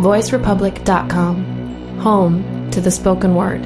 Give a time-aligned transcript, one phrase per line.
[0.00, 3.62] voicerepublic.com, home to the spoken word.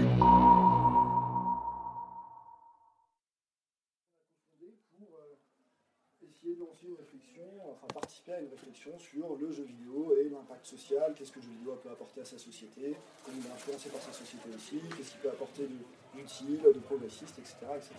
[7.94, 11.50] participer à une réflexion sur le jeu vidéo et l'impact social, qu'est-ce que le jeu
[11.58, 15.12] vidéo peut apporter à sa société, comment il est influencé par sa société aussi, qu'est-ce
[15.12, 15.68] qu'il peut apporter
[16.14, 17.94] d'utile, de, progressiste, etc., etc.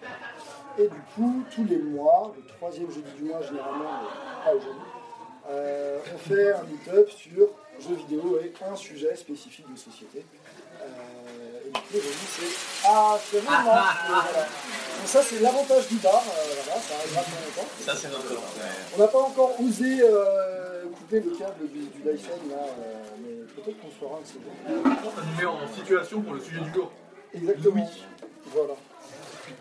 [0.77, 4.07] Et du coup, tous les mois, le troisième jeudi du mois généralement,
[4.43, 4.81] pas aujourd'hui,
[5.49, 7.49] euh, on fait un meet-up sur
[7.81, 10.25] jeux vidéo et un sujet spécifique de société.
[10.81, 14.47] Euh, et du coup, aujourd'hui, c'est Ah, c'est vraiment voilà.
[14.99, 17.69] Donc ça, c'est l'avantage du bar, euh, voilà, ça arrivera dans longtemps.
[17.85, 18.41] Ça, c'est notre.
[18.95, 23.61] On n'a pas encore osé euh, couper le câble du, du Dyson, là, euh, mais
[23.61, 24.83] peut-être qu'on fera un de ces deux.
[24.83, 26.91] Ça nous met en situation pour le sujet du jour.
[27.33, 27.89] Exactement.
[28.47, 28.73] Voilà.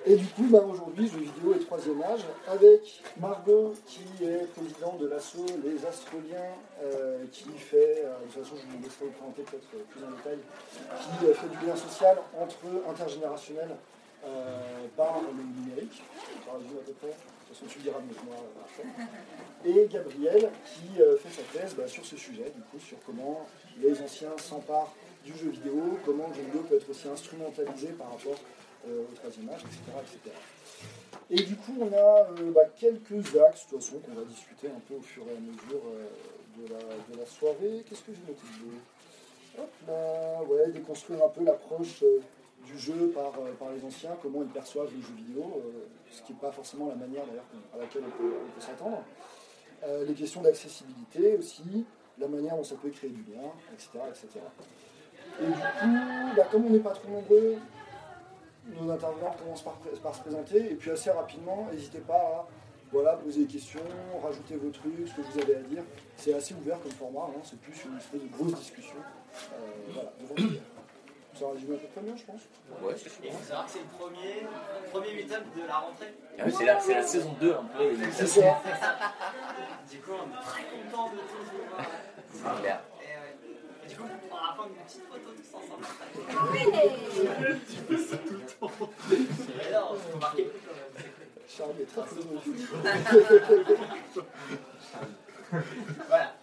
[0.09, 4.97] Et du coup, bah, aujourd'hui, jeux vidéo et troisième âge, avec Margot, qui est présidente
[5.01, 9.13] de l'asso Les Astroliens, euh, qui fait, euh, de toute façon, je vous laisserai vous
[9.13, 13.69] présenter peut-être euh, plus en détail, qui fait du lien social entre intergénérationnel
[14.97, 16.03] par le numérique,
[16.45, 18.37] par résume à peu près, de toute façon, tu le diras mieux moi.
[19.65, 23.47] Et Gabriel, qui fait sa thèse bah, sur ce sujet, du coup, sur comment
[23.81, 28.11] les anciens s'emparent du jeu vidéo, comment le jeu vidéo peut être aussi instrumentalisé par
[28.11, 28.39] rapport
[28.89, 30.37] euh, au troisième âge, etc..
[31.31, 34.69] Et du coup, on a euh, bah, quelques axes, de toute façon, qu'on va discuter
[34.69, 36.69] un peu au fur et à mesure euh,
[37.13, 37.85] de, la, soirée.
[37.89, 42.05] Qu'est-ce que j'ai noté de Hop là, ouais, déconstruire un peu l'approche
[42.65, 45.63] du jeu par, par les anciens, comment ils perçoivent les jeux vidéo,
[46.11, 49.03] ce qui n'est pas forcément la manière d'ailleurs à laquelle on peut, s'attendre.
[50.07, 51.85] Les questions d'accessibilité aussi,
[52.19, 53.99] la manière dont ça peut créer du lien, etc.
[54.09, 54.41] etc.
[55.41, 57.57] Et du coup, bah, comme on n'est pas trop nombreux,
[58.69, 62.47] nos intervenants commencent par, par se présenter, et puis assez rapidement, n'hésitez pas à
[62.91, 63.81] voilà, poser des questions,
[64.23, 65.83] rajouter vos trucs, ce que vous avez à dire.
[66.17, 68.97] C'est assez ouvert comme format, hein, c'est plus une espèce de grosse discussion.
[69.53, 70.59] Euh, voilà, devant.
[71.39, 72.41] Ça résume à peu près bien, je pense.
[72.83, 74.47] Ouais, c'est faut savoir que c'est le premier,
[74.91, 76.13] premier meet-up de la rentrée.
[76.37, 77.95] Ah oui, c'est la, c'est la saison 2 un peu.
[78.13, 78.41] C'est ça.
[79.91, 81.87] Du coup, on est très content de tous vous voir.
[82.33, 82.83] C'est clair.
[83.99, 85.85] Coup, on va prendre une petite photo tous ensemble.
[89.57, 91.07] Mais non, faut marquer le coup quand même.
[91.49, 92.69] Charlie est très philosophique.
[96.09, 96.35] Voilà.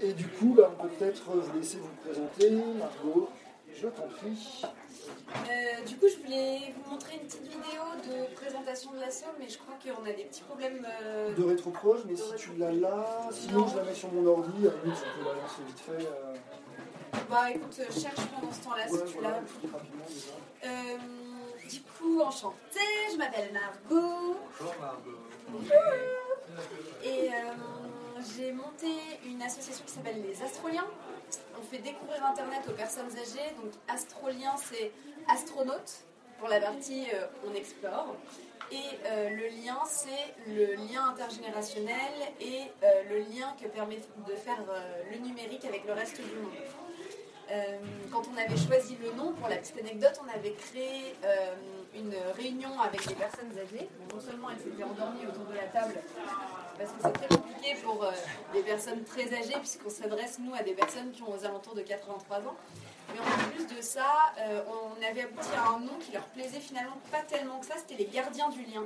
[0.00, 2.50] Et du coup, bah, on peut peut-être vous laisser vous présenter.
[2.50, 3.28] Margot,
[3.74, 4.62] je t'en prie.
[5.50, 9.48] Euh, du coup, je voulais vous montrer une petite vidéo de présentation de l'assaut, mais
[9.48, 10.86] je crois qu'on a des petits problèmes.
[11.02, 14.66] euh, De rétroproche, mais si tu l'as là, sinon je la mets sur mon ordi,
[14.66, 16.06] à la limite, la lancer vite fait.
[16.06, 16.34] euh,
[17.12, 19.40] Bah écoute, euh, cherche pendant ce temps-là si tu l'as.
[20.64, 20.98] Euh,
[21.68, 22.80] du coup, enchantée,
[23.12, 24.36] je m'appelle Margot.
[24.58, 25.18] Bonjour, Margot.
[27.04, 28.86] Et euh, j'ai monté
[29.26, 30.86] une association qui s'appelle les Astroliens.
[31.58, 33.54] On fait découvrir Internet aux personnes âgées.
[33.62, 34.92] Donc Astrolien, c'est
[35.28, 36.04] astronaute
[36.38, 38.16] pour la partie euh, on explore.
[38.70, 42.62] Et le lien, c'est le lien intergénérationnel et
[43.10, 44.64] le lien que permet de faire
[45.10, 46.52] le numérique avec le reste du monde.
[47.52, 47.76] Euh,
[48.10, 51.54] quand on avait choisi le nom, pour la petite anecdote, on avait créé euh,
[51.94, 53.90] une réunion avec des personnes âgées.
[54.10, 55.94] Non seulement elles s'étaient endormies autour de la table,
[56.78, 58.10] parce que c'est très compliqué pour euh,
[58.54, 61.82] des personnes très âgées, puisqu'on s'adresse, nous, à des personnes qui ont aux alentours de
[61.82, 62.56] 83 ans.
[63.12, 66.60] Mais en plus de ça, euh, on avait abouti à un nom qui leur plaisait
[66.60, 68.84] finalement pas tellement que ça, c'était les gardiens du lien.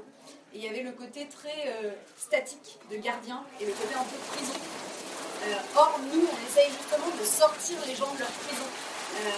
[0.52, 4.16] Et il y avait le côté très statique de gardien et le côté un peu
[4.32, 4.54] prison.
[5.46, 8.66] Euh, or, nous, on essaye justement de sortir les gens de leur prison.
[8.66, 9.30] Euh,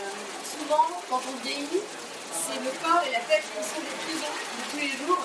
[0.43, 1.85] souvent, quand on vieillit,
[2.33, 5.25] c'est le corps et la tête qui sont des prisons de tous les jours.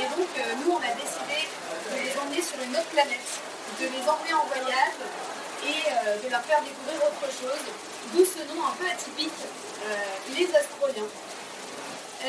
[0.00, 3.28] Et donc, euh, nous, on a décidé de les emmener sur une autre planète,
[3.80, 4.96] de les emmener en voyage
[5.62, 7.64] et de leur faire découvrir autre chose.
[8.12, 9.30] D'où ce nom un peu atypique,
[9.84, 9.94] euh,
[10.36, 11.06] les Astroliens.
[12.24, 12.28] Euh,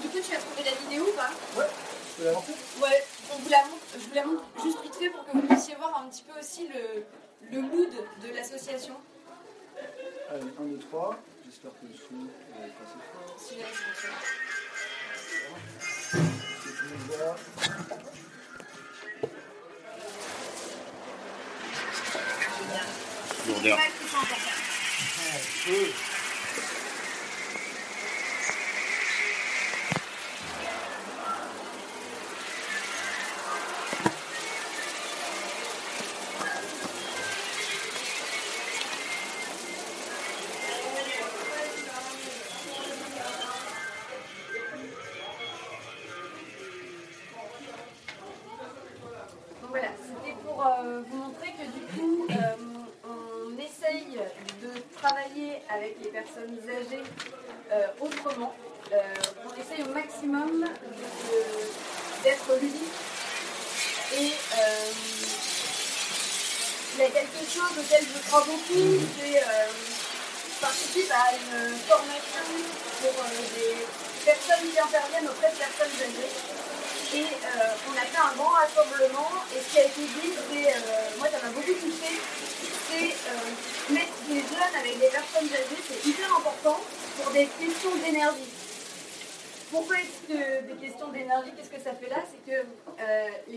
[0.00, 1.30] du coup, tu as trouvé la vidéo ou pas?
[1.56, 1.68] Ouais,
[2.18, 5.24] je peux Ouais, on vous la montre, je vous la montre juste vite fait pour
[5.24, 7.04] que vous puissiez voir un petit peu aussi le,
[7.50, 7.90] le mood
[8.22, 8.94] de l'association.
[10.30, 11.16] Allez, 1, 2, 3.
[11.44, 12.26] J'espère que le son
[12.62, 13.34] est passé fort.
[13.38, 14.12] Si jamais c'est ça.
[16.64, 17.36] Que tout le monde voit.
[23.48, 23.76] Lourdeur.
[23.76, 23.90] Ouais,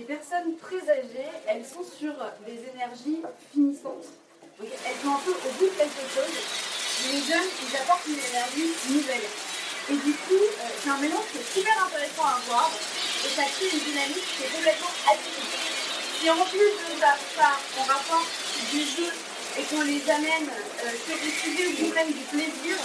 [0.04, 2.12] les personnes très âgées, elles sont sur
[2.46, 3.24] des énergies
[3.54, 4.12] finissantes.
[4.60, 6.36] Elles sont un peu au bout de quelque chose.
[7.08, 9.28] Les jeunes, ils apportent une énergie nouvelle.
[9.92, 12.72] Et du coup, euh, c'est un mélange qui est super intéressant à voir.
[13.24, 15.56] Et ça crée une dynamique qui est complètement atypique.
[16.20, 17.16] Si en plus de ça,
[17.80, 18.32] on rapporte
[18.72, 19.12] du jeu
[19.56, 22.76] et qu'on les amène euh, sur des sujets où ils prennent du plaisir,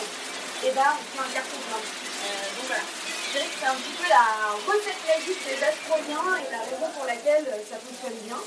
[0.62, 1.82] et ben on fait un carton plein.
[1.82, 3.07] Euh, donc voilà.
[3.28, 6.90] Je dirais que c'est un petit peu la recette magique des astroliens et la raison
[6.96, 8.38] pour laquelle euh, ça fonctionne bien.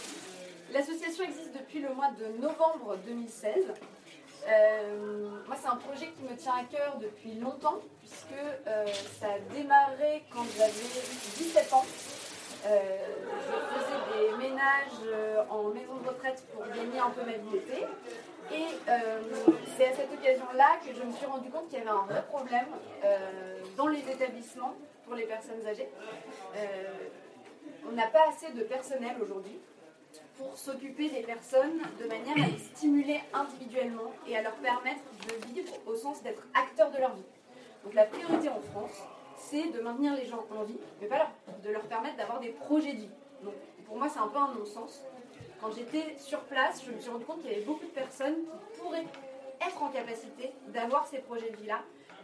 [0.74, 3.54] L'association existe depuis le mois de novembre 2016.
[4.48, 8.34] Euh, moi, c'est un projet qui me tient à cœur depuis longtemps, puisque
[8.66, 8.88] euh,
[9.20, 10.72] ça a démarré quand j'avais
[11.38, 11.86] 17 ans.
[12.64, 12.70] Je
[13.78, 17.86] faisais des ménages en maison de retraite pour gagner un peu ma vie.
[18.54, 19.22] Et euh,
[19.78, 22.24] c'est à cette occasion-là que je me suis rendu compte qu'il y avait un vrai
[22.24, 22.66] problème
[23.04, 24.76] euh, dans les établissements
[25.06, 25.90] pour les personnes âgées.
[26.58, 26.94] Euh,
[27.88, 29.58] on n'a pas assez de personnel aujourd'hui
[30.38, 35.48] pour s'occuper des personnes de manière à les stimuler individuellement et à leur permettre de
[35.54, 37.24] vivre au sens d'être acteurs de leur vie.
[37.84, 39.02] Donc la priorité en France,
[39.38, 41.32] c'est de maintenir les gens en vie, mais pas leur-
[41.64, 43.10] de leur permettre d'avoir des projets de vie.
[43.44, 43.54] Donc
[43.88, 45.04] pour moi, c'est un peu un non-sens.
[45.62, 48.34] Quand j'étais sur place, je me suis rendu compte qu'il y avait beaucoup de personnes
[48.34, 49.06] qui pourraient
[49.66, 51.84] être en capacité d'avoir ces projets de vie-là,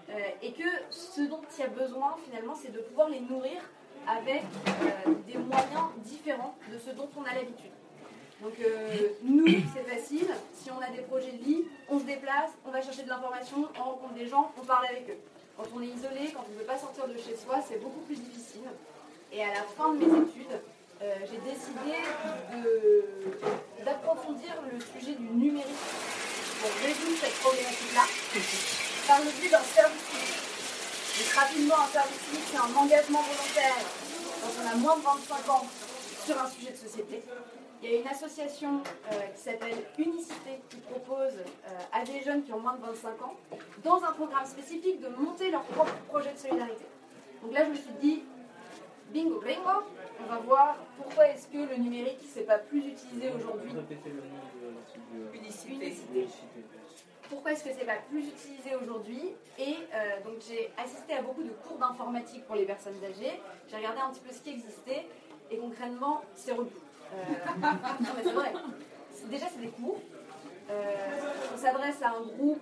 [0.10, 3.62] euh, et que ce dont il y a besoin finalement, c'est de pouvoir les nourrir
[4.07, 7.72] avec euh, des moyens différents de ce dont on a l'habitude.
[8.42, 10.28] Donc euh, nous, c'est facile.
[10.54, 13.68] Si on a des projets de vie, on se déplace, on va chercher de l'information,
[13.80, 15.18] on rencontre des gens, on parle avec eux.
[15.57, 18.01] Quand on est isolé, quand on ne veut pas sortir de chez soi, c'est beaucoup
[18.01, 18.62] plus difficile.
[19.31, 20.62] Et à la fin de mes études,
[21.01, 22.01] euh, j'ai décidé
[23.83, 25.67] d'approfondir le sujet du numérique
[26.61, 28.05] pour résoudre cette problématique-là
[29.07, 30.47] par le biais d'un service civique.
[31.17, 33.77] Donc rapidement, un service civique, c'est un engagement volontaire
[34.41, 35.65] quand on a moins de 25 ans
[36.25, 37.23] sur un sujet de société.
[37.81, 42.43] Il y a une association euh, qui s'appelle Unicité qui propose euh, à des jeunes
[42.43, 43.35] qui ont moins de 25 ans,
[43.83, 46.85] dans un programme spécifique, de monter leur propre projet de solidarité.
[47.43, 48.23] Donc là, je me suis dit,
[49.13, 49.83] bingo, bingo,
[50.19, 53.71] on va voir pourquoi est-ce que le numérique ne s'est pas plus utilisé aujourd'hui.
[55.33, 55.95] Unicité.
[57.30, 61.44] Pourquoi est-ce que c'est pas plus utilisé aujourd'hui Et euh, donc j'ai assisté à beaucoup
[61.44, 63.42] de cours d'informatique pour les personnes âgées.
[63.68, 65.06] J'ai regardé un petit peu ce qui existait
[65.51, 66.69] et concrètement, c'est relou.
[67.13, 67.18] Euh,
[67.62, 68.53] non mais c'est vrai.
[69.30, 70.00] Déjà, c'est des cours.
[70.69, 70.95] Euh,
[71.53, 72.62] on s'adresse à un groupe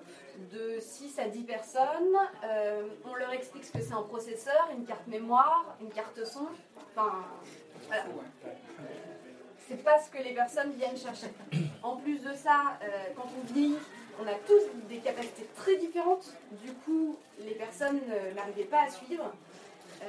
[0.52, 2.16] de 6 à 10 personnes.
[2.44, 6.48] Euh, on leur explique ce que c'est un processeur, une carte mémoire, une carte son.
[6.92, 7.26] Enfin,
[7.88, 8.04] voilà.
[9.68, 11.28] C'est pas ce que les personnes viennent chercher.
[11.82, 13.78] En plus de ça, euh, quand on vieillit,
[14.22, 16.34] on a tous des capacités très différentes.
[16.64, 19.34] Du coup, les personnes euh, n'arrivaient pas à suivre.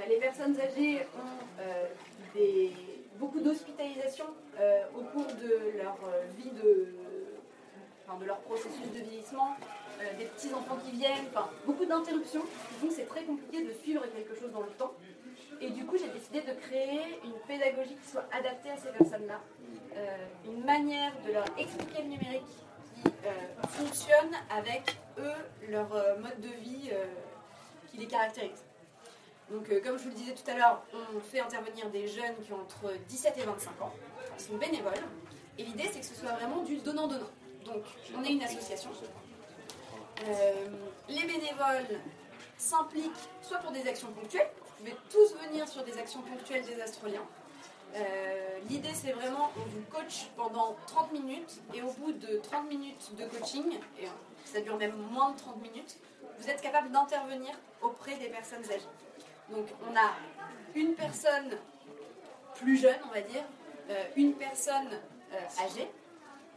[0.09, 2.37] Les personnes âgées ont
[3.19, 4.27] beaucoup d'hospitalisations
[4.95, 5.97] au cours de leur
[6.37, 6.89] vie de,
[8.15, 9.57] de leur processus de vieillissement,
[10.01, 11.27] euh, des petits enfants qui viennent,
[11.67, 12.45] beaucoup d'interruptions.
[12.81, 14.93] Donc c'est très compliqué de suivre quelque chose dans le temps.
[15.61, 19.41] Et du coup, j'ai décidé de créer une pédagogie qui soit adaptée à ces personnes-là,
[19.97, 22.53] Euh, une manière de leur expliquer le numérique
[22.95, 23.31] qui euh,
[23.71, 26.91] fonctionne avec eux, leur mode de vie
[27.89, 28.63] qui les caractérise.
[29.51, 30.83] Donc, comme je vous le disais tout à l'heure,
[31.17, 33.93] on fait intervenir des jeunes qui ont entre 17 et 25 ans.
[34.39, 35.05] Ils sont bénévoles.
[35.59, 37.31] Et l'idée, c'est que ce soit vraiment du donnant-donnant.
[37.67, 37.83] Donc,
[38.17, 38.91] on est une association.
[40.25, 40.53] Euh,
[41.09, 42.01] les bénévoles
[42.57, 44.51] s'impliquent soit pour des actions ponctuelles.
[44.61, 47.27] Vous pouvez tous venir sur des actions ponctuelles des astroliens.
[47.95, 52.69] Euh, L'idée, c'est vraiment, on vous coach pendant 30 minutes et au bout de 30
[52.69, 54.07] minutes de coaching, et
[54.45, 55.97] ça dure même moins de 30 minutes,
[56.39, 58.89] vous êtes capable d'intervenir auprès des personnes âgées.
[59.51, 60.13] Donc, on a
[60.75, 61.57] une personne
[62.57, 63.45] plus jeune, on va dire,
[63.91, 64.89] euh, une personne
[65.33, 65.89] euh, âgée.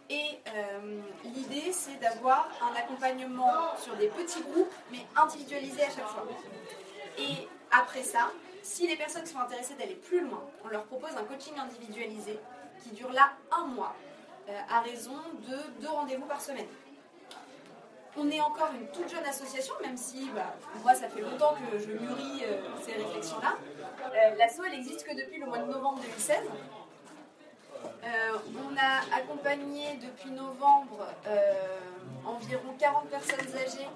[0.09, 6.07] Et euh, l'idée, c'est d'avoir un accompagnement sur des petits groupes, mais individualisé à chaque
[6.07, 6.25] fois.
[7.19, 8.31] Et après ça,
[8.63, 12.39] si les personnes sont intéressées d'aller plus loin, on leur propose un coaching individualisé
[12.81, 13.95] qui dure là un mois,
[14.49, 16.67] euh, à raison de deux rendez-vous par semaine.
[18.17, 21.77] on est encore une toute jeune association, même si bah, moi ça fait longtemps que
[21.77, 23.57] je mûris euh, ces réflexions-là.
[24.37, 26.37] L'asso elle existe que depuis le mois de novembre 2016.
[28.03, 31.77] Euh, on a accompagné depuis novembre euh,
[32.25, 33.87] environ 40 personnes âgées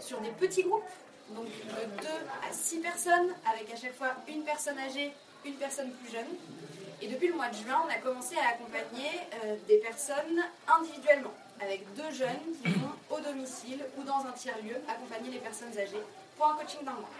[0.00, 0.82] sur des petits groupes,
[1.30, 2.08] donc de 2
[2.48, 5.12] à 6 personnes, avec à chaque fois une personne âgée,
[5.46, 6.26] une personne plus jeune.
[7.00, 9.08] Et depuis le mois de juin, on a commencé à accompagner
[9.44, 14.76] euh, des personnes individuellement, avec deux jeunes qui vont au domicile ou dans un tiers-lieu
[14.88, 16.02] accompagner les personnes âgées
[16.36, 17.10] pour un coaching d'un mois.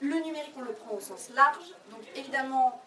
[0.00, 2.82] Le numérique, on le prend au sens large, donc évidemment,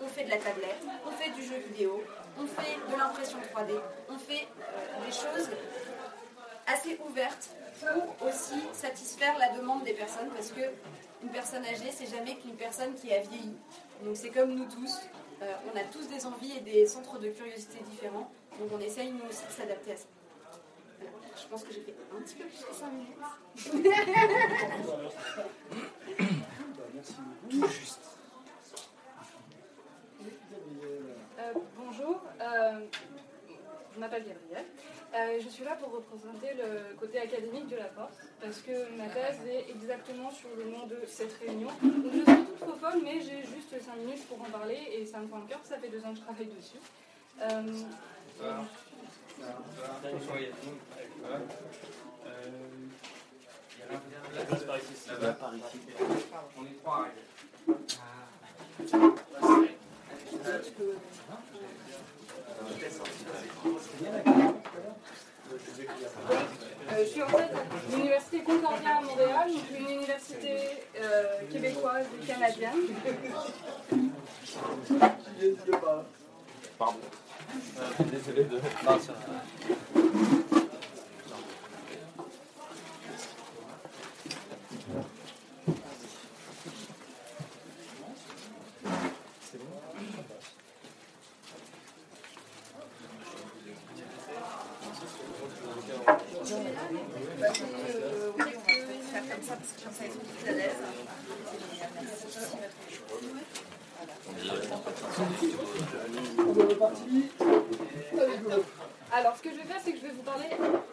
[0.00, 2.02] on fait de la tablette, on fait du jeu vidéo,
[2.38, 3.72] on fait de l'impression 3D,
[4.08, 5.50] on fait euh, des choses
[6.66, 7.50] assez ouvertes
[7.80, 10.60] pour aussi satisfaire la demande des personnes parce que
[11.22, 13.56] une personne âgée, c'est jamais qu'une personne qui a vieilli.
[14.04, 15.00] Donc c'est comme nous tous,
[15.42, 19.10] euh, on a tous des envies et des centres de curiosité différents, donc on essaye
[19.10, 20.06] nous aussi de s'adapter à ça.
[20.98, 21.12] Voilà.
[21.36, 23.16] Je pense que j'ai fait un petit peu plus que 5 minutes.
[26.76, 27.14] Bah, merci
[27.50, 27.66] beaucoup.
[27.68, 28.00] Juste.
[30.20, 31.02] Oui, Gabriel.
[31.35, 32.80] Euh, bonjour, euh,
[33.94, 34.66] je m'appelle Gabrielle.
[35.14, 39.08] Euh, je suis là pour représenter le côté académique de la force, parce que ma
[39.08, 41.68] thèse est exactement sur le nom de cette réunion.
[41.82, 45.06] Donc je suis toute trop folle, mais j'ai juste 5 minutes pour en parler, et
[45.06, 46.78] ça me prend le cœur, ça fait deux ans que je travaille dessus.
[47.40, 47.62] Euh,
[56.58, 57.22] On est trois arrivés.
[66.88, 70.56] Euh, je suis en fait à l'université Concordia à Montréal, donc une université
[71.00, 71.40] euh,
[72.26, 72.72] québécoise et canadienne.
[75.40, 76.04] N'hésitez pas.
[78.00, 78.60] Désolé de.
[106.38, 107.30] On est reparti.
[108.12, 108.64] Allez, go.
[109.12, 110.46] Alors, ce que je vais faire, c'est que je vais vous parler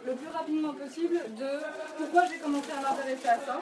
[0.06, 1.50] le plus rapidement possible de
[1.98, 3.62] pourquoi j'ai commencé à m'intéresser à ça.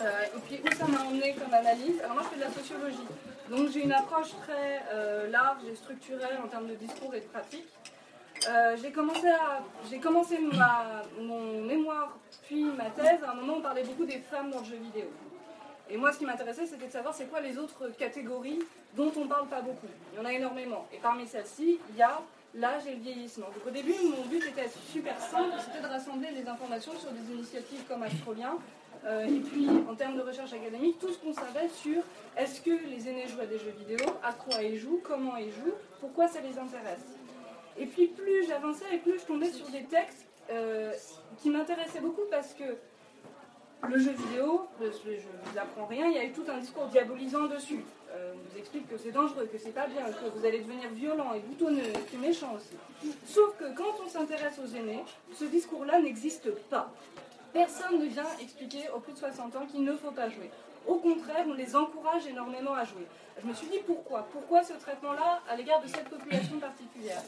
[0.00, 2.00] euh, et puis où ça m'a emmené comme analyse.
[2.00, 3.06] Alors moi, je fais de la sociologie.
[3.50, 7.26] Donc j'ai une approche très euh, large et structurelle en termes de discours et de
[7.26, 7.66] pratique.
[8.48, 9.47] Euh, j'ai commencé, à,
[9.90, 10.38] j'ai commencé
[11.20, 14.64] mon mémoire puis ma thèse à un moment on parlait beaucoup des femmes dans le
[14.64, 15.06] jeu vidéo.
[15.90, 18.58] Et moi, ce qui m'intéressait, c'était de savoir c'est quoi les autres catégories
[18.94, 19.86] dont on parle pas beaucoup.
[20.12, 20.86] Il y en a énormément.
[20.92, 22.20] Et parmi celles-ci, il y a
[22.54, 23.46] l'âge et le vieillissement.
[23.46, 27.32] Donc au début, mon but était super simple, c'était de rassembler les informations sur des
[27.32, 28.58] initiatives comme Astrolien.
[29.06, 32.02] Euh, et puis, en termes de recherche académique, tout ce qu'on savait sur
[32.36, 35.52] est-ce que les aînés jouent à des jeux vidéo, à quoi ils jouent, comment ils
[35.52, 37.17] jouent, pourquoi ça les intéresse.
[37.78, 40.92] Et puis, plus j'avançais et plus je tombais sur des textes euh,
[41.38, 42.64] qui m'intéressaient beaucoup parce que
[43.86, 46.86] le jeu vidéo, je ne vous apprends rien, il y a eu tout un discours
[46.86, 47.84] diabolisant dessus.
[48.10, 50.88] Euh, on vous explique que c'est dangereux, que c'est pas bien, que vous allez devenir
[50.90, 53.12] violent et boutonneux, et méchant aussi.
[53.24, 55.04] Sauf que quand on s'intéresse aux aînés,
[55.34, 56.90] ce discours-là n'existe pas.
[57.52, 60.50] Personne ne vient expliquer aux plus de 60 ans qu'il ne faut pas jouer.
[60.86, 63.06] Au contraire, on les encourage énormément à jouer.
[63.40, 64.26] Je me suis dit pourquoi?
[64.32, 67.22] Pourquoi ce traitement-là à l'égard de cette population particulière?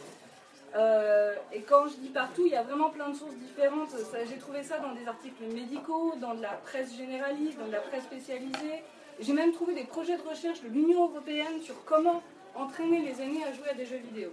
[0.77, 3.91] Euh, et quand je dis partout, il y a vraiment plein de sources différentes.
[4.29, 7.81] J'ai trouvé ça dans des articles médicaux, dans de la presse généraliste, dans de la
[7.81, 8.83] presse spécialisée.
[9.19, 12.23] J'ai même trouvé des projets de recherche de l'Union européenne sur comment
[12.55, 14.33] entraîner les aînés à jouer à des jeux vidéo.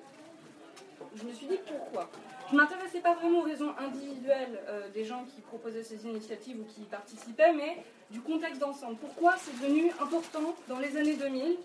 [1.16, 2.10] Je me suis dit pourquoi?
[2.50, 6.60] Je ne m'intéressais pas vraiment aux raisons individuelles euh, des gens qui proposaient ces initiatives
[6.60, 8.96] ou qui y participaient, mais du contexte d'ensemble.
[8.98, 11.58] Pourquoi c'est devenu important dans les années 2000,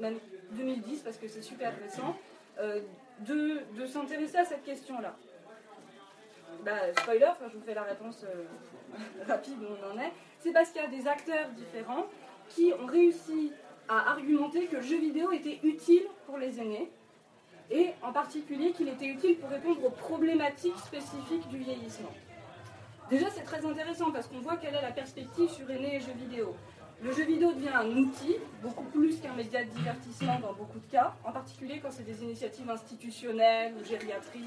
[0.00, 0.18] même
[0.52, 2.16] 2010 parce que c'est super récent,
[2.58, 2.80] euh,
[3.20, 5.14] de, s'intéresser à cette question-là.
[6.64, 8.44] Bah, spoiler, je vous fais la réponse euh,
[9.28, 10.12] rapide où on en est.
[10.40, 12.06] C'est parce qu'il y a des acteurs différents
[12.48, 13.52] qui ont réussi
[13.88, 16.90] à argumenter que le jeu vidéo était utile pour les aînés
[17.70, 22.12] et en particulier qu'il était utile pour répondre aux problématiques spécifiques du vieillissement.
[23.10, 26.14] Déjà, c'est très intéressant parce qu'on voit quelle est la perspective sur aînés et jeux
[26.16, 26.54] vidéo.
[27.02, 30.90] Le jeu vidéo devient un outil, beaucoup plus qu'un média de divertissement dans beaucoup de
[30.90, 34.44] cas, en particulier quand c'est des initiatives institutionnelles ou gériatriques.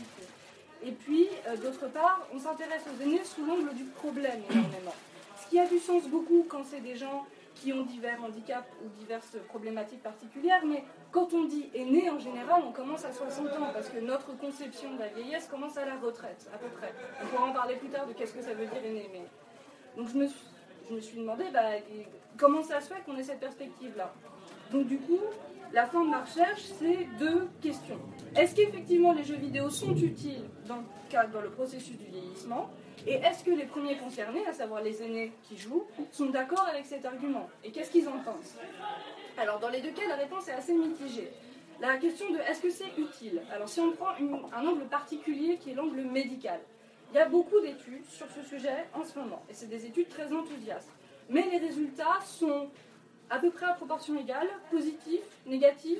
[0.84, 4.96] Et puis, euh, d'autre part, on s'intéresse aux aînés sous l'angle du problème énormément.
[5.39, 7.25] Ce qui a du sens beaucoup quand c'est des gens
[7.56, 12.63] qui ont divers handicaps ou diverses problématiques particulières, mais quand on dit aîné, en général,
[12.68, 15.96] on commence à 60 ans, parce que notre conception de la vieillesse commence à la
[15.98, 16.94] retraite, à peu près.
[17.22, 19.10] On pourra en parler plus tard de qu'est-ce que ça veut dire aîné.
[19.12, 19.25] Mais...
[19.96, 20.46] Donc je me suis,
[20.89, 21.72] je me suis demandé bah,
[22.38, 24.13] comment ça se fait qu'on ait cette perspective-là?
[24.72, 25.20] Donc du coup,
[25.74, 28.00] la fin de ma recherche, c'est deux questions.
[28.36, 32.70] Est-ce qu'effectivement les jeux vidéo sont utiles dans le, cadre, dans le processus du vieillissement?
[33.06, 36.86] Et est-ce que les premiers concernés, à savoir les aînés qui jouent, sont d'accord avec
[36.86, 37.50] cet argument?
[37.63, 38.58] Et qu'est-ce qu'ils en pensent?
[39.38, 41.29] Alors dans les deux cas, la réponse est assez mitigée.
[41.79, 43.41] La question de est-ce que c'est utile?
[43.53, 46.60] Alors si on prend un angle particulier qui est l'angle médical,
[47.12, 50.10] il y a beaucoup d'études sur ce sujet en ce moment, et c'est des études
[50.10, 50.92] très enthousiastes.
[51.30, 52.70] Mais les résultats sont
[53.30, 56.00] à peu près à proportion égale, positifs, négatifs,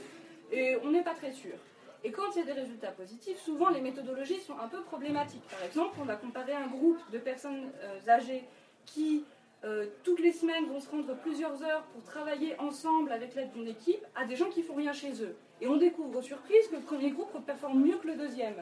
[0.52, 1.56] et on n'est pas très sûr.
[2.04, 5.44] Et quand il y a des résultats positifs, souvent les méthodologies sont un peu problématiques.
[5.50, 8.44] Par exemple, on va comparer un groupe de personnes euh, âgées
[8.86, 9.26] qui,
[9.66, 13.68] euh, toutes les semaines, vont se rendre plusieurs heures pour travailler ensemble avec l'aide d'une
[13.68, 15.36] équipe, à des gens qui font rien chez eux.
[15.60, 18.56] Et on découvre, surprise, que le premier groupe performe mieux que le deuxième.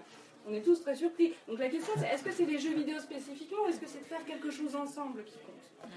[0.48, 1.34] On est tous très surpris.
[1.48, 4.00] Donc la question c'est est-ce que c'est les jeux vidéo spécifiquement ou est-ce que c'est
[4.00, 5.90] de faire quelque chose ensemble qui compte?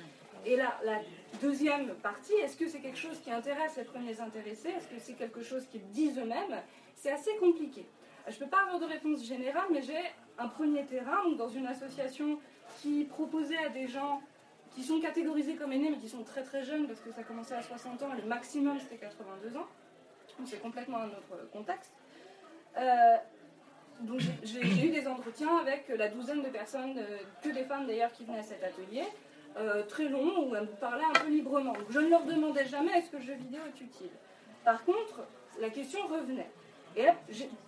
[0.47, 1.00] Et là, la
[1.43, 4.71] deuxième partie, est-ce que c'est quelque chose qui intéresse les premiers intéressés?
[4.71, 6.62] Est-ce que c'est quelque chose qu'ils disent eux-mêmes?
[6.95, 7.87] C'est assez compliqué.
[8.26, 10.00] Je ne peux pas avoir de réponse générale, mais j'ai
[10.38, 12.38] un premier terrain dans une association
[12.81, 14.23] qui proposait à des gens
[14.75, 17.55] qui sont catégorisés comme aînés, mais qui sont très très jeunes, parce que ça commençait
[17.55, 19.67] à 60 ans, et le maximum c'était 82 ans.
[20.38, 21.93] Donc c'est complètement un autre contexte.
[22.76, 23.17] Euh,
[24.00, 28.12] donc j'ai eu des entretiens avec la douzaine de personnes, euh, que des femmes d'ailleurs,
[28.12, 29.05] qui venaient à cet atelier,
[29.57, 31.75] euh, très longs, où elles me parlaient un peu librement.
[31.90, 34.11] Je ne leur demandais jamais est-ce que le jeu vidéo est utile?
[34.64, 35.26] Par contre,
[35.61, 36.50] la question revenait.
[36.97, 37.07] Et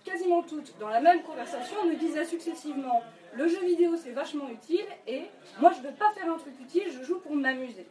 [0.03, 3.01] quasiment toutes, dans la même conversation, me disaient successivement
[3.33, 5.23] le jeu vidéo c'est vachement utile et
[5.59, 7.87] moi je ne veux pas faire un truc utile, je joue pour m'amuser.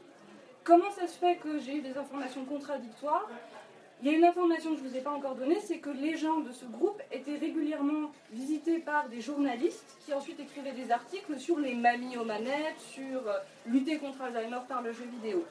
[0.63, 3.29] Comment ça se fait que j'ai eu des informations contradictoires?
[4.03, 5.91] Il y a une information que je ne vous ai pas encore donnée, c'est que
[5.91, 10.91] les gens de ce groupe étaient régulièrement visités par des journalistes qui ensuite écrivaient des
[10.91, 15.45] articles sur les mamies aux manettes, sur euh, lutter contre Alzheimer par le jeu vidéo.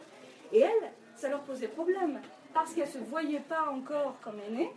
[0.52, 2.20] Et elles, ça leur posait problème,
[2.52, 4.72] parce qu'elles ne se voyaient pas encore comme aînées,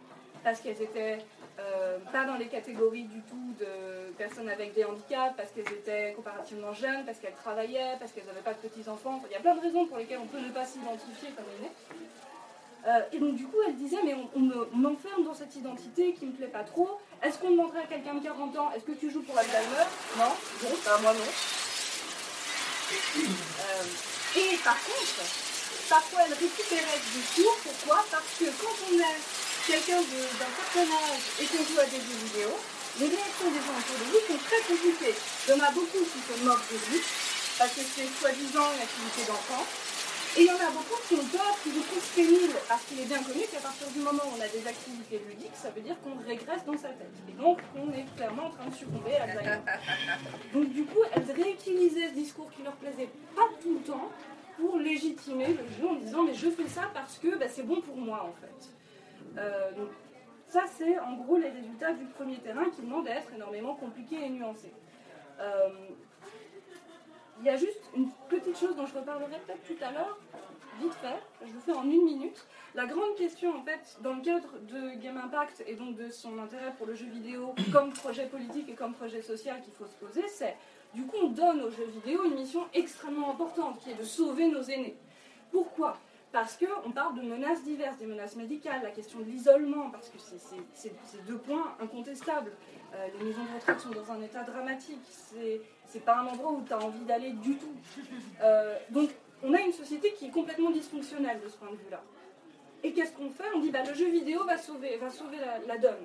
[0.45, 1.21] parce qu'elles étaient
[1.59, 6.13] euh, pas dans les catégories du tout de personnes avec des handicaps, parce qu'elles étaient
[6.15, 9.23] comparativement jeunes, parce qu'elles travaillaient, parce qu'elles n'avaient pas de petits-enfants.
[9.31, 11.71] Il y a plein de raisons pour lesquelles on peut ne pas s'identifier comme aîné.
[12.87, 15.55] Euh, et donc du coup, elle disait, mais on, on me- on m'enferme dans cette
[15.55, 16.99] identité qui me plaît pas trop.
[17.23, 19.87] Est-ce qu'on demanderait à quelqu'un de 40 ans, est-ce que tu joues pour Alzheimer
[20.19, 20.25] Non,
[20.65, 21.31] non, bah, moi non.
[22.93, 23.85] Euh,
[24.37, 25.23] et par contre,
[25.89, 27.57] parfois elle récupérait du cours.
[27.63, 28.05] Pourquoi?
[28.11, 29.21] Parce que quand on est
[29.67, 32.51] quelqu'un d'un certain âge et qu'on joue à des jeux vidéo,
[33.01, 35.15] les réactions des gens autour de vous sont très compliquées.
[35.47, 37.01] Il y en a beaucoup qui se moquent de vous,
[37.59, 39.65] parce que c'est soi-disant une activité d'enfant.
[40.35, 42.99] Et il y en a beaucoup qui ont peur, qui vous trouvent pénible, parce qu'il
[43.01, 45.83] est bien connu qu'à partir du moment où on a des activités ludiques, ça veut
[45.83, 47.13] dire qu'on régresse dans sa tête.
[47.29, 49.61] Et donc, on est clairement en train de succomber à Alzheimer.
[50.55, 54.09] Donc, du coup, elles réutilisaient ce discours qui leur plaisait pas tout le temps
[54.57, 57.83] pour légitimer le jeu en disant Mais je fais ça parce que bah, c'est bon
[57.83, 58.71] pour moi, en fait.
[59.37, 59.91] Euh, donc,
[60.47, 64.17] ça, c'est en gros les résultats du premier terrain qui demande à être énormément compliqué
[64.25, 64.73] et nuancé.
[65.41, 65.69] Euh,
[67.43, 70.17] il y a juste une petite chose dont je reparlerai peut-être tout à l'heure,
[70.81, 72.47] vite fait, je le fais en une minute.
[72.77, 76.39] La grande question, en fait, dans le cadre de Game Impact et donc de son
[76.39, 79.97] intérêt pour le jeu vidéo comme projet politique et comme projet social qu'il faut se
[79.97, 80.57] poser, c'est
[80.95, 84.49] du coup, on donne aux jeux vidéo une mission extrêmement importante qui est de sauver
[84.49, 84.97] nos aînés.
[85.51, 85.99] Pourquoi?
[86.31, 90.19] Parce qu'on parle de menaces diverses, des menaces médicales, la question de l'isolement, parce que
[90.19, 92.53] c'est deux points incontestables.
[92.95, 95.01] Euh, les maisons de retraite sont dans un état dramatique.
[95.87, 97.75] C'est pas un endroit où tu as envie d'aller du tout.
[98.43, 99.11] Euh, donc,
[99.45, 102.03] on a une société qui est complètement dysfonctionnelle de ce point de vue-là.
[102.83, 103.45] Et qu'est-ce qu'on fait?
[103.55, 106.05] On dit bah, le jeu vidéo va sauver, va sauver la, la donne.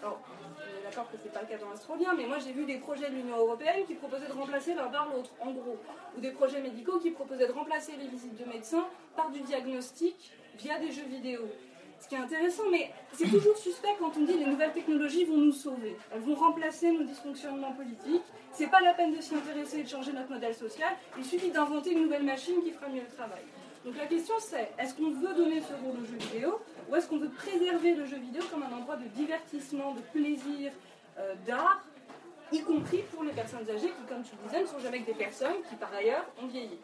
[0.00, 0.18] Alors,
[0.56, 2.78] on est d'accord que c'est pas le cas dans l'Astrolien, mais moi j'ai vu des
[2.78, 5.76] projets de l'Union Européenne qui proposaient de remplacer l'un par l'autre, en gros.
[6.16, 10.32] Ou des projets médicaux qui proposaient de remplacer les visites de médecins par du diagnostic
[10.56, 11.42] via des jeux vidéo.
[12.00, 15.36] Ce qui est intéressant, mais c'est toujours suspect quand on dit les nouvelles technologies vont
[15.36, 15.96] nous sauver.
[16.14, 18.22] Elles vont remplacer nos dysfonctionnements politiques.
[18.52, 20.94] C'est pas la peine de s'y intéresser et de changer notre modèle social.
[21.18, 23.42] Il suffit d'inventer une nouvelle machine qui fera mieux le travail.
[23.84, 27.08] Donc la question c'est, est-ce qu'on veut donner ce rôle au jeu vidéo ou est-ce
[27.08, 30.72] qu'on veut préserver le jeu vidéo comme un endroit de divertissement, de plaisir,
[31.18, 31.82] euh, d'art,
[32.52, 35.06] y compris pour les personnes âgées qui, comme tu le disais, ne sont jamais que
[35.06, 36.78] des personnes qui par ailleurs ont vieilli?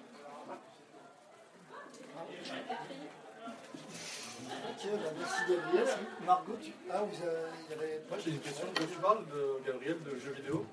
[4.75, 5.87] Ok, bah, merci Gabriel.
[6.27, 6.73] Margot, tu...
[6.91, 7.37] ah, vous avez...
[7.69, 8.03] il y avait...
[8.09, 8.67] Moi j'ai une question.
[8.75, 10.67] Quand tu parles de Gabriel de jeux vidéo,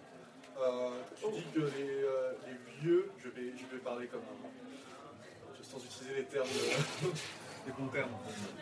[0.59, 4.47] euh, tu dis que les, euh, les vieux, je vais, je vais parler comme un.
[5.57, 7.07] Je sans utiliser les termes, euh,
[7.67, 8.09] les bons termes.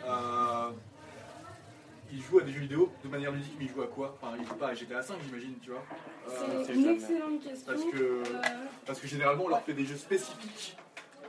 [0.06, 0.70] Euh,
[2.12, 4.18] il joue à des jeux vidéo de manière ludique, mais il joue à quoi?
[4.20, 5.84] Enfin, il joue pas à GTA 5, j'imagine, tu vois.
[6.28, 7.72] Euh, C'est une excellente question.
[7.72, 8.24] parce que, Euh,
[8.84, 10.76] parce que généralement, on leur fait des jeux spécifiques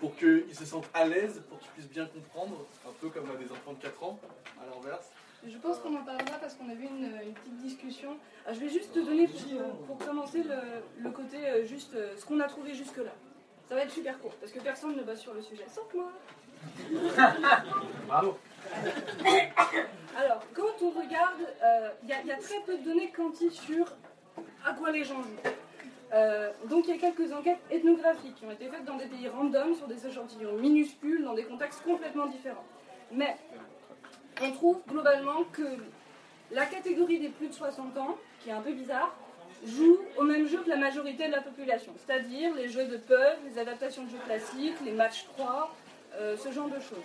[0.02, 3.36] pour qu'ils se sentent à l'aise, pour qu'ils puissent bien comprendre, un peu comme à
[3.36, 4.20] des enfants de 4 ans,
[4.62, 5.10] à l'inverse.
[5.48, 8.18] Je pense qu'on en parlera parce qu'on a vu une, une petite discussion.
[8.46, 10.56] Ah, je vais juste te donner pour, pour commencer le,
[11.00, 13.12] le côté euh, juste euh, ce qu'on a trouvé jusque-là.
[13.70, 16.12] Ça va être super court parce que personne ne va sur le sujet, sauf moi.
[18.08, 18.38] Bravo
[20.16, 23.12] Alors, quand on regarde, euh, il y, a- il y a très peu de données
[23.16, 23.86] quanti sur
[24.66, 25.50] à quoi les gens jouent.
[26.14, 29.30] Euh, donc il y a quelques enquêtes ethnographiques qui ont été faites dans des pays
[29.30, 32.66] random, sur des échantillons minuscules, dans des contextes complètement différents.
[33.12, 33.38] Mais
[34.42, 35.64] on trouve globalement que
[36.52, 39.16] la catégorie des plus de 60 ans, qui est un peu bizarre,
[39.66, 43.38] joue au même jeu que la majorité de la population, c'est-à-dire les jeux de puzzle,
[43.46, 45.74] les adaptations de jeux classiques, les matchs 3,
[46.16, 46.98] euh, ce genre de choses.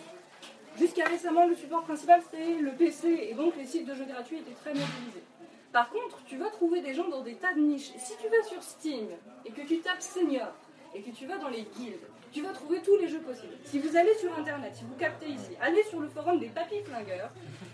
[0.79, 4.38] Jusqu'à récemment, le support principal c'était le PC et donc les sites de jeux gratuits
[4.38, 5.23] étaient très mobilisés.
[5.72, 7.90] Par contre, tu vas trouver des gens dans des tas de niches.
[7.98, 9.09] Si tu vas sur Steam
[9.44, 10.48] et que tu tapes Senior
[10.94, 12.00] et que tu vas dans les guildes,
[12.33, 13.55] tu vas trouver tous les jeux possibles.
[13.64, 16.83] Si vous allez sur internet, si vous captez ici, allez sur le forum des papis
[16.85, 17.31] flingueurs,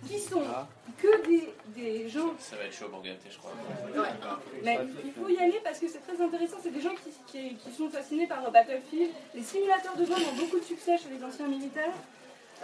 [0.07, 0.42] qui sont
[0.98, 3.50] que des, des gens Ça va être chaud pour gâter, je crois.
[4.62, 6.59] mais il faut y aller parce que c'est très intéressant.
[6.62, 9.11] C'est des gens qui, qui- qui sont fascinés par Battlefield.
[9.35, 11.94] Les simulateurs de zone ont beaucoup de succès chez les anciens militaires.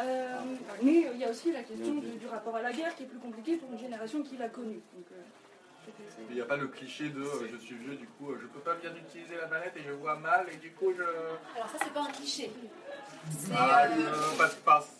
[0.00, 0.36] Euh,
[0.82, 3.06] mais il y a aussi la question du, du rapport à la guerre qui est
[3.06, 4.80] plus compliquée pour une génération qui l'a connue.
[4.94, 5.92] Donc, euh,
[6.28, 8.46] Il n'y a pas le cliché de euh, je suis vieux, du coup euh, je
[8.46, 11.02] peux pas bien utiliser la manette et je vois mal et du coup je.
[11.02, 12.50] Alors ça, c'est pas un cliché.
[13.30, 14.12] C'est Ah, euh, euh,
[14.64, 14.90] parce-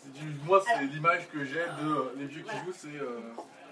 [0.45, 2.87] moi c'est l'image que j'ai de euh, les vieux qui jouent, c'est.
[2.99, 3.19] euh,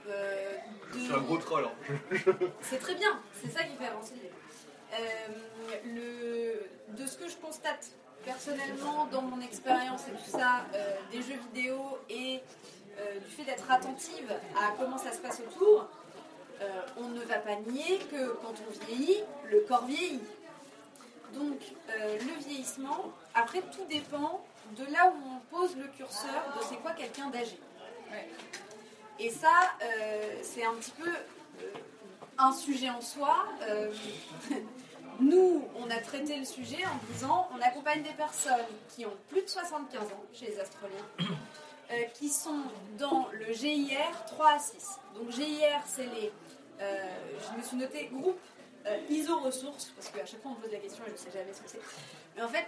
[0.08, 0.54] euh,
[0.94, 1.66] je suis un gros troll.
[1.66, 2.12] hein.
[2.62, 4.14] C'est très bien, c'est ça qui fait avancer.
[4.94, 4.98] Euh,
[5.86, 7.88] le- de ce que je constate
[8.28, 12.42] personnellement dans mon expérience et tout ça, euh, des jeux vidéo et
[13.00, 15.88] euh, du fait d'être attentive à comment ça se passe autour,
[16.60, 20.22] euh, on ne va pas nier que quand on vieillit, le corps vieillit.
[21.34, 21.60] Donc
[21.90, 24.44] le vieillissement, après tout dépend
[24.78, 27.60] de là où on pose le curseur de c'est quoi quelqu'un d'âgé.
[29.20, 29.52] Et ça,
[30.42, 31.12] c'est un petit peu
[32.38, 33.46] un sujet en soi.
[35.20, 38.54] Nous, on a traité le sujet en disant on accompagne des personnes
[38.90, 40.96] qui ont plus de 75 ans chez les Astroliens,
[41.92, 42.62] euh, qui sont
[43.00, 45.00] dans le GIR 3 à 6.
[45.16, 46.32] Donc GIR, c'est les,
[46.82, 47.04] euh,
[47.52, 48.40] je me suis noté groupe
[48.86, 51.18] euh, ISO ressources, parce qu'à chaque fois on me pose la question et je ne
[51.18, 51.82] sais jamais ce que c'est.
[52.36, 52.68] Mais en fait,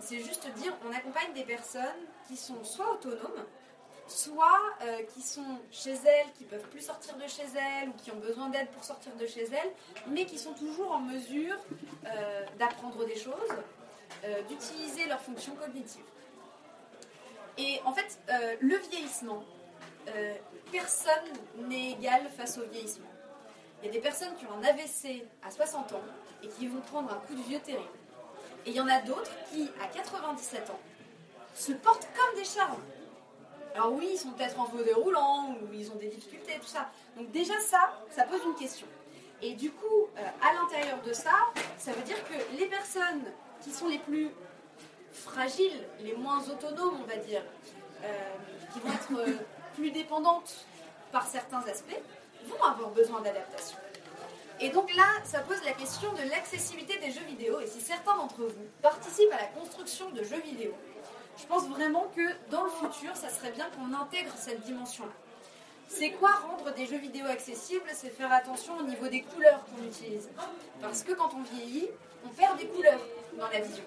[0.00, 1.84] c'est juste dire on accompagne des personnes
[2.26, 3.46] qui sont soit autonomes,
[4.10, 8.10] soit euh, qui sont chez elles, qui peuvent plus sortir de chez elles ou qui
[8.10, 9.72] ont besoin d'aide pour sortir de chez elles,
[10.08, 11.56] mais qui sont toujours en mesure
[12.06, 13.54] euh, d'apprendre des choses,
[14.24, 16.02] euh, d'utiliser leurs fonctions cognitives.
[17.58, 18.18] Et en fait,
[18.60, 19.44] le vieillissement,
[20.72, 21.12] personne
[21.68, 23.10] n'est égal face au vieillissement.
[23.82, 26.02] Il y a des personnes qui ont un AVC à 60 ans
[26.42, 27.84] et qui vont prendre un coup de vieux terrible.
[28.64, 30.80] Et il y en a d'autres qui, à 97 ans,
[31.54, 32.80] se portent comme des charmes.
[33.74, 36.90] Alors oui, ils sont peut-être en fauteuil roulant ou ils ont des difficultés, tout ça.
[37.16, 38.86] Donc déjà ça, ça pose une question.
[39.42, 41.32] Et du coup, euh, à l'intérieur de ça,
[41.78, 43.24] ça veut dire que les personnes
[43.62, 44.30] qui sont les plus
[45.12, 47.42] fragiles, les moins autonomes, on va dire,
[48.04, 48.08] euh,
[48.72, 49.38] qui vont être euh,
[49.74, 50.66] plus dépendantes
[51.12, 52.00] par certains aspects,
[52.46, 53.78] vont avoir besoin d'adaptation.
[54.60, 57.60] Et donc là, ça pose la question de l'accessibilité des jeux vidéo.
[57.60, 60.74] Et si certains d'entre vous participent à la construction de jeux vidéo,
[61.40, 65.12] je pense vraiment que dans le futur, ça serait bien qu'on intègre cette dimension-là.
[65.88, 67.88] C'est quoi rendre des jeux vidéo accessibles?
[67.92, 70.28] C'est faire attention au niveau des couleurs qu'on utilise.
[70.80, 71.88] Parce que quand on vieillit,
[72.24, 73.00] on perd des couleurs
[73.36, 73.84] dans la vision.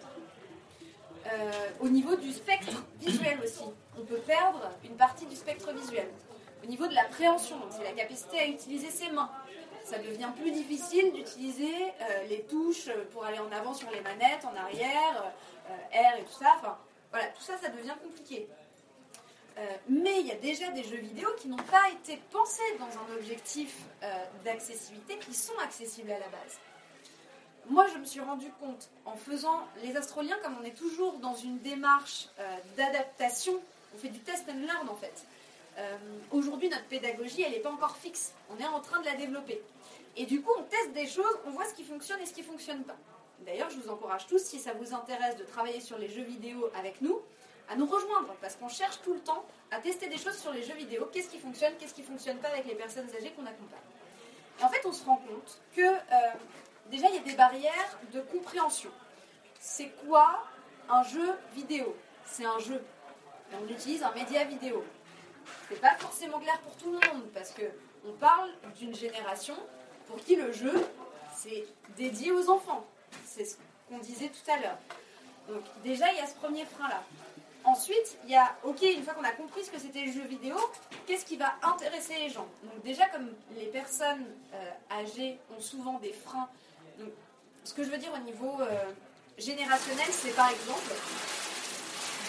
[1.26, 3.64] Euh, au niveau du spectre visuel aussi,
[3.98, 6.10] on peut perdre une partie du spectre visuel.
[6.62, 9.30] Au niveau de l'appréhension, c'est la capacité à utiliser ses mains.
[9.86, 14.46] Ça devient plus difficile d'utiliser euh, les touches pour aller en avant sur les manettes,
[14.46, 15.34] en arrière,
[15.70, 16.80] euh, R et tout ça.
[17.14, 18.48] Voilà, tout ça, ça devient compliqué.
[19.60, 22.88] Euh, mais il y a déjà des jeux vidéo qui n'ont pas été pensés dans
[22.88, 26.58] un objectif euh, d'accessibilité, qui sont accessibles à la base.
[27.70, 31.36] Moi, je me suis rendu compte en faisant les astroliens, comme on est toujours dans
[31.36, 33.62] une démarche euh, d'adaptation,
[33.94, 35.26] on fait du test and learn en fait.
[36.32, 38.34] Aujourd'hui, notre pédagogie, elle n'est pas encore fixe.
[38.52, 39.60] On est en train de la développer.
[40.16, 42.42] Et du coup, on teste des choses, on voit ce qui fonctionne et ce qui
[42.42, 42.96] ne fonctionne pas.
[43.46, 46.70] D'ailleurs, je vous encourage tous, si ça vous intéresse de travailler sur les jeux vidéo
[46.76, 47.20] avec nous,
[47.70, 50.64] à nous rejoindre, parce qu'on cherche tout le temps à tester des choses sur les
[50.64, 53.46] jeux vidéo, qu'est-ce qui fonctionne, qu'est-ce qui ne fonctionne pas avec les personnes âgées qu'on
[53.46, 53.80] accompagne.
[54.60, 56.32] Et en fait, on se rend compte que euh,
[56.92, 58.92] déjà, il y a des barrières de compréhension.
[59.60, 60.44] C'est quoi
[60.90, 61.96] un jeu vidéo?
[62.26, 62.84] C'est un jeu.
[63.52, 64.84] Et on utilise un média vidéo.
[65.70, 67.64] C'est pas forcément clair pour tout le monde parce que
[68.06, 69.56] on parle d'une génération
[70.08, 70.74] pour qui le jeu
[71.36, 71.66] c'est
[71.98, 72.86] dédié aux enfants.
[73.34, 73.56] C'est ce
[73.90, 74.78] qu'on disait tout à l'heure.
[75.48, 77.04] Donc déjà il y a ce premier frein là.
[77.66, 80.26] Ensuite, il y a, ok, une fois qu'on a compris ce que c'était le jeu
[80.26, 80.58] vidéo,
[81.08, 82.46] qu'est-ce qui va intéresser les gens?
[82.62, 86.50] Donc déjà, comme les personnes euh, âgées ont souvent des freins,
[87.64, 88.92] ce que je veux dire au niveau euh,
[89.38, 90.94] générationnel, c'est par exemple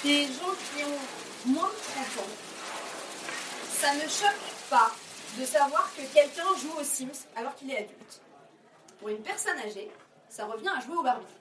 [0.04, 2.30] des gens qui ont moins de 30 ans.
[3.72, 4.92] Ça ne choque pas
[5.36, 8.20] de savoir que quelqu'un joue aux Sims alors qu'il est adulte.
[9.00, 9.90] Pour une personne âgée,
[10.34, 11.38] ça revient à jouer au Barbie.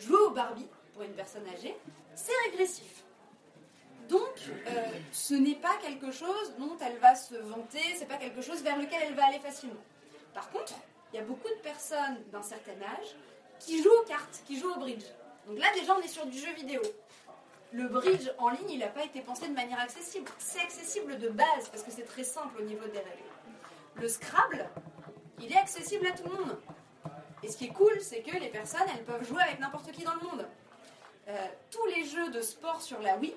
[0.00, 1.76] Jouer au Barbie, pour une personne âgée,
[2.12, 3.04] c'est régressif.
[4.08, 4.34] Donc,
[4.66, 8.64] euh, ce n'est pas quelque chose dont elle va se vanter, c'est pas quelque chose
[8.64, 9.80] vers lequel elle va aller facilement.
[10.34, 10.74] Par contre,
[11.12, 13.14] il y a beaucoup de personnes d'un certain âge
[13.60, 15.04] qui jouent aux cartes, qui jouent au bridge.
[15.46, 16.82] Donc là, déjà, on est sur du jeu vidéo.
[17.70, 20.28] Le bridge en ligne, il n'a pas été pensé de manière accessible.
[20.38, 23.30] C'est accessible de base parce que c'est très simple au niveau des règles.
[23.94, 24.68] Le Scrabble,
[25.40, 26.58] il est accessible à tout le monde.
[27.42, 30.04] Et ce qui est cool, c'est que les personnes, elles peuvent jouer avec n'importe qui
[30.04, 30.46] dans le monde.
[31.28, 33.34] Euh, tous les jeux de sport sur la Wii,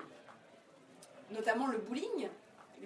[1.30, 2.28] notamment le bowling,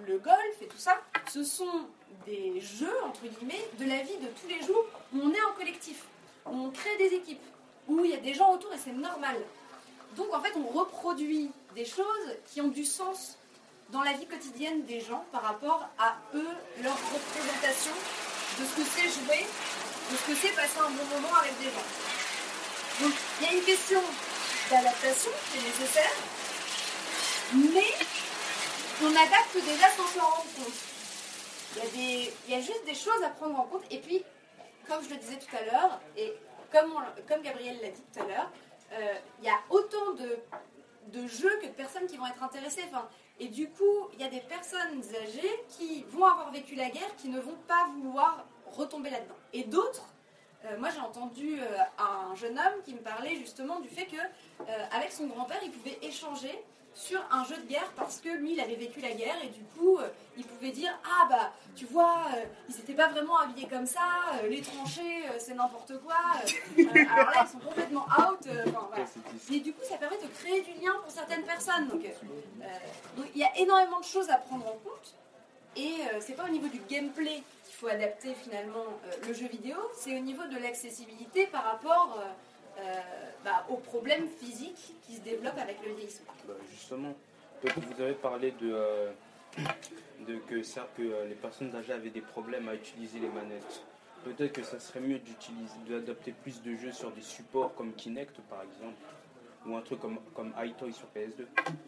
[0.07, 0.97] le golf et tout ça,
[1.29, 1.87] ce sont
[2.27, 5.53] des jeux, entre guillemets, de la vie de tous les jours où on est en
[5.57, 6.05] collectif,
[6.47, 7.43] où on crée des équipes,
[7.89, 9.37] où il y a des gens autour et c'est normal.
[10.17, 13.39] Donc en fait, on reproduit des choses qui ont du sens
[13.91, 16.49] dans la vie quotidienne des gens par rapport à eux,
[16.83, 17.93] leur représentation
[18.59, 19.47] de ce que c'est jouer,
[20.11, 21.89] de ce que c'est passer un bon moment avec des gens.
[23.01, 24.01] Donc il y a une question
[24.71, 26.17] d'adaptation qui est nécessaire,
[27.55, 27.95] mais
[29.03, 30.75] on adapte déjà sans s'en rendre compte.
[31.95, 33.85] Il y, a y a juste des choses à prendre en compte.
[33.91, 34.25] Et puis,
[34.89, 36.35] comme je le disais tout à l'heure, et
[36.73, 36.93] comme,
[37.29, 38.51] comme Gabriel l'a dit tout à l'heure,
[38.93, 40.37] euh, il y a autant de,
[41.07, 42.85] de jeux que de personnes qui vont être intéressées.
[43.39, 47.15] Et du coup, il y a des personnes âgées qui vont avoir vécu la guerre,
[47.17, 49.40] qui ne vont pas vouloir retomber là-dedans.
[49.53, 50.07] Et d'autres,
[50.65, 51.65] euh, moi j'ai entendu euh,
[51.99, 55.71] un jeune homme qui me parlait justement du fait que euh, avec son grand-père, il
[55.71, 56.53] pouvait échanger
[56.93, 59.63] sur un jeu de guerre parce que lui, il avait vécu la guerre et du
[59.63, 59.99] coup,
[60.37, 62.25] il pouvait dire ah bah tu vois,
[62.69, 64.01] ils n'étaient pas vraiment habillés comme ça,
[64.49, 66.17] les tranchées, c'est n'importe quoi.
[66.77, 68.45] alors là, ils sont complètement out.
[68.67, 69.05] enfin.
[69.53, 71.87] Et du coup, ça permet de créer du lien pour certaines personnes.
[71.87, 72.05] Donc,
[73.35, 75.15] il y a énormément de choses à prendre en compte.
[75.77, 77.43] Et euh, c'est pas au niveau du gameplay
[77.81, 82.83] faut adapter finalement euh, le jeu vidéo, c'est au niveau de l'accessibilité par rapport euh,
[82.83, 83.01] euh,
[83.43, 86.33] bah, aux problèmes physiques qui se développent avec le vieillissement.
[86.47, 87.15] Bah, justement,
[87.63, 89.09] vous avez parlé de,
[90.29, 93.83] de que, ça, que les personnes âgées avaient des problèmes à utiliser les manettes.
[94.25, 98.41] Peut-être que ça serait mieux d'utiliser, d'adapter plus de jeux sur des supports comme Kinect
[98.51, 99.01] par exemple,
[99.67, 101.47] ou un truc comme, comme iToy sur PS2.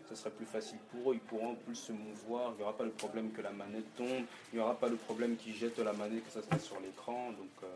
[0.08, 2.84] Ça serait plus facile pour eux, ils pourront plus se mouvoir, il n'y aura pas
[2.84, 5.92] le problème que la manette tombe, il n'y aura pas le problème qu'ils jettent la
[5.92, 7.30] manette, que ça se passe sur l'écran.
[7.32, 7.66] Donc, euh,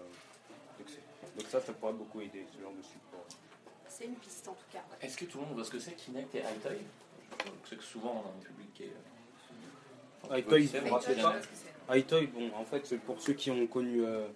[1.36, 3.24] donc, ça, ça pourrait beaucoup aider, ce genre de support.
[3.88, 4.84] C'est une piste en tout cas.
[5.00, 6.78] Est-ce que tout le monde voit ce que c'est Kinect et iToy?
[7.64, 10.38] C'est que souvent on a un public qui est.
[10.38, 12.00] iToy, vous vous pas jamais.
[12.00, 14.26] iToy, bon, en fait, c'est pour ceux qui ont connu, euh,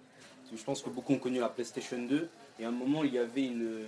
[0.53, 3.19] je pense que beaucoup ont connu la PlayStation 2, et à un moment, il y
[3.19, 3.85] avait une,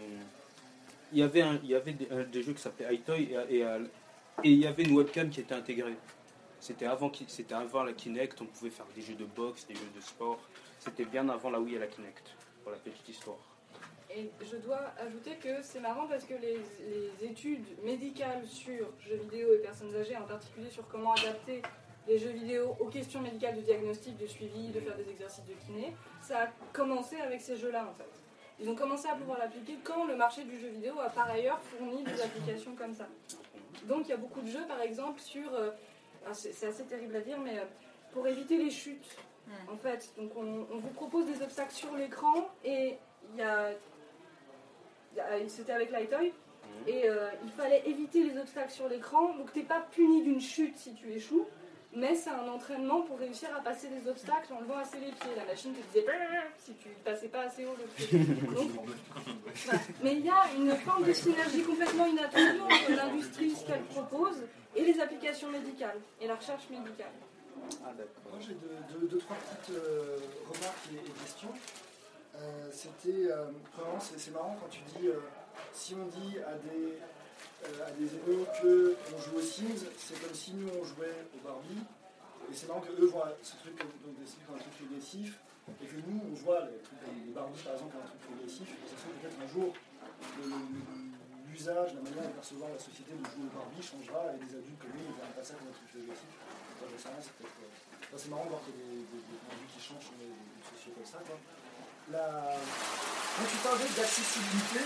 [1.13, 3.57] il y avait, un, il y avait des, un- des jeux qui s'appelaient iToy, et,
[3.57, 3.79] et, euh,
[4.43, 5.95] et il y avait une webcam qui était intégrée.
[6.59, 9.91] C'était avant, c'était avant la Kinect, on pouvait faire des jeux de boxe, des jeux
[9.95, 10.39] de sport.
[10.79, 13.37] C'était bien avant la Wii et la Kinect, pour la petite histoire.
[14.15, 19.15] Et je dois ajouter que c'est marrant parce que les, les études médicales sur jeux
[19.23, 21.61] vidéo et personnes âgées, en particulier sur comment adapter
[22.07, 25.53] les jeux vidéo aux questions médicales de diagnostic, de suivi, de faire des exercices de
[25.65, 28.22] kiné, ça a commencé avec ces jeux-là en fait.
[28.63, 31.59] Ils ont commencé à pouvoir l'appliquer quand le marché du jeu vidéo a par ailleurs
[31.61, 33.07] fourni des applications comme ça.
[33.83, 35.71] Donc il y a beaucoup de jeux par exemple sur, euh,
[36.25, 37.63] ah, c'est assez terrible à dire, mais euh,
[38.13, 39.17] pour éviter les chutes
[39.69, 40.09] en fait.
[40.17, 42.97] Donc on, on vous propose des obstacles sur l'écran et
[43.33, 43.71] il y a
[45.11, 46.31] il y a- c'était avec Lightoy,
[46.87, 49.35] et euh, il fallait éviter les obstacles sur l'écran.
[49.35, 51.45] Donc t'es pas puni d'une chute si tu échoues,
[51.95, 55.35] mais c'est un entraînement pour réussir à passer les obstacles en levant assez les pieds.
[55.35, 58.17] La machine te disait Brrr si tu passais pas assez haut le pied.
[58.19, 58.71] Donc,
[59.65, 59.79] voilà.
[60.03, 64.37] Mais il y a une forme de synergie complètement inattendue entre l'industrie, ce qu'elle propose,
[64.75, 67.11] et les applications médicales, et la recherche médicale.
[67.85, 68.31] Ah d'accord.
[68.31, 71.49] Moi j'ai deux, deux- deux, trois petites euh, remarques et, et questions.
[72.35, 75.19] Euh, C'était euh, premièrement, c'est marrant quand tu dis euh,
[75.71, 76.97] si on dit à des
[77.85, 81.39] à des aînés que on joue aux Sims, c'est comme si nous on jouait au
[81.45, 81.83] Barbie.
[82.51, 84.75] Et c'est marrant que eux voient ce truc comme, donc, des Sims comme un truc
[84.83, 85.39] régressif
[85.81, 86.79] et que nous on voit les,
[87.23, 88.67] les Barbies par exemple comme un truc régressif.
[88.67, 89.71] Et ça se peut-être un jour
[91.47, 94.81] l'usage, la manière de percevoir la société de jouer au Barbie changera et les adultes
[94.81, 95.89] comme nous, ils verront pas ça comme un truc
[97.37, 97.53] peut-être.
[98.11, 100.17] euh, c'est marrant de voir a des, des, des points de vue qui changent sur
[100.17, 100.33] les
[100.65, 101.21] sociétés comme ça.
[102.11, 102.57] La...
[102.57, 104.81] Quand tu parlais d'accessibilité,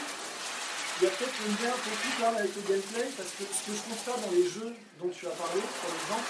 [0.97, 3.73] il y a peut-être un lien plus là avec le gameplay, parce que ce que
[3.77, 6.27] je constate dans les jeux dont tu as parlé, par exemple,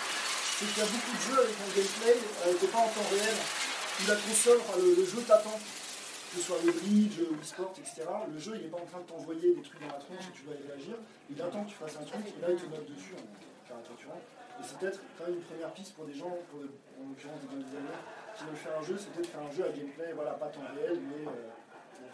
[0.60, 2.91] c'est qu'il y a beaucoup de jeux avec un gameplay euh, qui n'est pas en
[2.91, 7.17] temps réel, où la console, enfin, le, le jeu t'attend, que ce soit le bridge,
[7.23, 8.03] Wii Sport, etc.
[8.27, 10.34] Le jeu, il n'est pas en train de t'envoyer des trucs dans la tronche et
[10.36, 10.99] tu dois y réagir.
[11.32, 13.23] Il attend que tu fasses un truc et là, il te note dessus en
[13.63, 14.19] caricaturant.
[14.60, 17.63] Et c'est peut-être quand même une première piste pour des gens, pour en l'occurrence des
[17.63, 18.01] designers,
[18.36, 20.67] qui veulent faire un jeu, c'est peut-être faire un jeu à gameplay, voilà, pas temps
[20.75, 21.23] réel, mais.
[21.23, 22.10] euh, bon,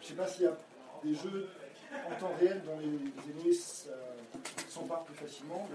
[0.00, 0.56] je sais pas s'il y a
[1.04, 1.48] des jeux
[2.06, 3.56] en temps réel dont les aînés
[3.88, 3.92] euh,
[4.68, 5.66] s'emparent plus facilement.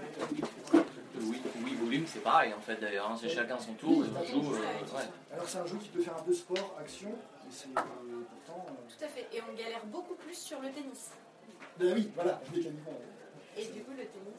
[1.20, 3.10] Oui, oui, volume, c'est pareil en fait d'ailleurs.
[3.10, 3.16] hein.
[3.20, 4.54] C'est chacun son tour et on joue.
[4.54, 5.02] euh, ouais.
[5.32, 7.82] Alors c'est un jeu qui peut faire un peu sport, action, et c'est euh,
[8.46, 8.66] pourtant.
[8.68, 9.28] euh, Tout à fait.
[9.32, 11.10] Et on galère beaucoup plus sur le tennis.
[11.78, 12.90] Ben oui, voilà, mécaniquement.
[12.92, 13.62] ouais.
[13.62, 14.34] Et du coup, le tennis,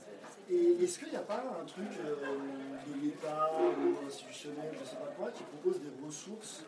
[0.47, 0.53] c'est.
[0.53, 2.15] Et est-ce qu'il n'y a pas un truc euh,
[2.87, 6.63] de l'État ou institutionnel, je ne sais pas quoi, qui propose des ressources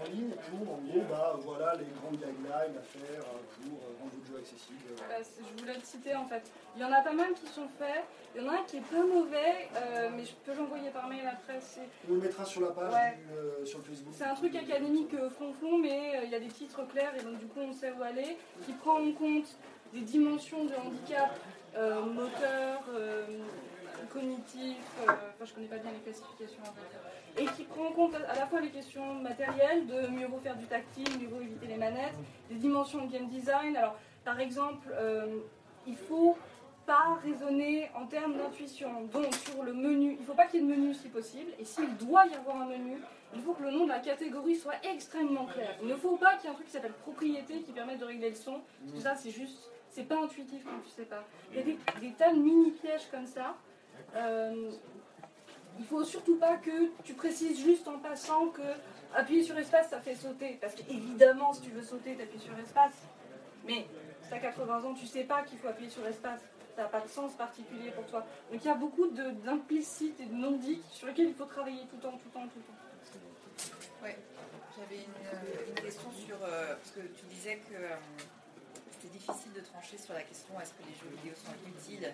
[0.00, 3.92] en ligne pour, en gros, bah, voilà les grandes guidelines à faire euh, pour euh,
[4.00, 6.50] rendre votre jeu accessible Euh, c'est- je voulais le citer en fait.
[6.76, 8.04] Il y en a pas mal qui sont faits.
[8.34, 11.08] Il y en a un qui est pas mauvais, euh, mais je peux l'envoyer par
[11.08, 11.58] mail après.
[12.08, 13.16] On le mettra sur la page, Ouais.
[13.18, 14.14] du, euh, sur le Facebook.
[14.16, 17.38] C'est un truc académique euh, flonflon, mais il y a des titres clairs et donc
[17.38, 19.48] du coup on sait où aller, qui prend en compte
[19.92, 21.38] des dimensions de handicap
[22.14, 22.82] moteur,
[24.12, 26.98] cognitif, enfin je connais pas bien les classifications en fait,
[27.38, 30.56] et qui prend en compte à la fois les questions matérielles, de mieux vaut faire
[30.56, 32.14] du tactile, mieux éviter les manettes,
[32.50, 33.76] des dimensions de game design.
[33.76, 35.38] Alors par exemple, euh,
[35.86, 36.36] il faut
[36.84, 39.04] pas raisonner en termes d'intuition.
[39.12, 41.52] Donc sur le menu, il ne faut pas qu'il y ait de menu si possible,
[41.58, 42.98] et s'il doit y avoir un menu,
[43.34, 45.76] il faut que le nom de la catégorie soit extrêmement clair.
[45.80, 48.04] Il ne faut pas qu'il y ait un truc qui s'appelle propriété qui permette de
[48.04, 51.24] régler le son, parce que ça c'est juste, c'est pas intuitif quand tu sais pas.
[51.50, 53.56] Il y a des, des tas de mini pièges comme ça.
[54.16, 54.72] Euh,
[55.78, 58.62] il faut surtout pas que tu précises juste en passant que
[59.14, 62.92] appuyer sur espace ça fait sauter, parce qu'évidemment si tu veux sauter t'appuies sur espace,
[63.66, 63.86] mais
[64.22, 66.40] si t'as 80 ans tu sais pas qu'il faut appuyer sur espace.
[66.74, 68.24] Ça n'a pas de sens particulier pour toi.
[68.50, 71.96] Donc il y a beaucoup d'implicites et de non-dits sur lesquels il faut travailler tout
[71.96, 74.02] le temps, tout le temps, tout le temps.
[74.02, 74.16] Ouais,
[74.78, 76.36] j'avais une, euh, question sur.
[76.42, 77.94] euh, parce que tu disais que euh,
[79.02, 82.12] c'était difficile de trancher sur la question est-ce que les jeux vidéo sont utiles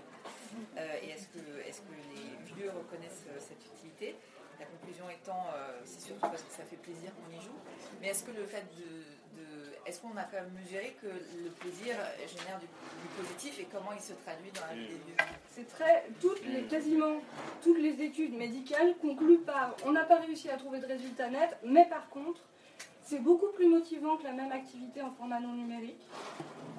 [0.77, 4.17] euh, et est-ce que, les vieux reconnaissent euh, cette utilité?
[4.59, 7.55] La conclusion étant euh, c'est surtout parce que ça fait plaisir qu'on y joue.
[8.01, 9.41] Mais est-ce que le fait de.
[9.41, 11.95] de- est-ce qu'on a quand même mesuré que le plaisir
[12.27, 15.17] génère du, du positif et comment il se traduit dans la vie des vieux?
[15.55, 16.07] C'est très.
[16.21, 17.21] Toutes les, quasiment
[17.63, 21.57] toutes les études médicales concluent par on n'a pas réussi à trouver de résultats nets,
[21.63, 22.41] mais par contre,
[23.09, 26.07] c'est beaucoup plus motivant que la même activité en format non numérique.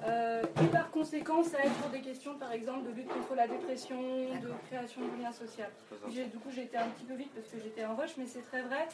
[0.06, 3.48] Euh, et par conséquent, ça aide pour des questions, par exemple, de lutte contre la
[3.48, 5.64] dépression, de création de liens sociaux.
[6.08, 8.42] Du coup, j'ai été un petit peu vite parce que j'étais en rush, mais c'est
[8.42, 8.86] très vrai.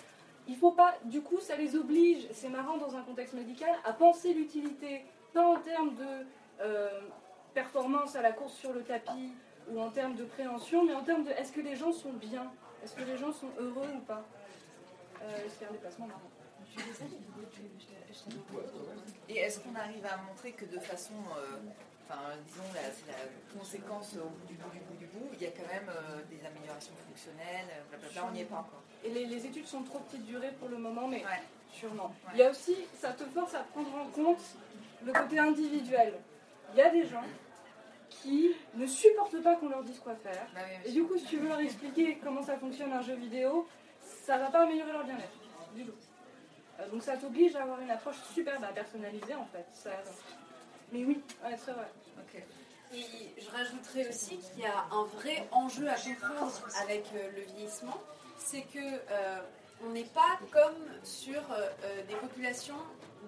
[0.49, 3.93] Il faut pas, du coup, ça les oblige, c'est marrant dans un contexte médical, à
[3.93, 6.27] penser l'utilité, pas en termes de
[6.63, 7.01] euh,
[7.53, 9.33] performance à la course sur le tapis
[9.71, 12.51] ou en termes de préhension, mais en termes de est-ce que les gens sont bien,
[12.83, 14.25] est-ce que les gens sont heureux ou pas?
[15.23, 16.36] Euh, c'est un déplacement marrant?
[19.29, 21.57] Et est-ce qu'on arrive à montrer que de façon, euh,
[22.09, 25.43] enfin, disons, la- c'est la conséquence au bout du bout du bout du bout, il
[25.43, 28.83] y a quand même euh, des améliorations fonctionnelles, euh, blablabla, on n'y est pas encore.
[29.05, 31.43] Et les, les études sont trop petite durée pour le moment, mais Ouais.
[31.73, 32.15] sûrement.
[32.27, 32.33] Ouais.
[32.35, 34.43] Il y a aussi, ça te force à prendre en compte
[35.05, 36.15] le côté individuel.
[36.73, 37.23] Il y a des gens
[38.09, 40.47] qui ne supportent pas qu'on leur dise quoi faire.
[40.55, 43.15] Bah oui, Et du coup, si tu veux leur expliquer comment ça fonctionne un jeu
[43.15, 43.69] vidéo,
[44.01, 45.39] ça va pas améliorer leur bien-être.
[45.75, 45.93] Du tout.
[46.79, 49.67] Euh, donc ça t'oblige à avoir une approche super bah, personnalisée en fait.
[50.93, 51.89] Mais oui, ouais, vrai.
[52.95, 57.43] Et je rajouterais aussi qu'il y a un vrai enjeu à comprendre avec euh, le
[57.43, 58.01] vieillissement,
[58.39, 59.41] c'est que euh,
[59.85, 61.43] on n'est pas comme sur
[62.09, 62.79] des populations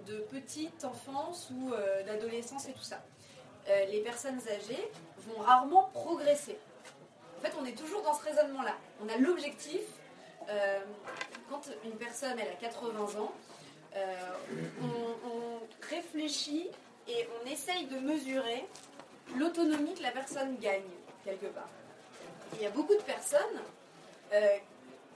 [0.07, 1.73] de petite enfance ou
[2.07, 3.03] d'adolescence et tout ça.
[3.67, 4.91] Les personnes âgées
[5.27, 6.57] vont rarement progresser.
[7.37, 8.75] En fait, on est toujours dans ce raisonnement-là.
[9.05, 9.83] On a l'objectif,
[11.51, 13.33] quand une personne elle a 80 ans,
[13.97, 14.15] euh,
[14.83, 16.69] on, réfléchit
[17.07, 18.67] et on essaye de mesurer
[19.37, 20.83] l'autonomie que la personne gagne
[21.25, 21.69] quelque part.
[22.55, 23.63] Il y a beaucoup de personnes
[24.33, 24.57] euh,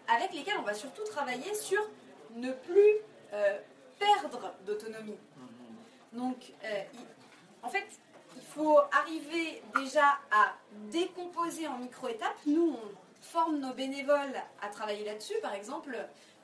[0.09, 1.81] avec lesquelles on va surtout travailler sur
[2.37, 2.95] ne plus
[3.35, 3.59] euh,
[3.99, 5.19] perdre d'autonomie.
[6.13, 6.53] Donc,
[7.63, 7.87] en fait,
[8.37, 10.55] il faut arriver déjà à
[10.91, 12.39] décomposer en micro-étapes.
[12.47, 15.35] Nous, on forme nos bénévoles à travailler là-dessus.
[15.41, 15.97] Par exemple,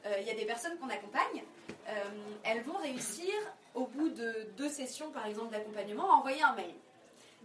[0.07, 1.43] euh, il y a des personnes qu'on accompagne.
[1.89, 1.93] euh,
[2.45, 3.33] elles vont réussir,
[3.75, 6.75] au bout de deux sessions, par exemple, d'accompagnement, à envoyer un mail.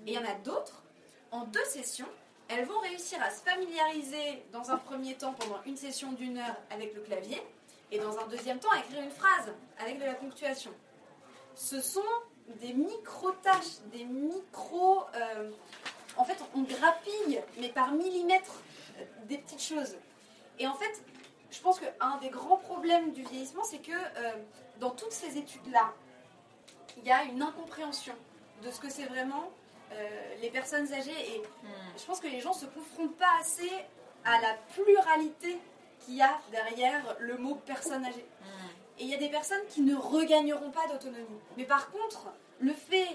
[0.06, 0.84] Et il y en a d'autres,
[1.32, 2.08] en deux sessions,
[2.48, 6.56] elles vont réussir à se familiariser dans un premier temps pendant une session d'une heure
[6.70, 7.42] avec le clavier
[7.92, 10.72] et dans un deuxième temps à écrire une phrase avec de la ponctuation.
[11.56, 12.02] Ce sont
[12.62, 15.06] des micro-tâches, des micro...
[15.16, 15.52] euh,
[16.18, 18.62] en fait, on grappille, mais par millimètres,
[19.00, 19.96] euh, des petites choses.
[20.60, 21.02] Et en fait,
[21.52, 24.32] je pense qu'un des grands problèmes du vieillissement, c'est que euh,
[24.80, 25.94] dans toutes ces études-là,
[26.98, 28.14] il y a une incompréhension
[28.64, 29.52] de ce que c'est vraiment
[29.94, 31.36] euh, les personnes âgées.
[31.36, 31.42] Et
[31.98, 33.72] je pense que les gens ne se confrontent pas assez
[34.26, 35.60] à la pluralité
[36.00, 38.26] qu'il y a derrière le mot personne âgée.
[39.00, 41.40] Et il y a des personnes qui ne regagneront pas d'autonomie.
[41.58, 42.28] Mais par contre,
[42.60, 43.08] le fait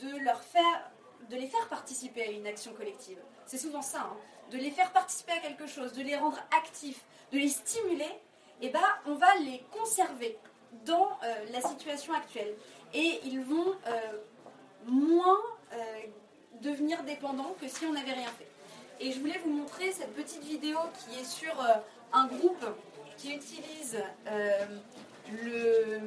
[0.00, 0.90] de leur faire,
[1.30, 4.16] de les faire participer à une action collective, c'est souvent ça, hein,
[4.50, 7.00] de les faire participer à quelque chose, de les rendre actifs,
[7.32, 8.10] de les stimuler,
[8.60, 10.36] et ben on va les conserver
[10.84, 12.54] dans euh, la situation actuelle.
[12.92, 13.90] Et ils vont euh,
[14.86, 15.40] moins
[15.72, 15.76] euh,
[16.60, 18.46] devenir dépendants que si on n'avait rien fait.
[19.00, 21.54] Et je voulais vous montrer cette petite vidéo qui est sur
[22.12, 22.64] un groupe
[23.16, 23.98] qui utilise
[25.32, 26.00] le-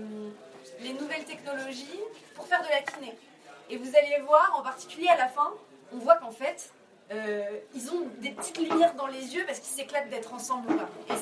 [0.82, 2.00] les nouvelles technologies
[2.36, 3.14] pour faire de la kiné.
[3.70, 5.52] Et vous allez voir, en particulier à la fin,
[5.94, 6.72] on voit qu'en fait,
[7.12, 10.74] euh, ils ont des petites lumières dans les yeux parce qu'ils s'éclatent d'être ensemble.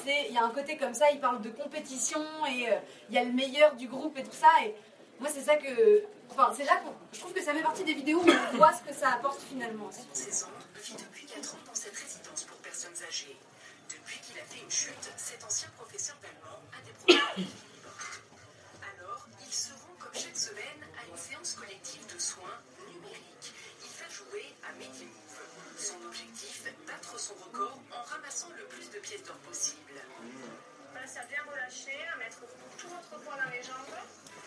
[0.08, 2.78] Et il y a un côté comme ça, ils parlent de compétition et euh,
[3.10, 4.48] il y a le meilleur du groupe et tout ça.
[4.64, 4.76] Et
[5.20, 7.94] moi, c'est ça que, enfin, c'est là que je trouve que ça fait partie des
[7.94, 9.86] vidéos où on voit ce que ça apporte finalement.
[9.86, 10.02] aussi.
[10.14, 10.48] 16 ans,
[10.84, 13.38] vit depuis 4 ans dans cette résidence pour personnes âgées.
[13.90, 17.48] Depuis qu'il a fait une chute, cet ancien professeur d'allemand a des problèmes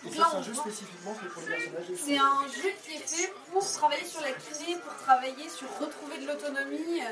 [0.07, 1.97] Et ça, c'est un jeu spécifiquement fait pour les personnes âgées.
[1.97, 6.19] C'est un jeu qui est fait pour travailler sur la kiné, pour travailler sur retrouver
[6.19, 7.03] de l'autonomie.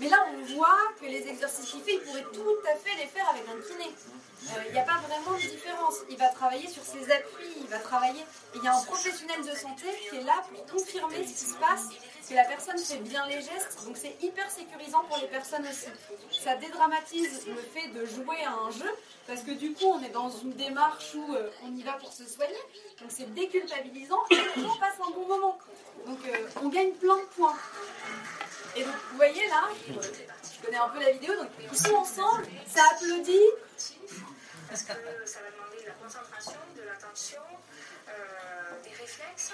[0.00, 3.06] Mais là, on voit que les exercices qu'il fait, il pourrait tout à fait les
[3.06, 3.94] faire avec un kiné.
[4.50, 5.98] Euh, Il n'y a pas vraiment de différence.
[6.10, 8.24] Il va travailler sur ses appuis, il va travailler.
[8.56, 11.54] Il y a un professionnel de santé qui est là pour confirmer ce qui se
[11.54, 11.90] passe,
[12.28, 13.84] que la personne fait bien les gestes.
[13.84, 15.86] Donc c'est hyper sécurisant pour les personnes aussi.
[16.40, 18.90] Ça dédramatise le fait de jouer à un jeu,
[19.26, 22.12] parce que du coup, on est dans une démarche où euh, on y va pour
[22.12, 22.54] se soigner.
[23.00, 25.58] Donc c'est déculpabilisant et gens passent un bon moment.
[26.06, 27.56] Donc euh, on gagne plein de points.
[28.76, 32.82] Et donc vous voyez là, je connais un peu la vidéo, donc ils ensemble, ça
[32.92, 33.38] applaudit.
[34.68, 34.92] Parce que
[35.26, 37.71] ça va demander de la concentration, de l'attention, euh,
[38.82, 39.52] des réflexes.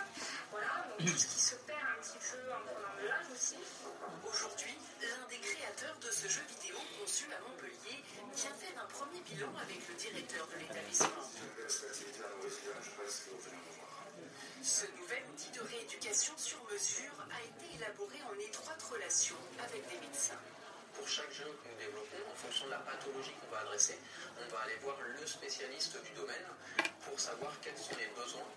[0.50, 3.56] Voilà, donc tout ce qui se perd un petit peu en prenant de l'âge aussi.
[4.24, 8.02] Aujourd'hui, l'un des créateurs de ce jeu vidéo conçu à Montpellier
[8.34, 11.24] vient faire un premier bilan avec le directeur de l'établissement.
[14.62, 19.98] Ce nouvel outil de rééducation sur mesure a été élaboré en étroite relation avec des
[20.06, 20.40] médecins.
[20.98, 23.96] Pour chaque jeu que nous développons, en fonction de la pathologie qu'on va adresser,
[24.34, 26.42] on va aller voir le spécialiste du domaine
[27.06, 28.50] pour savoir quels sont les besoins.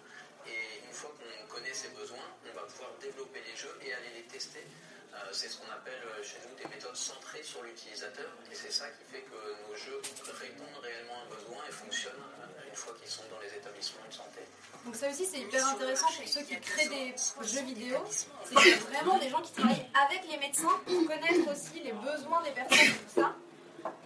[0.50, 4.10] Et une fois qu'on connaît ces besoins, on va pouvoir développer les jeux et aller
[4.16, 4.66] les tester.
[5.14, 8.30] Euh, c'est ce qu'on appelle euh, chez nous des méthodes centrées sur l'utilisateur.
[8.50, 9.36] Et c'est ça qui fait que
[9.68, 10.02] nos jeux
[10.40, 14.08] répondent réellement à un besoin et fonctionnent euh, une fois qu'ils sont dans les établissements
[14.08, 14.40] de santé.
[14.86, 17.98] Donc ça aussi c'est hyper intéressant pour ceux qui créent des jeux vidéo.
[18.08, 21.92] C'est y a vraiment des gens qui travaillent avec les médecins pour connaître aussi les
[21.92, 23.36] besoins des personnes tout ça.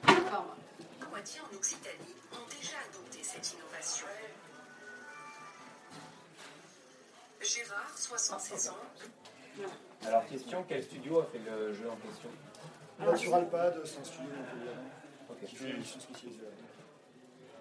[0.07, 0.45] Enfin,
[1.11, 4.07] Poitiers en Occitanie ont déjà adopté cette innovation.
[7.41, 8.77] Gérard, 76 ans,
[10.07, 12.29] Alors, question quel studio a fait le jeu en question
[12.99, 14.29] Naturalpad, c'est un studio
[15.29, 15.37] Ok.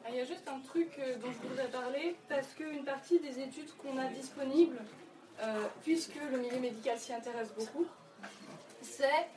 [0.05, 3.19] Ah, Il y a juste un truc euh, dont je voudrais parler, parce qu'une partie
[3.21, 4.79] des études qu'on a disponibles,
[5.43, 7.87] euh, puisque le milieu médical s'y intéresse beaucoup,
[8.83, 9.29] c'est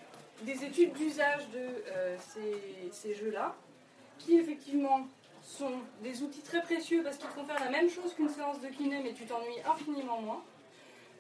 [0.42, 3.56] des études d'usage de euh, ces, ces jeux-là,
[4.20, 5.08] qui effectivement
[5.42, 5.72] sont
[6.04, 8.68] des outils très précieux parce qu'ils te font faire la même chose qu'une séance de
[8.68, 10.44] kiné, mais tu t'ennuies infiniment moins.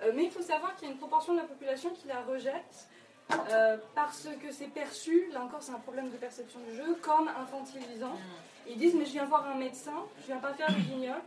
[0.02, 2.22] Euh, mais il faut savoir qu'il y a une proportion de la population qui la
[2.22, 2.88] rejette
[3.52, 7.28] euh, parce que c'est perçu, là encore c'est un problème de perception du jeu, comme
[7.28, 8.16] infantilisant.
[8.68, 11.18] Ils disent mais je viens voir un médecin, je viens pas faire du guignol.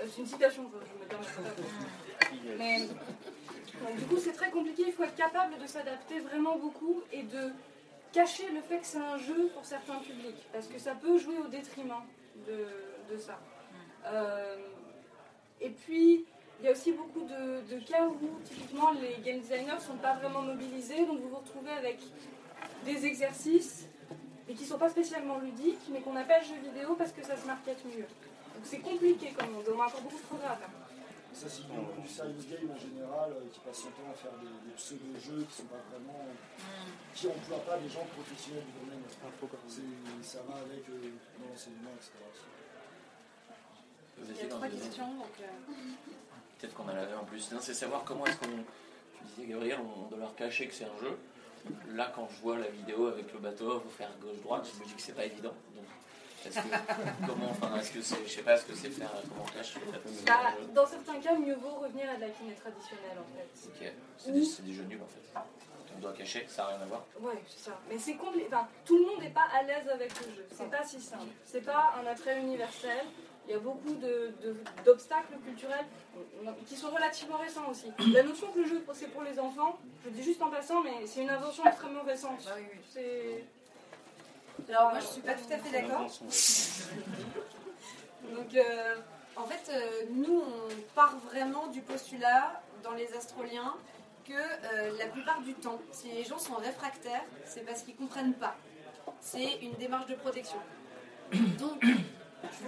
[0.00, 2.58] Euh, c'est une citation, je je me permets pas.
[2.58, 7.02] Mais donc, du coup c'est très compliqué, il faut être capable de s'adapter vraiment beaucoup
[7.12, 7.52] et de
[8.12, 11.38] cacher le fait que c'est un jeu pour certains publics, parce que ça peut jouer
[11.38, 12.02] au détriment
[12.46, 13.38] de, de ça.
[14.06, 14.56] Euh,
[15.60, 16.24] et puis,
[16.60, 19.96] il y a aussi beaucoup de, de cas où, typiquement, les game designers ne sont
[19.96, 21.98] pas vraiment mobilisés, donc vous vous retrouvez avec
[22.84, 23.86] des exercices,
[24.46, 27.36] mais qui ne sont pas spécialement ludiques, mais qu'on appelle jeux vidéo parce que ça
[27.36, 28.04] se market mieux.
[28.54, 30.70] Donc c'est compliqué comme monde, on a encore beaucoup de progrès à faire.
[31.32, 34.32] Ça, c'est du, du serious game en général, euh, qui passe son temps à faire
[34.42, 36.26] des, des pseudo-jeux qui sont pas vraiment.
[37.14, 38.98] qui emploient pas des gens professionnels du domaine.
[39.06, 42.10] C'est- Ça va avec euh, l'enseignement, etc.
[44.18, 45.38] Il y a trois questions, donc.
[46.62, 47.50] Euh, Peut-être qu'on a la en plus.
[47.60, 48.46] C'est savoir comment est-ce qu'on.
[48.46, 51.16] Tu disais, Gabriel, on doit leur cacher que c'est un jeu.
[51.94, 54.94] Là, quand je vois la vidéo avec le bateau, faut faire gauche-droite, je me dis
[54.94, 55.52] que c'est pas évident.
[55.74, 55.84] Donc,
[56.46, 56.68] est-ce que.
[57.26, 58.16] comment, enfin, est-ce que c'est.
[58.26, 59.10] Je sais pas ce que c'est faire.
[59.28, 59.74] Comment on cache
[60.26, 60.66] Bah, jeu.
[60.74, 63.68] dans certains cas, mieux vaut revenir à de la kiné traditionnelle en fait.
[63.86, 63.92] Ok.
[64.16, 65.40] C'est des, c'est des jeux nuls en fait.
[65.96, 67.04] On doit cacher, ça n'a rien à voir.
[67.20, 67.78] Ouais, c'est ça.
[67.90, 70.46] Mais c'est compli- enfin, tout le monde n'est pas à l'aise avec le jeu.
[70.50, 71.24] C'est pas si simple.
[71.44, 73.04] C'est pas un attrait universel.
[73.50, 73.96] Il y a beaucoup
[74.84, 75.86] d'obstacles culturels
[76.68, 77.86] qui sont relativement récents aussi.
[78.12, 80.80] La notion que le jeu c'est pour les enfants, je le dis juste en passant,
[80.82, 82.48] mais c'est une invention extrêmement récente.
[82.88, 83.44] C'est
[84.68, 86.02] Alors, moi, je suis pas tout à fait d'accord.
[88.36, 88.94] Donc, euh,
[89.34, 93.74] en fait, euh, nous, on part vraiment du postulat dans les astroliens
[94.28, 98.34] que euh, la plupart du temps, si les gens sont réfractaires, c'est parce qu'ils comprennent
[98.34, 98.54] pas.
[99.20, 100.58] C'est une démarche de protection.
[101.58, 101.84] Donc,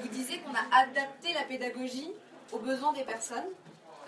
[0.01, 2.11] vous disais qu'on a adapté la pédagogie
[2.53, 3.49] aux besoins des personnes.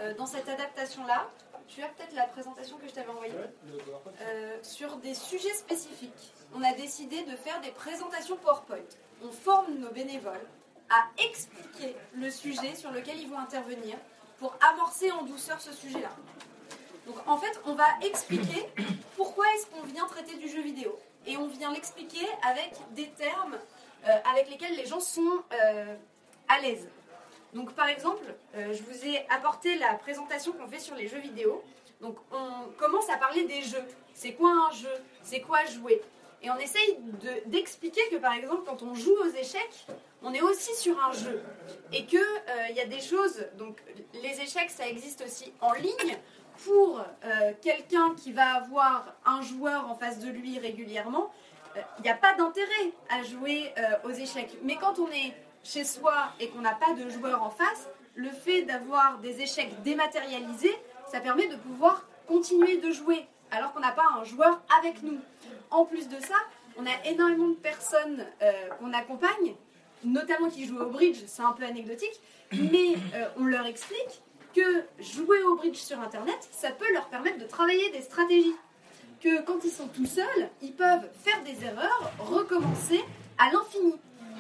[0.01, 1.29] Euh, dans cette adaptation-là,
[1.69, 3.33] tu as peut-être la présentation que je t'avais envoyée
[4.23, 6.33] euh, sur des sujets spécifiques.
[6.55, 8.77] On a décidé de faire des présentations PowerPoint.
[9.25, 10.47] On forme nos bénévoles
[10.91, 13.97] à expliquer le sujet sur lequel ils vont intervenir
[14.39, 16.11] pour amorcer en douceur ce sujet-là.
[17.07, 18.67] Donc en fait, on va expliquer
[19.17, 20.99] pourquoi est-ce qu'on vient traiter du jeu vidéo.
[21.27, 23.57] Et on vient l'expliquer avec des termes
[24.25, 25.95] avec lesquels les gens sont euh,
[26.49, 26.89] à l'aise.
[27.53, 28.25] Donc par exemple,
[28.57, 31.63] euh, je vous ai apporté la présentation qu'on fait sur les jeux vidéo.
[32.01, 33.85] Donc on commence à parler des jeux.
[34.13, 34.93] C'est quoi un jeu?
[35.23, 36.03] C'est quoi jouer?
[36.43, 39.87] Et on essaye de- d'expliquer que par exemple quand on joue aux échecs,
[40.23, 41.43] on est aussi sur un jeu.
[41.93, 42.21] Et qu'il
[42.71, 43.81] il y a des choses, donc
[44.15, 46.19] les échecs ça existe aussi en ligne.
[46.65, 51.33] Pour euh, quelqu'un qui va avoir un joueur en face de lui régulièrement, euh,
[51.99, 54.57] il n'y a pas d'intérêt à jouer euh, aux échecs.
[54.63, 58.31] Mais quand on est chez soi et qu'on n'a pas de joueur en face, le
[58.31, 60.77] fait d'avoir des échecs dématérialisés,
[61.11, 65.19] ça permet de pouvoir continuer de jouer alors qu'on n'a pas un joueur avec nous.
[65.71, 66.37] En plus de ça,
[66.77, 69.55] on a énormément de personnes euh, qu'on accompagne,
[70.05, 72.21] notamment qui jouent au bridge, c'est un peu anecdotique,
[72.53, 74.23] mais euh, on leur explique
[74.55, 78.55] que jouer au bridge sur Internet, ça peut leur permettre de travailler des stratégies
[79.25, 83.01] que quand ils sont tout seuls, ils peuvent faire des erreurs, recommencer
[83.39, 83.95] à l'infini.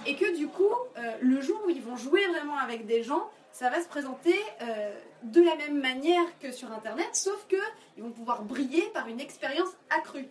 [0.05, 0.69] Et que du coup,
[0.99, 4.39] euh, le jour où ils vont jouer vraiment avec des gens, ça va se présenter
[4.61, 7.57] euh, de la même manière que sur Internet, sauf que
[7.97, 10.29] ils vont pouvoir briller par une expérience accrue.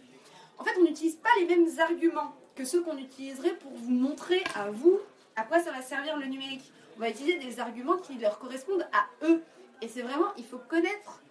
[0.59, 4.43] En fait, on n'utilise pas les mêmes arguments que ceux qu'on utiliserait pour vous montrer
[4.53, 4.99] à vous
[5.35, 6.71] à quoi ça va servir le numérique.
[6.95, 9.41] On va utiliser des arguments qui leur correspondent à eux.
[9.81, 11.23] Et c'est vraiment, il faut connaître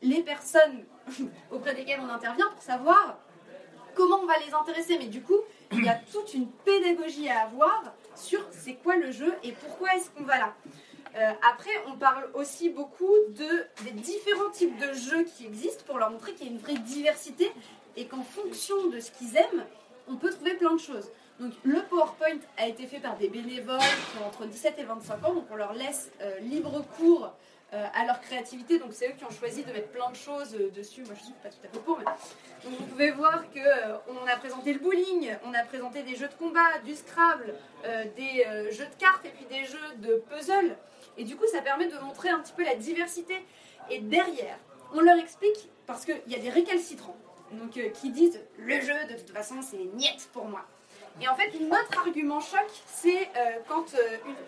[0.00, 0.86] les personnes
[1.50, 3.18] auprès desquelles on intervient pour savoir
[3.94, 4.98] comment on va les intéresser.
[4.98, 5.38] Mais du coup,
[5.72, 7.82] il y a toute une pédagogie à avoir
[8.14, 10.54] sur c'est quoi le jeu et pourquoi est-ce qu'on va là.
[11.16, 15.98] Euh, après, on parle aussi beaucoup de, des différents types de jeux qui existent pour
[15.98, 17.50] leur montrer qu'il y a une vraie diversité
[17.96, 19.64] et qu'en fonction de ce qu'ils aiment,
[20.08, 21.10] on peut trouver plein de choses.
[21.40, 25.24] Donc le PowerPoint a été fait par des bénévoles qui ont entre 17 et 25
[25.24, 27.32] ans, donc on leur laisse euh, libre cours
[27.74, 28.78] euh, à leur créativité.
[28.78, 31.02] Donc c'est eux qui ont choisi de mettre plein de choses euh, dessus.
[31.02, 33.96] Moi je suis pas tout à fait pour, mais donc vous pouvez voir que euh,
[34.06, 37.54] on a présenté le bowling, on a présenté des jeux de combat, du Scrabble,
[38.16, 40.76] des jeux de cartes et puis des jeux de puzzle.
[41.18, 43.34] Et du coup ça permet de montrer un petit peu la diversité.
[43.90, 44.58] Et derrière,
[44.94, 47.16] on leur explique parce qu'il y a des récalcitrants.
[47.50, 50.64] Donc qui disent le jeu de toute façon c'est niette pour moi.
[51.20, 53.28] Et en fait, notre argument choc, c'est
[53.66, 53.92] quand,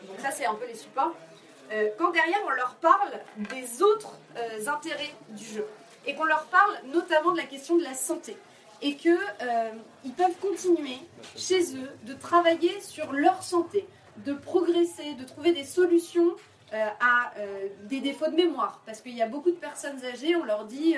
[0.06, 1.14] donc ça c'est un peu les supports,
[1.72, 3.10] euh, quand derrière on leur parle
[3.50, 5.66] des autres euh, intérêts du jeu
[6.06, 8.36] et qu'on leur parle notamment de la question de la santé
[8.80, 9.10] et que
[9.42, 9.70] euh,
[10.16, 10.98] peuvent continuer
[11.36, 13.86] chez eux de travailler sur leur santé,
[14.18, 16.30] de progresser, de trouver des solutions
[16.72, 17.32] euh, à
[17.84, 20.94] des défauts de mémoire parce qu'il y a beaucoup de personnes âgées, on leur dit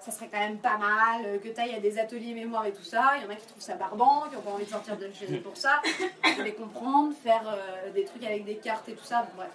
[0.00, 2.82] ça serait quand même pas mal que tu ailles à des ateliers mémoire et tout
[2.82, 3.12] ça.
[3.18, 5.10] Il y en a qui trouvent ça barbant, qui n'ont pas envie de sortir de
[5.12, 5.82] chez eux pour ça.
[6.24, 7.58] Faut les comprendre, faire
[7.94, 9.22] des trucs avec des cartes et tout ça.
[9.22, 9.50] Bon, bref.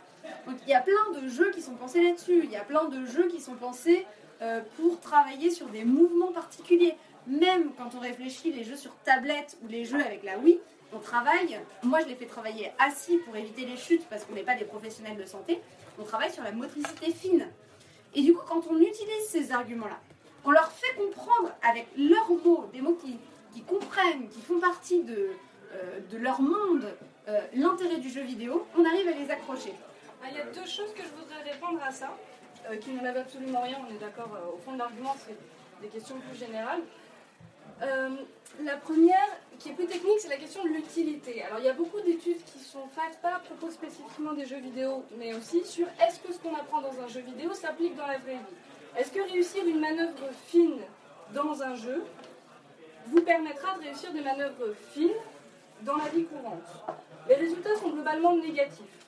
[0.45, 2.41] Donc il y a plein de jeux qui sont pensés là-dessus.
[2.43, 4.05] Il y a plein de jeux qui sont pensés
[4.41, 6.95] euh, pour travailler sur des mouvements particuliers.
[7.27, 10.59] Même quand on réfléchit les jeux sur tablette ou les jeux avec la Wii,
[10.93, 11.59] on travaille.
[11.83, 14.65] Moi, je les fais travailler assis pour éviter les chutes parce qu'on n'est pas des
[14.65, 15.59] professionnels de santé.
[15.99, 17.47] On travaille sur la motricité fine.
[18.13, 19.99] Et du coup, quand on utilise ces arguments-là,
[20.45, 23.17] on leur fait comprendre avec leurs mots, des mots qui,
[23.53, 25.29] qui comprennent, qui font partie de,
[25.73, 26.85] euh, leur monde,
[27.27, 29.73] euh, l'intérêt du jeu vidéo, on arrive à les accrocher.
[30.25, 32.17] Ah, Il y a deux choses que je voudrais répondre à ça,
[32.69, 35.37] euh, qui n'enlèvent absolument rien, on est d'accord, euh, au fond de l'argument, c'est
[35.81, 36.81] des questions plus générales.
[37.83, 38.09] Euh,
[38.63, 39.27] la première,
[39.59, 41.43] qui est plus technique, c'est la question de l'utilité.
[41.43, 44.59] Alors il y a beaucoup d'études qui sont faites, pas à propos spécifiquement des jeux
[44.59, 48.07] vidéo, mais aussi sur est-ce que ce qu'on apprend dans un jeu vidéo s'applique dans
[48.07, 48.55] la vraie vie.
[48.97, 50.79] Est-ce que réussir une manœuvre fine
[51.33, 52.03] dans un jeu
[53.07, 55.21] vous permettra de réussir des manœuvres fines
[55.81, 56.97] dans la vie courante?
[57.27, 59.04] Les résultats sont globalement négatifs.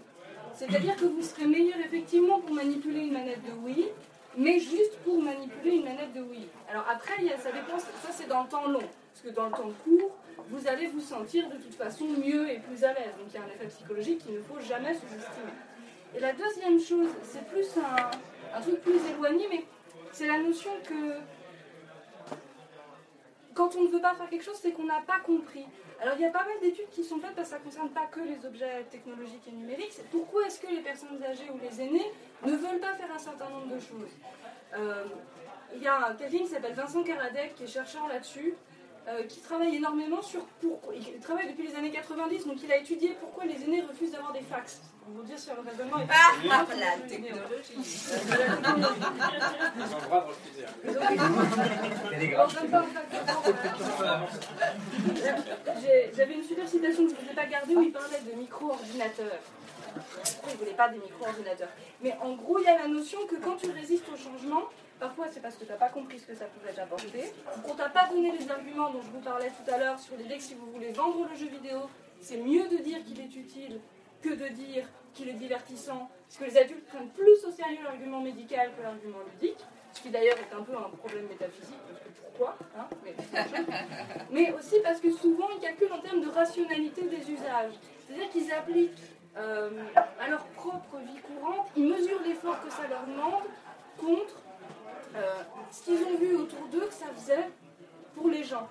[0.58, 3.90] C'est-à-dire que vous serez meilleur effectivement pour manipuler une manette de Wii,
[4.36, 6.48] mais juste pour manipuler une manette de Wii.
[6.70, 9.72] Alors après, ça dépend, ça c'est dans le temps long, parce que dans le temps
[9.84, 10.16] court,
[10.50, 13.14] vous allez vous sentir de toute façon mieux et plus à l'aise.
[13.20, 15.54] Donc il y a un effet psychologique qu'il ne faut jamais sous-estimer.
[16.16, 17.68] Et la deuxième chose, c'est plus
[18.56, 19.64] un truc plus éloigné, mais
[20.12, 21.18] c'est la notion que
[23.54, 25.66] quand on ne veut pas faire quelque chose, c'est qu'on n'a pas compris.
[26.02, 27.90] Alors il y a pas mal d'études qui sont faites parce que ça ne concerne
[27.90, 29.94] pas que les objets technologiques et numériques.
[30.12, 32.12] Pourquoi est-ce que les personnes âgées ou les aînés
[32.46, 34.12] ne veulent pas faire un certain nombre de choses
[34.76, 35.06] Euh,
[35.76, 38.54] Il y a quelqu'un qui s'appelle Vincent Karadec qui est chercheur là-dessus.
[39.10, 40.94] euh, qui travaille énormément sur pourquoi.
[40.94, 44.34] Il travaille depuis les années 90, donc il a étudié pourquoi les aînés refusent d'avoir
[44.34, 44.82] des fax.
[45.26, 46.00] Dire sur le raisonnement.
[46.02, 47.78] est- Ah, est- la technologie.
[56.16, 58.38] J'avais une super citation que je ne vous ai pas gardée où il parlait de
[58.38, 59.40] micro-ordinateurs.
[59.94, 61.70] Pourquoi il ne voulait pas des micro-ordinateurs
[62.02, 64.64] Mais en gros, il y a la notion que quand tu résistes au changement,
[65.00, 67.76] parfois c'est parce que tu n'as pas compris ce que ça pouvait t'apporter, ou qu'on
[67.76, 70.44] t'a pas donné les arguments dont je vous parlais tout à l'heure sur l'idée que
[70.44, 71.82] si vous voulez vendre le jeu vidéo,
[72.22, 73.80] c'est mieux de dire qu'il est utile
[74.22, 78.22] que de dire qu'il est divertissant, parce que les adultes prennent plus au sérieux l'argument
[78.22, 79.60] médical que l'argument ludique,
[79.94, 83.16] ce qui d'ailleurs est un peu un problème métaphysique, parce que pourquoi hein, mais,
[84.32, 87.74] mais aussi parce que souvent ils calculent en termes de rationalité des usages.
[88.06, 88.92] C'est-à-dire qu'ils appliquent
[89.38, 89.70] euh,
[90.20, 93.44] à leur propre vie courante, ils mesurent l'effort que ça leur demande
[93.98, 94.42] contre
[95.16, 95.42] euh,
[95.72, 97.50] ce qu'ils ont vu autour d'eux que ça faisait
[98.16, 98.68] pour les gens.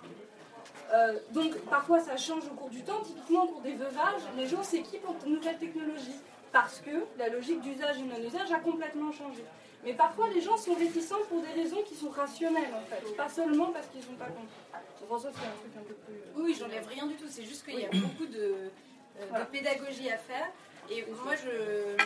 [0.95, 4.47] Euh, donc parfois ça change au cours du temps, typiquement au cours des veuvages, les
[4.47, 6.20] gens s'équipent en nouvelles technologies
[6.53, 9.45] parce que la logique d'usage et non-usage a complètement changé.
[9.84, 13.28] Mais parfois les gens sont réticents pour des raisons qui sont rationnelles en fait, pas
[13.28, 14.47] seulement parce qu'ils n'ont pas compris.
[15.07, 16.14] François, c'est un truc un peu plus.
[16.14, 17.26] euh, Oui, j'enlève rien du tout.
[17.28, 18.70] C'est juste qu'il y a beaucoup de,
[19.20, 20.49] euh, de pédagogie à faire.
[20.91, 21.97] Et moi, je,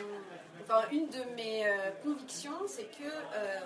[0.63, 3.59] enfin, une de mes euh, convictions, c'est que euh,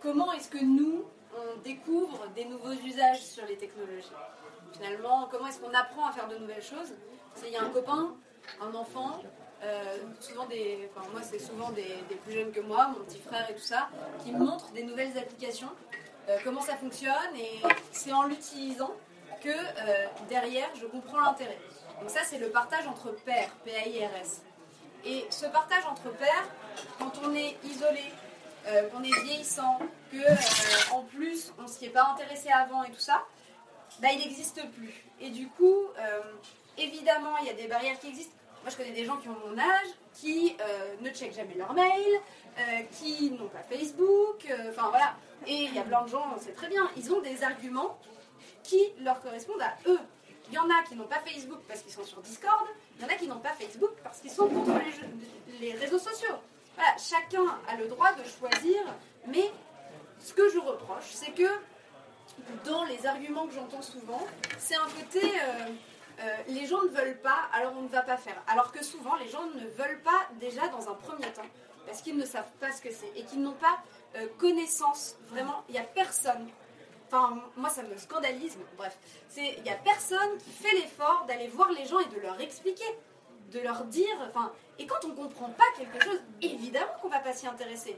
[0.00, 1.04] comment est-ce que nous,
[1.36, 4.12] on découvre des nouveaux usages sur les technologies
[4.72, 6.94] Finalement, comment est-ce qu'on apprend à faire de nouvelles choses?
[7.44, 8.14] Il y a un copain,
[8.60, 9.20] un enfant,
[9.62, 13.54] euh, souvent des, moi c'est souvent des, plus jeunes que moi, mon petit frère et
[13.54, 13.88] tout ça,
[14.24, 15.70] qui montrent des nouvelles applications,
[16.28, 17.62] euh, comment ça fonctionne, et
[17.92, 18.92] c'est en l'utilisant
[19.42, 21.58] que euh, derrière je comprends l'intérêt.
[22.00, 24.42] Donc ça c'est le partage entre pairs, P-A-I-R-S.
[25.04, 26.48] Et ce partage entre pairs,
[26.98, 28.04] quand on est isolé,
[28.68, 29.80] euh, qu'on est vieillissant,
[30.12, 33.24] que euh, en plus on s'y est pas intéressé avant et tout ça,
[34.00, 35.04] bah, il n'existe plus.
[35.20, 36.20] Et du coup, euh,
[36.78, 38.34] évidemment, il y a des barrières qui existent.
[38.62, 40.56] Moi, je connais des gens qui ont mon âge, qui
[41.00, 42.20] ne checkent jamais leur mail,
[42.92, 45.16] qui n'ont pas Facebook, enfin voilà.
[45.48, 47.98] Et il y a plein de gens, c'est très bien, ils ont des arguments
[48.62, 49.98] qui leur correspondent à eux.
[50.48, 53.04] Il y en a qui n'ont pas Facebook parce qu'ils sont sur Discord, il y
[53.04, 54.80] en a qui n'ont pas Facebook parce qu'ils sont contre
[55.60, 56.36] les réseaux sociaux.
[56.74, 58.80] Voilà, chacun a le droit de choisir,
[59.26, 59.50] mais
[60.18, 61.48] ce que je reproche, c'est que
[62.64, 64.26] dans les arguments que j'entends souvent,
[64.58, 65.66] c'est un côté euh,
[66.20, 68.40] euh, les gens ne veulent pas, alors on ne va pas faire.
[68.46, 71.42] Alors que souvent, les gens ne veulent pas déjà dans un premier temps,
[71.86, 73.78] parce qu'ils ne savent pas ce que c'est et qu'ils n'ont pas
[74.16, 75.16] euh, connaissance.
[75.28, 76.48] Vraiment, il n'y a personne.
[77.08, 78.96] Enfin, moi, ça me scandalise, mais bref.
[79.36, 82.84] Il n'y a personne qui fait l'effort d'aller voir les gens et de leur expliquer,
[83.52, 84.16] de leur dire.
[84.28, 87.96] Enfin, et quand on comprend pas quelque chose, évidemment qu'on va pas s'y intéresser.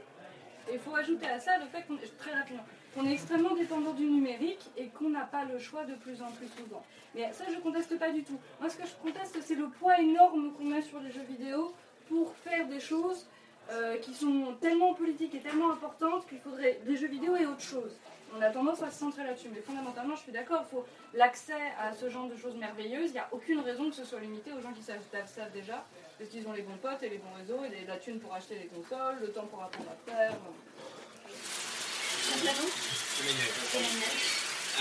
[0.69, 3.53] Et il faut ajouter à ça le fait qu'on est très rapidement qu'on est extrêmement
[3.53, 6.83] dépendant du numérique et qu'on n'a pas le choix de plus en plus souvent.
[7.13, 8.39] Mais ça, je conteste pas du tout.
[8.59, 11.73] Moi, ce que je conteste, c'est le poids énorme qu'on met sur les jeux vidéo
[12.07, 13.27] pour faire des choses
[13.71, 17.61] euh, qui sont tellement politiques et tellement importantes qu'il faudrait des jeux vidéo et autre
[17.61, 17.99] chose.
[18.33, 21.53] On a tendance à se centrer là-dessus, mais fondamentalement, je suis d'accord, il faut l'accès
[21.79, 23.09] à ce genre de choses merveilleuses.
[23.09, 25.85] Il n'y a aucune raison que ce soit limité aux gens qui savent, savent, déjà,
[26.17, 28.55] parce qu'ils ont les bons potes et les bons réseaux, et la thune pour acheter
[28.55, 30.33] des consoles, le temps pour apprendre à faire.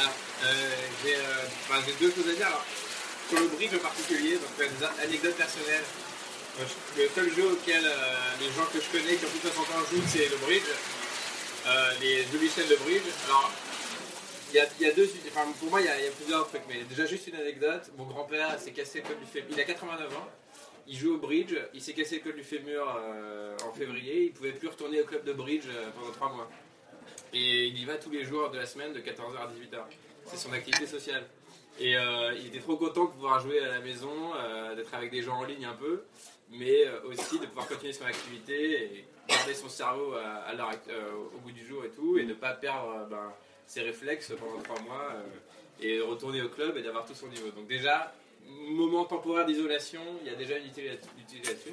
[0.00, 0.12] Alors,
[0.44, 0.74] euh,
[1.04, 1.20] j'ai euh,
[1.68, 2.46] enfin, j'ai deux choses à dire.
[2.46, 2.64] Alors,
[3.28, 5.84] sur le bridge en particulier, donc euh, des anecdotes personnelles.
[6.60, 6.64] Euh,
[6.96, 7.90] le seul jeu auquel euh,
[8.40, 10.62] les gens que je connais qui ont plus de 60 ans jouent, c'est le bridge.
[11.66, 13.02] Euh, les deux logiciels de bridge.
[13.26, 13.50] Alors,
[14.52, 15.08] il y a, deux.
[15.28, 16.62] Enfin, pour moi, il y a, plusieurs trucs.
[16.68, 17.90] Mais déjà, juste une anecdote.
[17.96, 19.44] Mon grand-père s'est cassé comme il fait.
[19.50, 20.28] Il a 89 ans.
[20.86, 24.32] il joue au bridge, il s'est cassé le col du fémur euh, en février, il
[24.32, 26.50] pouvait plus retourner au club de bridge euh, pendant 3 mois.
[27.32, 29.82] Et il y va tous les jours de la semaine de 14h à 18h.
[30.26, 31.26] C'est son activité sociale.
[31.80, 35.10] Et euh, il était trop content de pouvoir jouer à la maison, euh, d'être avec
[35.10, 36.04] des gens en ligne un peu,
[36.50, 40.14] mais euh, aussi de pouvoir continuer son activité et garder son cerveau
[41.34, 43.32] au bout du jour et tout, et ne pas perdre ben,
[43.66, 45.12] ses réflexes pendant 3 mois,
[45.80, 47.50] et retourner au club et d'avoir tout son niveau.
[47.50, 48.14] Donc déjà,
[48.68, 50.98] moment temporaire d'isolation, il y a déjà une utilité
[51.44, 51.70] là-dessus.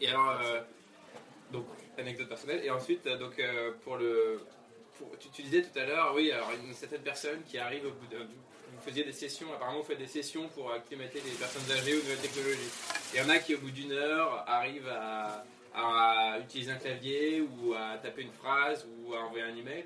[0.00, 0.38] Et alors,
[1.50, 1.64] donc,
[1.96, 2.60] anecdote personnelle.
[2.62, 3.42] Et ensuite, donc,
[3.82, 4.40] pour le.
[5.18, 8.06] tu, tu disais tout à l'heure, oui, alors une certaine personne qui arrive au bout
[8.06, 8.18] de.
[8.88, 12.22] Faisiez des sessions, apparemment, vous faites des sessions pour acclimater les personnes âgées aux nouvelles
[12.22, 12.70] technologies.
[13.12, 15.44] Il y en a qui, au bout d'une heure, arrivent à,
[16.40, 19.84] utiliser un clavier ou à taper une phrase ou à envoyer un email.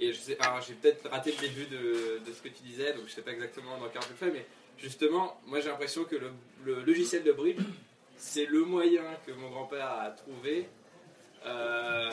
[0.00, 2.92] Et je sais, alors j'ai peut-être raté le début de, de ce que tu disais,
[2.92, 4.44] donc je sais pas exactement dans quel tu le fais, mais
[4.78, 6.32] justement, moi j'ai l'impression que le,
[6.64, 7.60] le logiciel de Bridge,
[8.16, 10.66] c'est le moyen que mon grand-père a trouvé
[11.46, 12.10] euh,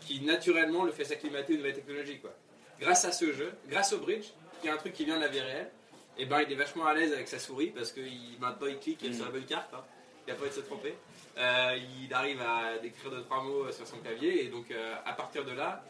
[0.00, 2.18] qui naturellement le fait s'acclimater aux nouvelles technologies.
[2.18, 2.34] Quoi.
[2.80, 4.26] Grâce à ce jeu, grâce au Bridge,
[4.64, 5.70] qui est un truc qui vient de la vie réelle,
[6.16, 8.78] et ben, il est vachement à l'aise avec sa souris parce que il, maintenant il
[8.78, 9.84] clique sur la bonne carte, hein.
[10.26, 10.94] il n'a pas envie de se tromper.
[11.36, 15.12] Euh, il arrive à décrire deux trois mots sur son clavier et donc euh, à
[15.12, 15.84] partir de là,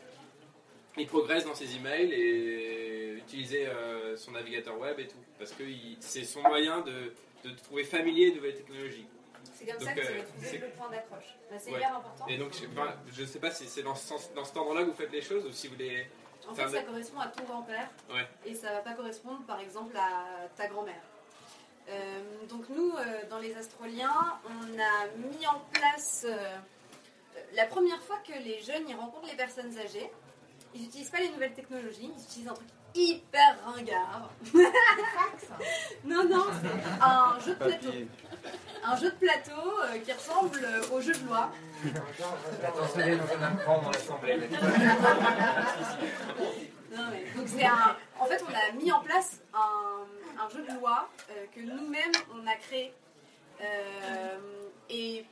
[0.96, 5.62] il progresse dans ses emails et utiliser euh, son navigateur web et tout parce que
[6.00, 7.12] c'est son moyen de,
[7.48, 9.06] de trouver familier de nouvelles technologies.
[9.54, 11.34] C'est comme Donc, ça que euh, va trouver c'est- le point d'accroche.
[11.50, 11.76] Bah, c'est Ouais.
[11.78, 12.26] hyper important.
[12.28, 14.80] Et donc, je sais pas, je sais pas si c'est dans, ce dans cet ordre-là
[14.82, 16.06] que vous faites les choses ou si vous les.
[16.48, 18.26] En fait, ça correspond à ton grand-père Ouais.
[18.44, 21.02] et ça va pas correspondre, par exemple, à ta grand-mère.
[21.88, 26.56] Euh, donc nous, euh, dans les Astroliens, on a mis en place euh,
[27.54, 30.10] la première fois que les jeunes y rencontrent les personnes âgées.
[30.74, 34.30] Ils n'utilisent pas les nouvelles technologies, ils utilisent un truc hyper ringard.
[36.04, 37.92] non, non, c'est un jeu de plateau.
[38.84, 41.50] Un jeu de plateau euh, qui ressemble euh, au jeu de loi.
[42.62, 44.38] Attention, il y a dans un apprend dans l'assemblée.
[47.36, 47.96] Donc c'est un.
[48.20, 50.06] En fait, on a mis en place un,
[50.44, 52.92] un jeu de loi euh, que nous-mêmes on a créé.
[53.60, 54.38] Euh,
[54.90, 55.24] et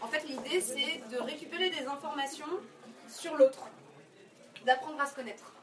[0.00, 2.46] en fait, l'idée c'est de récupérer des informations
[3.08, 3.68] sur l'autre,
[4.64, 5.53] d'apprendre à se connaître.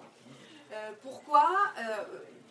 [0.71, 1.49] Euh, pourquoi
[1.79, 2.03] Euh,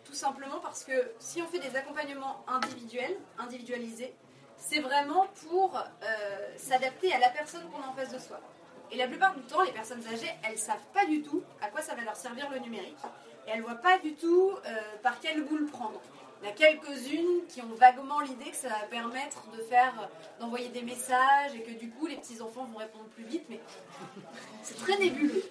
[0.03, 4.13] Tout simplement parce que si on fait des accompagnements individuels, individualisés,
[4.57, 8.39] c'est vraiment pour euh, s'adapter à la personne qu'on a en face de soi.
[8.91, 11.81] Et la plupart du temps, les personnes âgées, elles savent pas du tout à quoi
[11.81, 12.97] ça va leur servir le numérique.
[13.47, 14.51] Et elles voient pas du tout
[15.01, 16.01] par quel bout le prendre.
[16.41, 20.09] Il y a quelques-unes qui ont vaguement l'idée que ça va permettre de faire,
[20.39, 23.59] d'envoyer des messages et que du coup les petits enfants vont répondre plus vite, mais
[24.63, 25.43] c'est très nébuleux.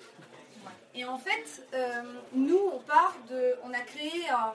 [0.95, 4.55] Et en fait, euh, nous, on part de, on a créé un-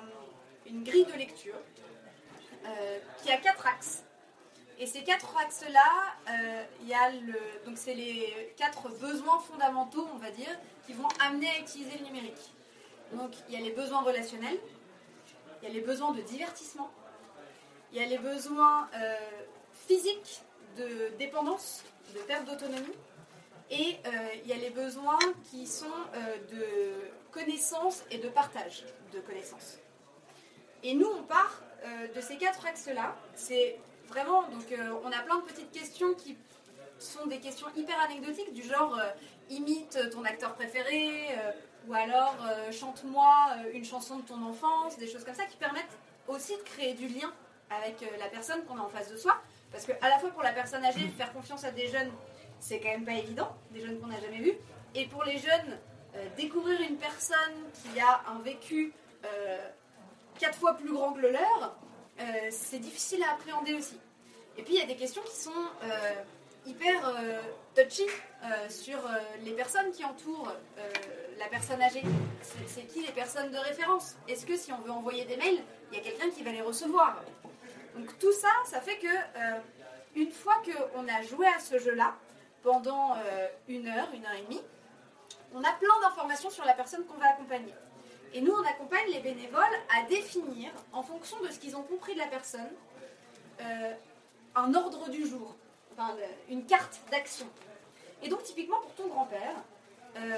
[0.66, 1.56] une grille de lecture
[2.66, 4.04] euh, qui a quatre axes.
[4.78, 5.80] Et ces quatre axes-là,
[6.30, 10.54] euh, il y a le, donc c'est les quatre besoins fondamentaux, on va dire,
[10.86, 12.52] qui vont amener à utiliser le numérique.
[13.14, 14.60] Donc il y a les besoins relationnels,
[15.62, 16.92] il y a les besoins de divertissement,
[17.94, 19.16] il y a les besoins euh,
[19.88, 20.42] physiques
[20.76, 21.84] de dépendance,
[22.14, 22.96] de perte d'autonomie,
[23.72, 24.10] et euh,
[24.44, 29.80] il y a les besoins qui sont euh, de connaissance et de partage de connaissances.
[30.84, 33.16] Et nous, on part euh, de ces quatre axes-là.
[33.34, 34.66] C'est vraiment, donc
[35.04, 36.38] on a plein de petites questions qui
[37.00, 39.00] sont des questions hyper anecdotiques, du genre
[39.50, 41.36] imite ton acteur préféré,
[41.88, 42.38] ou alors
[42.72, 43.34] chante-moi
[43.74, 45.98] une chanson de ton enfance, des choses comme ça qui permettent
[46.28, 47.34] aussi de créer du lien
[47.72, 49.36] avec la personne qu'on a en face de soi.
[49.72, 52.12] Parce que à la fois pour la personne âgée, faire confiance à des jeunes,
[52.60, 54.58] c'est quand même pas évident, des jeunes qu'on n'a jamais vus.
[54.96, 55.78] Et pour les jeunes,
[56.16, 57.38] euh, découvrir une personne
[57.74, 58.94] qui a un vécu
[59.26, 59.58] euh,
[60.40, 61.76] quatre fois plus grand que le leur,
[62.20, 64.00] euh, c'est difficile à appréhender aussi.
[64.58, 65.52] Et puis il y a des questions qui sont
[66.66, 67.14] hyper
[67.76, 68.06] touchy
[68.70, 68.98] sur
[69.44, 70.54] les personnes qui entourent
[71.38, 72.04] la personne âgée.
[72.42, 74.16] C'est qui les personnes de référence?
[74.30, 76.62] Est-ce que si on veut envoyer des mails, il y a quelqu'un qui va les
[76.62, 77.22] recevoir?
[77.98, 79.10] Donc tout ça, ça fait que
[80.16, 82.16] une fois qu'on a joué à ce jeu-là,
[82.66, 84.62] pendant euh, une heure, une heure et demie,
[85.54, 87.74] on a plein d'informations sur la personne qu'on va accompagner.
[88.34, 92.16] Et nous, on accompagne les bénévoles à définir, en fonction de ce qu'ils ont compris
[92.16, 92.72] de la personne,
[93.62, 93.94] euh,
[94.56, 95.56] un ordre du jour,
[95.98, 97.48] le- une carte d'action.
[98.24, 99.56] Et donc, typiquement pour ton grand-père,
[100.18, 100.38] euh,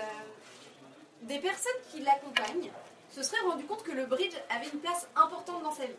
[1.22, 2.72] des personnes qui l'accompagnent
[3.10, 5.94] se seraient rendu compte que le bridge avait une place importante dans sa vie.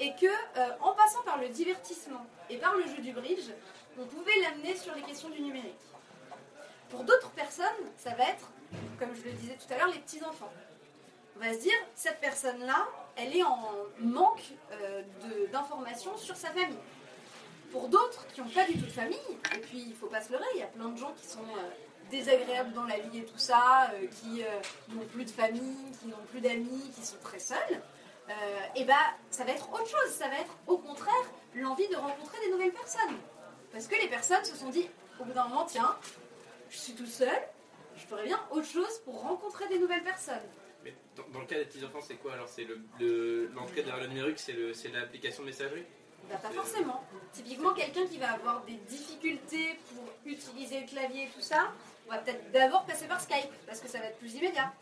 [0.00, 3.50] Et que, euh, en passant par le divertissement et par le jeu du bridge,
[3.98, 5.74] on pouvait l'amener sur les questions du numérique.
[6.90, 7.66] Pour d'autres personnes,
[7.96, 8.50] ça va être,
[8.98, 10.52] comme je le disais tout à l'heure, les petits-enfants.
[11.36, 12.86] On va se dire, cette personne-là,
[13.16, 15.02] elle est en manque euh,
[15.50, 16.76] d'informations sur sa famille.
[17.70, 19.18] pour d'autres qui n'ont pas du tout de famille,
[19.56, 21.40] et puis il faut pas se leurrer, il y a plein de gens qui sont
[21.40, 21.70] euh,
[22.10, 24.44] désagréables dans la vie et tout ça, euh, qui
[24.94, 27.80] n'ont plus de famille, qui n'ont plus d'amis, qui sont très seuls,
[28.76, 28.94] et bah
[29.30, 31.12] ça va être autre chose, ça va être au contraire
[31.54, 33.18] l'envie de rencontrer des nouvelles personnes.
[33.72, 34.88] Parce que les personnes se sont dit,
[35.20, 35.96] au bout d'un moment, tiens,
[36.70, 37.40] je suis tout seul,
[37.96, 40.42] je ferais bien autre chose pour rencontrer des nouvelles personnes.
[40.84, 43.82] Mais dans, dans le cas des petits enfants, c'est quoi alors C'est le- le- l'entrée
[43.82, 45.84] vers le numérique, c'est le- c'est l'application de messagerie?
[46.30, 47.04] Bah, pas forcément.
[47.32, 51.72] Typiquement, quelqu'un qui va avoir des difficultés pour utiliser le clavier et tout ça,
[52.06, 54.72] on va peut-être d'abord passer par Skype, parce que ça va être plus immédiat.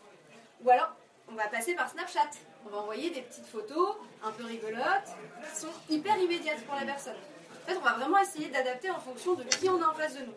[0.63, 0.91] Ou alors,
[1.29, 2.29] on va passer par Snapchat.
[2.65, 5.09] On va envoyer des petites photos un peu rigolotes,
[5.49, 7.15] qui sont hyper immédiates pour la personne.
[7.63, 10.15] En fait, on va vraiment essayer d'adapter en fonction de qui on a en face
[10.15, 10.33] de nous.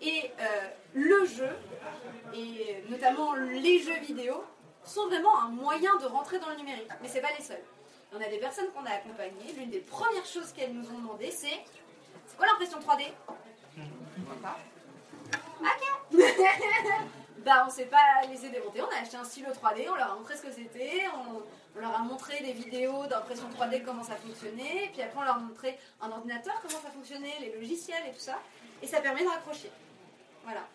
[0.00, 1.48] Et euh, le jeu,
[2.34, 4.44] et notamment les jeux vidéo,
[4.84, 6.88] sont vraiment un moyen de rentrer dans le numérique.
[7.02, 7.62] Mais c'est pas les seuls.
[8.12, 9.52] On a des personnes qu'on a accompagnées.
[9.56, 11.64] L'une des premières choses qu'elles nous ont demandé, c'est
[12.26, 13.12] c'est quoi l'impression 3D
[14.42, 14.58] Pas.
[15.60, 16.20] Ok
[17.46, 18.82] Bah, on sait pas les aider démonter.
[18.82, 21.42] On a acheté un stylo 3D, on leur a montré ce que c'était, on,
[21.76, 25.22] on leur a montré des vidéos d'impression 3D, comment ça fonctionnait, et puis après on
[25.22, 28.40] leur a montré un ordinateur, comment ça fonctionnait, les logiciels et tout ça.
[28.82, 29.70] Et ça permet de raccrocher.
[30.42, 30.66] Voilà.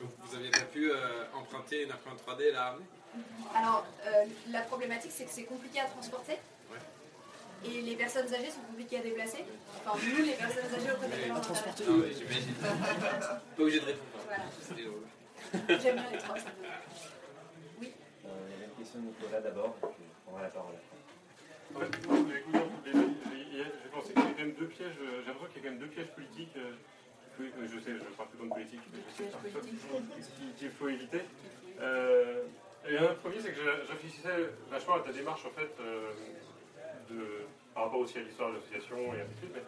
[0.00, 2.84] Donc vous n'aviez pas pu euh, emprunter une imprimante 3D et la ramener?
[3.54, 6.38] Alors, euh, la problématique, c'est que c'est compliqué à transporter.
[6.72, 6.78] Ouais.
[7.62, 9.44] Et les personnes âgées sont compliquées à déplacer.
[9.84, 11.84] Enfin, nous, les personnes âgées À gens transporter.
[11.86, 12.54] Ah j'imagine.
[13.56, 14.24] Pas obligé de répondre.
[14.26, 14.44] Voilà.
[15.68, 16.36] J'aime bien les trois.
[16.38, 17.88] ça me- Euh,
[18.46, 19.76] Il y avait une question de Nicolas d'abord,
[20.28, 20.74] on aura la parole.
[21.74, 22.40] En fait, moi, j'ai
[23.90, 25.70] pensé qu'il y avait quand même deux pièges, euh, j'ai l'impression qu'il y a quand
[25.70, 26.56] même deux pièges politiques.
[26.56, 26.72] euh,
[27.40, 29.30] oui, euh, je sais, je parle plus de politique, mais je sais
[30.36, 31.20] qu'il qu'il faut éviter.
[31.80, 32.44] Euh,
[32.88, 36.12] et un premier, c'est que je je réfléchissais vachement à ta démarche, en fait, euh,
[37.10, 37.44] de,
[37.74, 39.50] par rapport aussi à l'histoire de l'association et ainsi de suite.
[39.54, 39.62] Mais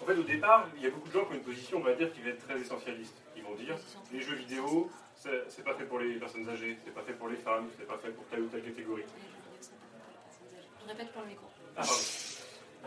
[0.00, 1.82] en fait, au départ, il y a beaucoup de gens qui ont une position, on
[1.82, 3.14] va dire, qui va être très essentialiste.
[3.36, 3.76] Ils vont dire,
[4.12, 4.90] les jeux vidéo,
[5.48, 7.98] c'est pas fait pour les personnes âgées, c'est pas fait pour les femmes, c'est pas
[7.98, 9.04] fait pour telle ou telle catégorie.
[10.82, 11.46] Je répète pour le micro.
[11.76, 11.92] Ah, pardon.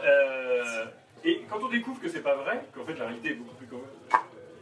[0.03, 0.85] Euh,
[1.23, 3.67] et quand on découvre que c'est pas vrai, qu'en fait la réalité est beaucoup plus
[3.67, 3.87] com-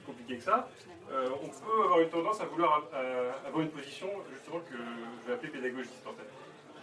[0.05, 0.69] compliquée que ça,
[1.11, 5.27] euh, on peut avoir une tendance à vouloir euh, avoir une position justement que je
[5.27, 6.29] vais appeler pédagogiste en fait.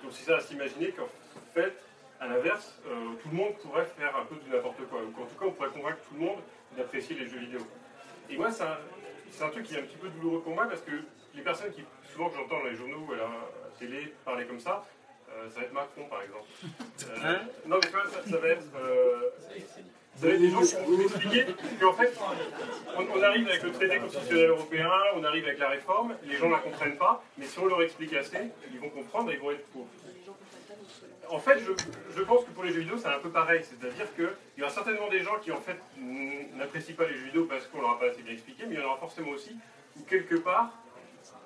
[0.03, 1.09] Donc c'est ça à s'imaginer qu'en
[1.55, 1.75] fait,
[2.19, 5.25] à l'inverse, euh, tout le monde pourrait faire un peu de n'importe quoi, ou qu'en
[5.27, 6.41] tout cas on pourrait convaincre tout le monde
[6.77, 7.61] d'apprécier les jeux vidéo.
[8.29, 8.77] Et moi, un,
[9.31, 10.93] c'est un truc qui est un petit peu douloureux pour moi parce que
[11.35, 13.31] les personnes qui, souvent que j'entends dans les journaux ou à la
[13.79, 14.85] télé parler comme ça,
[15.31, 16.47] euh, ça va être Macron par exemple.
[17.25, 17.35] Euh,
[17.67, 18.67] non, mais tu vois, ça, ça va être.
[18.77, 19.31] euh,
[20.17, 21.47] ça va être des gens qui vont vous expliquer
[21.81, 22.19] qu'en fait,
[22.97, 26.47] on, on arrive avec le traité constitutionnel européen, on arrive avec la réforme, les gens
[26.47, 29.41] ne la comprennent pas, mais si on leur explique assez, ils vont comprendre et ils
[29.41, 29.87] vont être pour.
[31.29, 31.73] En fait, je,
[32.17, 33.63] je pense que pour les jeux vidéo, c'est un peu pareil.
[33.63, 34.29] C'est-à-dire qu'il
[34.59, 35.79] y aura certainement des gens qui, en fait,
[36.57, 38.81] n'apprécient pas les jeux vidéo parce qu'on leur a pas assez bien expliqué, mais il
[38.81, 39.57] y en aura forcément aussi
[39.97, 40.73] où, quelque part,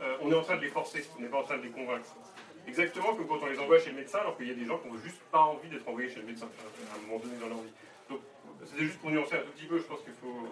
[0.02, 1.70] euh, on est en train de les forcer, on n'est pas en train de les
[1.70, 2.08] convaincre.
[2.66, 4.78] Exactement comme quand on les envoie chez le médecin, alors qu'il y a des gens
[4.78, 6.48] qui n'ont juste pas envie d'être envoyés chez le médecin
[6.92, 7.72] à un moment donné dans leur vie.
[8.08, 8.20] Donc,
[8.64, 10.48] c'était juste pour nuancer un tout petit peu, je pense qu'il faut.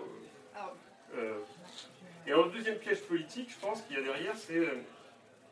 [1.16, 1.38] euh,
[2.26, 4.58] et alors, le deuxième piège politique, je pense qu'il y a derrière, c'est.
[4.58, 4.82] euh,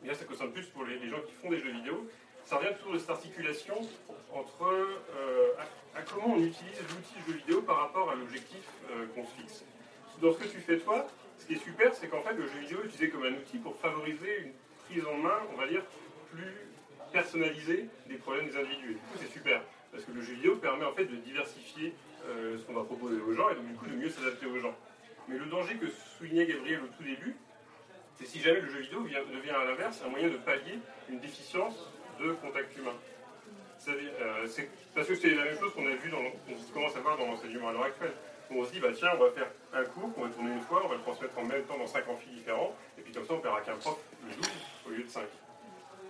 [0.05, 2.07] là, ça concerne plus pour les, les gens qui font des jeux vidéo.
[2.51, 3.75] Ça revient toujours de cette articulation
[4.33, 8.59] entre euh, à, à comment on utilise l'outil jeu vidéo par rapport à l'objectif
[8.91, 9.63] euh, qu'on se fixe.
[10.21, 11.07] Dans ce que tu fais toi,
[11.39, 13.57] ce qui est super, c'est qu'en fait, le jeu vidéo est utilisé comme un outil
[13.57, 14.51] pour favoriser une
[14.85, 15.81] prise en main, on va dire,
[16.33, 16.51] plus
[17.13, 18.95] personnalisée des problèmes des individus.
[18.95, 19.61] Du coup, c'est super,
[19.93, 21.93] parce que le jeu vidéo permet en fait de diversifier
[22.27, 24.59] euh, ce qu'on va proposer aux gens et donc du coup de mieux s'adapter aux
[24.59, 24.75] gens.
[25.29, 25.85] Mais le danger que
[26.17, 27.33] soulignait Gabriel au tout début,
[28.19, 31.21] c'est si jamais le jeu vidéo vient- devient à l'inverse un moyen de pallier une
[31.21, 31.87] déficience
[32.41, 32.95] contact humain.
[33.87, 34.47] Euh,
[34.93, 37.69] parce que c'est la même chose qu'on a vu, qu'on commence à voir dans l'enseignement
[37.69, 38.13] à l'heure actuelle.
[38.51, 40.81] On se dit, bah tiens, on va faire un cours qu'on va tourner une fois,
[40.83, 43.33] on va le transmettre en même temps dans cinq amphis différents, et puis comme ça
[43.33, 45.23] on paiera qu'un prof le au lieu de 5.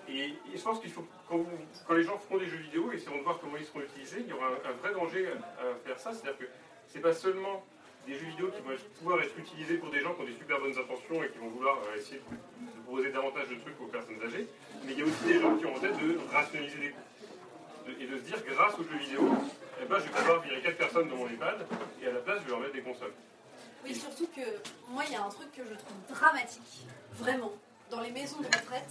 [0.09, 3.23] Et, et je pense qu'il faut, quand, les gens feront des jeux vidéo, essaieront de
[3.23, 5.99] voir comment ils seront utilisés, il y aura un, un vrai danger à, à faire
[5.99, 6.45] ça, c'est-à-dire que
[6.87, 7.63] c'est pas seulement
[8.07, 10.59] des jeux vidéo qui vont pouvoir être utilisés pour des gens qui ont des super
[10.59, 14.21] bonnes intentions et qui vont vouloir euh, essayer de, proposer davantage de trucs aux personnes
[14.25, 14.47] âgées,
[14.83, 16.97] mais il y a aussi des gens qui ont en tête de rationaliser les coûts.
[17.99, 19.29] Et de se dire, grâce aux jeux vidéo,
[19.81, 21.65] eh ben, je vais pouvoir virer 4 personnes dans mon EHPAD,
[22.01, 23.13] et à la place, je vais leur mettre des consoles.
[23.83, 24.41] Oui, surtout que
[24.89, 27.51] moi, il y a un truc que je trouve dramatique, vraiment.
[27.89, 28.89] Dans les maisons de retraite,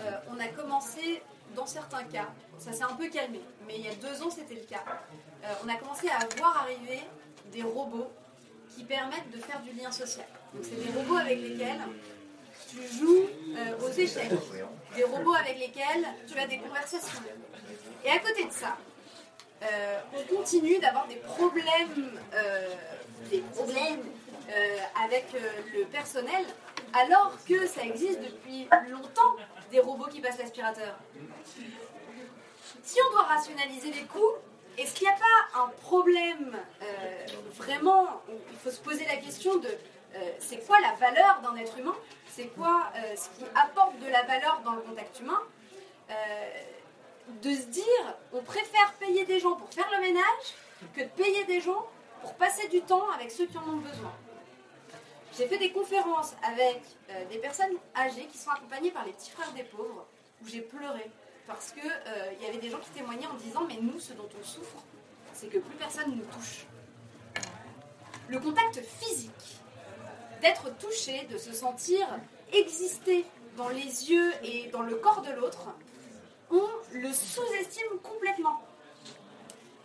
[0.00, 1.22] euh, on a commencé,
[1.54, 2.28] dans certains cas,
[2.58, 4.84] ça s'est un peu calmé, mais il y a deux ans, c'était le cas.
[5.44, 7.00] Euh, on a commencé à voir arriver
[7.52, 8.10] des robots
[8.74, 10.26] qui permettent de faire du lien social.
[10.54, 11.80] Donc, c'est des robots avec lesquels
[12.68, 14.30] tu joues euh, aux échecs,
[14.94, 17.20] des robots avec lesquels tu as des conversations.
[18.04, 18.76] Et à côté de ça,
[19.62, 22.74] euh, on continue d'avoir des problèmes, euh,
[23.30, 24.02] des problèmes
[25.00, 25.26] avec
[25.72, 26.44] le personnel,
[26.92, 29.36] alors que ça existe depuis longtemps
[29.70, 30.96] des robots qui passent l'aspirateur.
[32.82, 34.34] Si on doit rationaliser les coûts,
[34.80, 39.16] est-ce qu'il n'y a pas un problème euh, vraiment où il faut se poser la
[39.16, 41.94] question de euh, c'est quoi la valeur d'un être humain?
[42.28, 45.40] C'est quoi euh, ce qui apporte de la valeur dans le contact humain?
[47.42, 50.46] De se dire on préfère payer des gens pour faire le ménage
[50.96, 51.86] que de payer des gens
[52.20, 54.12] pour passer du temps avec ceux qui en ont besoin.
[55.38, 56.82] J'ai fait des conférences avec
[57.30, 60.04] des personnes âgées qui sont accompagnées par les petits frères des pauvres,
[60.42, 61.08] où j'ai pleuré.
[61.50, 61.82] Parce qu'il
[62.38, 64.84] il y avait des gens qui témoignaient en disant Mais nous, ce dont on souffre,
[65.32, 66.66] c'est que plus personne ne nous touche.
[68.28, 69.60] Le contact physique,
[70.40, 72.06] d'être touché, de se sentir
[72.52, 73.24] exister
[73.56, 75.68] dans les yeux et dans le corps de l'autre,
[76.50, 78.60] on le sous-estime complètement.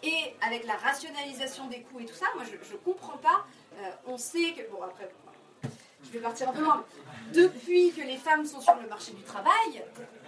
[0.04, 3.46] Et avec la rationalisation des coûts et tout ça, moi je ne comprends pas.
[3.80, 4.70] Euh, on sait que.
[4.72, 5.10] Bon, après,
[6.04, 6.86] je vais partir un peu loin.
[7.34, 9.84] Depuis que les femmes sont sur le marché du travail,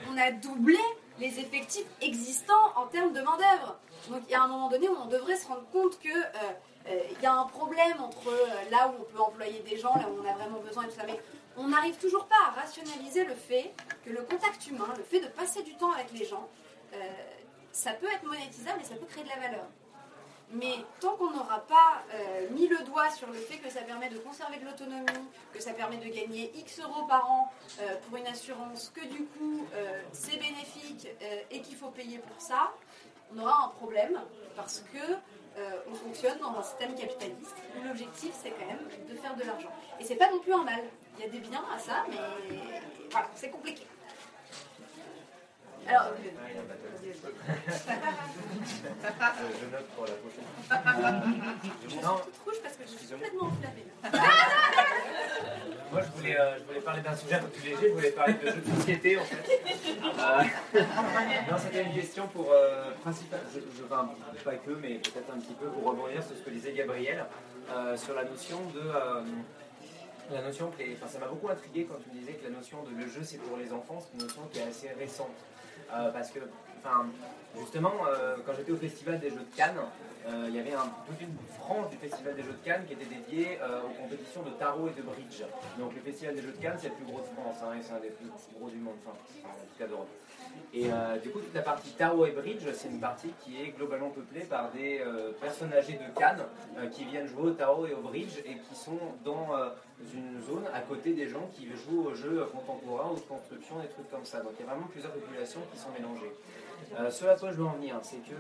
[0.09, 0.79] on a doublé
[1.20, 3.78] les effectifs existants en termes de main-d'œuvre.
[4.09, 6.09] Donc il y a un moment donné où on devrait se rendre compte que.
[6.09, 6.53] euh,
[6.89, 10.07] euh, y a un problème entre euh, là où on peut employer des gens, là
[10.09, 11.20] où on a vraiment besoin et tout ça, mais
[11.57, 13.74] on n'arrive toujours pas à rationaliser le fait
[14.05, 16.47] que le contact humain, le fait de passer du temps avec les gens,
[17.74, 19.65] ça peut être monétisable et ça peut créer de la valeur.
[20.52, 24.10] Mais tant qu'on n'aura pas euh, mis le doigt sur le fait que ça permet
[24.10, 25.06] de conserver de l'autonomie,
[25.54, 29.26] que ça permet de gagner X euros par an euh, pour une assurance, que du
[29.26, 31.10] coup euh, c'est bénéfique
[31.52, 32.72] et qu'il faut payer pour ça,
[33.36, 34.20] on aura un problème
[34.56, 35.16] parce que
[35.89, 39.72] on fonctionne dans un système capitaliste où l'objectif c'est quand même de faire de l'argent.
[40.00, 40.84] Et c'est pas non plus un mal.
[41.18, 42.18] Il y a des biens à ça, mais
[43.10, 43.88] voilà, c'est compliqué.
[45.86, 46.30] Alors, je,
[49.59, 50.43] je note pour la prochaine.
[51.84, 53.86] je suis Non, toute rouge parce que je suis complètement enflammée.
[55.91, 58.11] Moi, je voulais, euh, je voulais parler d'un sujet un peu plus léger, je voulais
[58.11, 59.61] parler de jeux de société en fait.
[60.03, 60.43] Euh,
[61.49, 64.09] non, c'était une question pour euh, principal, je, je, enfin,
[64.43, 67.25] pas que, mais peut-être un petit peu pour rebondir sur ce que disait Gabriel,
[67.71, 68.82] euh, sur la notion de.
[68.82, 69.21] euh,
[70.30, 72.49] la notion que les- enfin, ça m'a beaucoup intrigué quand tu me disais que la
[72.57, 75.32] notion de le jeu c'est pour les enfants, c'est une notion qui est assez récente.
[75.93, 76.39] Euh, parce que,
[76.79, 77.05] enfin,
[77.57, 79.79] justement, euh, quand j'étais au Festival des Jeux de Cannes,
[80.27, 80.73] euh, il y avait
[81.07, 84.51] toute une frange du Festival des Jeux de Cannes qui était dédiée aux compétitions de
[84.51, 85.43] tarot et de bridge.
[85.79, 87.83] Donc le Festival des Jeux de Cannes, c'est le plus gros de France, hein, et
[87.83, 88.27] c'est un des plus
[88.59, 90.09] gros du monde, en tout cas d'Europe.
[90.74, 93.70] Et euh, du coup, toute la partie tarot et bridge, c'est une partie qui est
[93.70, 96.43] globalement peuplée par des euh, personnes âgées de Cannes
[96.78, 99.48] euh, qui viennent jouer au tarot et au bridge et qui sont dans
[100.14, 103.88] une zone à côté des gens qui jouent aux jeux contemporains ou de construction, des
[103.88, 104.41] trucs comme ça.
[104.41, 106.32] Donc il y a vraiment plusieurs populations qui sont mélangées.
[107.10, 108.36] Ce à quoi je veux en venir, c'est que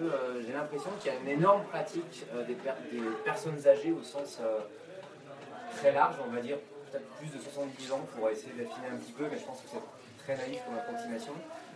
[0.45, 4.39] j'ai l'impression qu'il y a une énorme pratique des, per- des personnes âgées au sens
[5.77, 6.57] très large, on va dire
[6.91, 9.67] peut-être plus de 70 ans pour essayer d'affiner un petit peu, mais je pense que
[9.69, 9.81] c'est
[10.23, 11.33] très naïf comme approximation,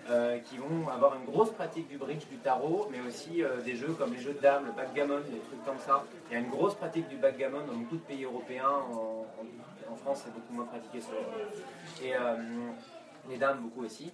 [0.10, 3.76] euh, qui vont avoir une grosse pratique du bridge, du tarot, mais aussi euh, des
[3.76, 6.04] jeux comme les jeux de dames, le backgammon, des trucs comme ça.
[6.30, 9.26] Il y a une grosse pratique du backgammon dans beaucoup de pays européens, en,
[9.98, 11.12] France c'est beaucoup moins pratiqué sur
[12.04, 12.36] Et euh,
[13.30, 14.12] les dames beaucoup aussi.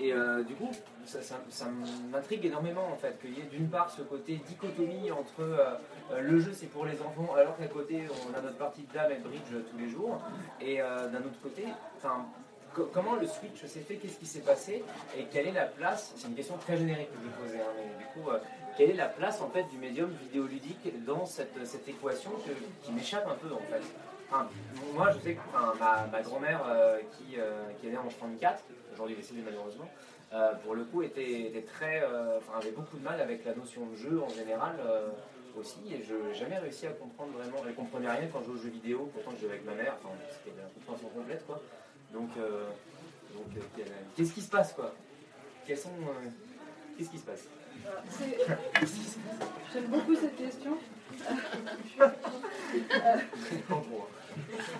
[0.00, 0.12] Et
[0.46, 0.70] du coup,
[1.04, 1.64] ça,
[2.12, 5.80] m'intrigue énormément en fait, qu'il y ait d'une part ce côté dichotomie entre
[6.20, 9.10] le jeu c'est pour les enfants, alors qu'à côté on a notre partie de dame
[9.10, 10.20] et bridge tous les jours,
[10.60, 11.64] et d'un autre côté,
[11.96, 12.26] enfin,
[12.92, 14.84] comment le switch s'est fait, qu'est-ce qui s'est passé,
[15.16, 17.98] et quelle est la place, c'est une question très générique que je poser, hein, mais
[17.98, 18.38] du coup, euh,
[18.76, 21.56] quelle est la place en fait du médium vidéoludique dans cette,
[21.88, 22.30] équation
[22.82, 23.82] qui m'échappe un peu en fait?
[24.94, 25.40] Moi, je sais que
[26.12, 28.62] ma, grand-mère euh, qui, euh, qui est née en 34,
[28.92, 29.88] aujourd'hui décédée malheureusement,
[30.62, 32.02] pour le coup était, très,
[32.54, 34.76] avait beaucoup de mal avec la notion de jeu en général
[35.58, 37.58] aussi, et je n'ai jamais réussi à comprendre vraiment.
[37.66, 39.96] Elle comprenait rien quand je jouais aux jeux vidéo, pourtant je jouais avec ma mère,
[40.30, 41.60] c'était la compréhension complète quoi.
[42.12, 42.68] Donc, euh,
[43.34, 43.82] donc euh,
[44.16, 44.94] qu'est-ce qui se passe quoi?
[45.66, 46.28] Quels sont, euh,
[46.96, 47.48] qu'est-ce qui se passe?
[49.72, 50.78] J'aime beaucoup cette question.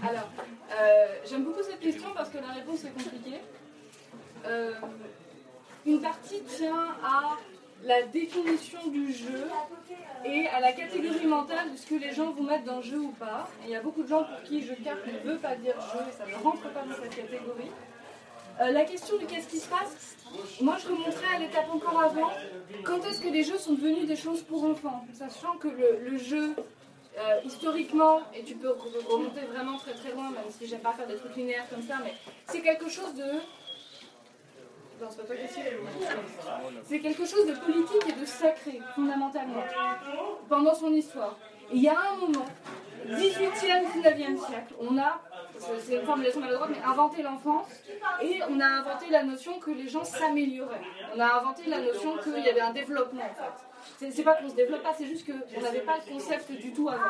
[0.02, 0.30] Alors,
[0.72, 3.40] euh, j'aime beaucoup cette question parce que la réponse est compliquée.
[5.86, 7.36] Une partie tient à
[7.84, 9.44] la définition du jeu
[10.24, 12.98] et à la catégorie mentale de ce que les gens vont mettre dans le jeu
[12.98, 13.48] ou pas.
[13.64, 15.74] Il y a beaucoup de gens pour qui jeu de cartes ne veut pas dire
[15.92, 17.70] jeu et ça ne rentre pas dans cette catégorie.
[18.60, 20.16] Euh, la question de qu'est-ce qui se passe,
[20.60, 22.30] moi je remonterais à l'étape encore avant.
[22.82, 25.04] Quand est-ce que les jeux sont devenus des choses pour enfants?
[25.14, 26.56] Sachant que le, jeu,
[27.18, 30.92] euh, historiquement, et tu peux re- remonter vraiment très très loin, même si j'aime pas
[30.94, 32.14] faire des trucs linéaires comme ça, mais
[32.48, 33.30] c'est quelque chose de
[36.84, 39.62] c'est quelque chose de politique et de sacré, fondamentalement,
[40.48, 41.36] pendant son histoire.
[41.72, 42.46] Il y a un moment,
[43.06, 45.20] 18e, 19e siècle, on a,
[45.58, 47.66] c'est- une formulation maladroite, mais inventé l'enfance
[48.22, 50.80] et on a inventé la notion que les gens s'amélioraient.
[51.14, 53.34] On a inventé la notion qu'il y avait un développement en
[53.98, 54.10] fait.
[54.10, 56.88] C'est pas qu'on se développe pas, c'est juste qu'on n'avait pas le concept du tout
[56.88, 57.02] avant.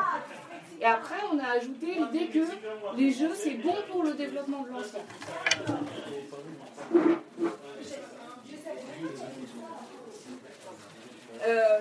[0.81, 2.45] Et après, on a ajouté l'idée que
[2.97, 4.99] les jeux, c'est bon pour le développement de l'enfant.
[11.45, 11.79] Euh,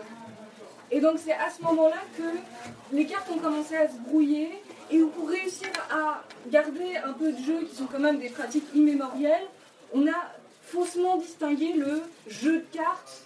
[0.91, 5.01] et donc c'est à ce moment-là que les cartes ont commencé à se brouiller et
[5.01, 9.47] pour réussir à garder un peu de jeu qui sont quand même des pratiques immémorielles,
[9.93, 10.33] on a
[10.63, 13.23] faussement distingué le jeu de cartes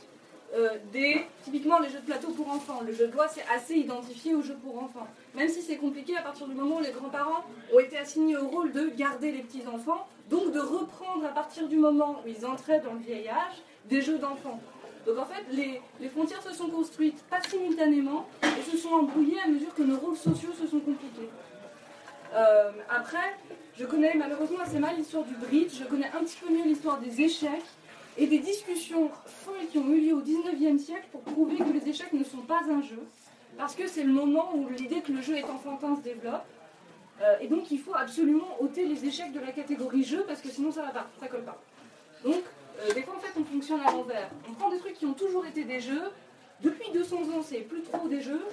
[0.55, 2.81] euh, des typiquement les jeux de plateau pour enfants.
[2.85, 5.07] Le jeu de loi c'est assez identifié au jeu pour enfants.
[5.35, 8.49] Même si c'est compliqué à partir du moment où les grands-parents ont été assignés au
[8.49, 12.81] rôle de garder les petits-enfants, donc de reprendre à partir du moment où ils entraient
[12.81, 14.61] dans le vieil âge des jeux d'enfants.
[15.07, 19.49] Donc en fait, les, frontières se sont construites pas simultanément et se sont embrouillées à
[19.49, 21.29] mesure que nos rôles sociaux se sont compliqués.
[22.35, 23.37] Euh, après,
[23.79, 26.99] je connais malheureusement assez mal l'histoire du bridge, je connais un petit peu mieux l'histoire
[27.01, 27.65] des échecs
[28.17, 31.89] et des discussions folles qui ont eu lieu au 19e siècle pour prouver que les
[31.89, 33.03] échecs ne sont pas un jeu,
[33.59, 36.45] parce que c'est le moment où l'idée que le jeu est enfantin se développe.
[37.21, 40.49] Euh, et donc il faut absolument ôter les échecs de la catégorie jeu parce que
[40.49, 41.61] sinon ça va pas, ça colle pas.
[42.25, 42.43] Donc
[42.81, 44.31] euh, des fois en fait on fonctionne à l'envers.
[44.49, 46.11] On prend des trucs qui ont toujours été des jeux.
[46.61, 48.45] Depuis 200 ans c'est plus trop des jeux,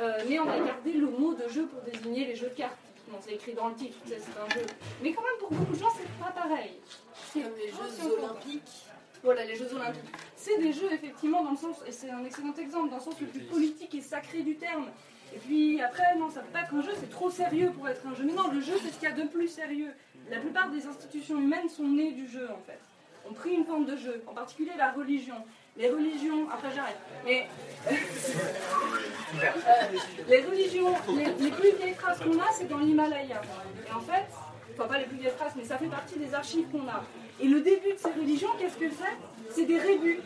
[0.00, 2.76] euh, mais on a gardé le mot de jeu pour désigner les jeux de cartes.
[3.08, 4.64] Bon, c'est écrit dans le titre, c'est c'est un jeu.
[5.02, 6.78] Mais quand même pour beaucoup de gens c'est pas pareil.
[7.32, 8.30] C'est Comme les Jeux surprenant.
[8.30, 8.86] olympiques.
[9.22, 10.00] Voilà, les Jeux Olympiques.
[10.34, 13.20] C'est des jeux, effectivement, dans le sens, et c'est un excellent exemple, dans le sens
[13.20, 14.86] le plus politique et sacré du terme.
[15.34, 18.00] Et puis après, non, ça peut pas être un jeu, c'est trop sérieux pour être
[18.06, 18.24] un jeu.
[18.24, 19.92] Mais non, le jeu, c'est ce qu'il y a de plus sérieux.
[20.30, 22.80] La plupart des institutions humaines sont nées du jeu, en fait.
[23.28, 25.36] Ont pris une forme de jeu, en particulier la religion.
[25.76, 27.46] Les religions, après j'arrête, mais
[30.28, 33.40] les religions, les, plus vieilles traces qu'on a, c'est dans l'Himalaya.
[33.88, 34.26] Et en fait,
[34.74, 37.04] enfin pas les plus vieilles traces, mais ça fait partie des archives qu'on a.
[37.40, 40.20] Et le début de ces religions, qu'est-ce que c'est C'est des rébus.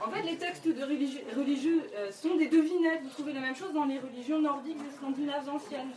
[0.00, 3.02] En fait, les textes de religi- religieux euh, sont des devinettes.
[3.02, 5.90] Vous trouvez la même chose dans les religions nordiques et scandinaves anciennes.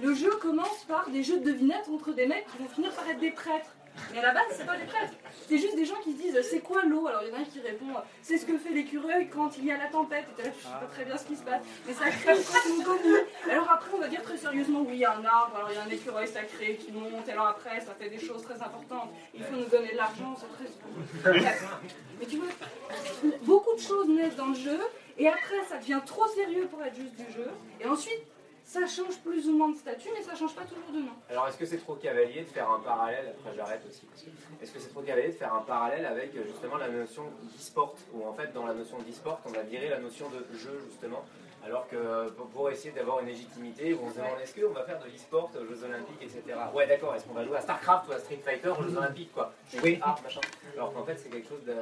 [0.00, 3.08] Le jeu commence par des jeux de devinettes entre des mecs qui vont finir par
[3.08, 3.74] être des prêtres.
[4.12, 5.12] Mais à la base, c'est pas des prêtres.
[5.48, 7.06] C'est juste des gens qui se disent c'est quoi l'eau?
[7.06, 7.86] Alors il y en a un qui répond
[8.22, 10.26] c'est ce que fait l'écureuil quand il y a la tempête.
[10.38, 11.62] Et là, je sais pas très bien ce qui se passe.
[11.86, 13.16] Mais ça crée une cosmogonie.
[13.50, 15.76] Alors après, on va dire très sérieusement oui, il y a un arbre, alors il
[15.76, 17.28] y a un écureuil sacré qui monte.
[17.28, 19.10] Et alors après, ça fait des choses très importantes.
[19.34, 20.68] Il faut nous donner de l'argent, c'est très.
[22.20, 22.48] Mais tu vois,
[23.42, 24.78] beaucoup de choses naissent dans le jeu.
[25.18, 27.48] Et après, ça devient trop sérieux pour être juste du jeu.
[27.80, 28.22] Et ensuite,
[28.68, 31.12] ça change plus ou moins de statut, mais ça change pas toujours de nom.
[31.30, 34.06] Alors, est-ce que c'est trop cavalier de faire un parallèle Après, j'arrête aussi.
[34.62, 38.26] Est-ce que c'est trop cavalier de faire un parallèle avec justement la notion d'e-sport Où
[38.28, 41.24] en fait, dans la notion d'e-sport, on a viré la notion de jeu justement.
[41.64, 45.06] Alors que pour- essayer d'avoir une légitimité, on se demande est-ce qu'on va faire de
[45.06, 46.42] l'e-sport aux Jeux Olympiques, etc.
[46.74, 49.32] Ouais, d'accord, est-ce qu'on va jouer à StarCraft ou à Street Fighter aux Jeux Olympiques,
[49.32, 49.52] quoi?
[49.74, 50.40] Jouer à machin.
[50.74, 51.74] Alors qu'en fait, c'est quelque chose de,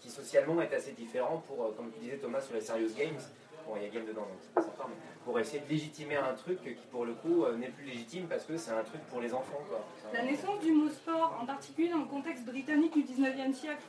[0.00, 3.20] qui socialement est assez différent pour, euh, comme tu disais Thomas, sur les Serious Games.
[3.66, 4.94] Bon, il y a game dedans, donc c'est pas sympa, mais
[5.24, 8.44] pour essayer de légitimer un truc qui, pour le coup, euh, n'est plus légitime parce
[8.44, 9.84] que c'est un truc pour les enfants, quoi.
[10.12, 13.82] La naissance du mot sport, en particulier dans le contexte britannique du 19e siècle,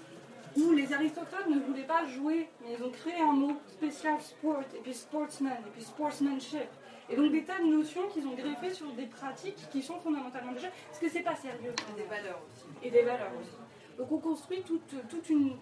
[0.55, 4.61] où les aristocrates ne voulaient pas jouer, mais ils ont créé un mot spécial sport,
[4.75, 6.67] et puis sportsman, et puis sportsmanship.
[7.09, 10.53] Et donc des tas de notions qu'ils ont greffées sur des pratiques qui sont fondamentalement
[10.53, 11.73] des jeux, parce que c'est pas sérieux.
[11.95, 12.65] Des valeurs aussi.
[12.83, 13.55] Et des valeurs aussi.
[13.97, 15.55] Donc on construit toute, toute une...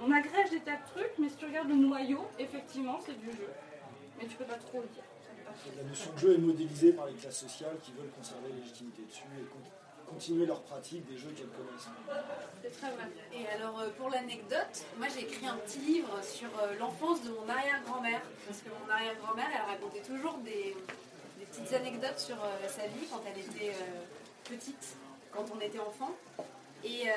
[0.00, 3.30] On agrège des tas de trucs, mais si tu regardes le noyau, effectivement, c'est du
[3.30, 3.48] jeu.
[4.18, 5.02] Mais tu peux pas trop le dire.
[5.76, 9.02] La notion de jeu est modélisée par les classes sociales qui veulent conserver la légitimité
[9.02, 11.88] dessus et con- continuer leur pratique des jeux qu'elles connaissent.
[12.62, 13.04] C'est très vrai.
[13.34, 17.30] Et alors, euh, pour l'anecdote, moi j'ai écrit un petit livre sur euh, l'enfance de
[17.30, 18.22] mon arrière-grand-mère.
[18.46, 20.74] Parce que mon arrière-grand-mère, elle racontait toujours des,
[21.38, 23.74] des petites anecdotes sur euh, sa vie quand elle était
[24.44, 24.96] petite,
[25.32, 26.10] quand on était enfant.
[26.84, 27.12] Et euh,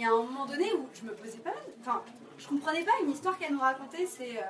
[0.00, 1.62] y a un moment donné où je me posais pas mal.
[1.80, 2.02] Enfin,
[2.38, 4.06] je comprenais pas une histoire qu'elle nous racontait.
[4.06, 4.42] C'est, euh,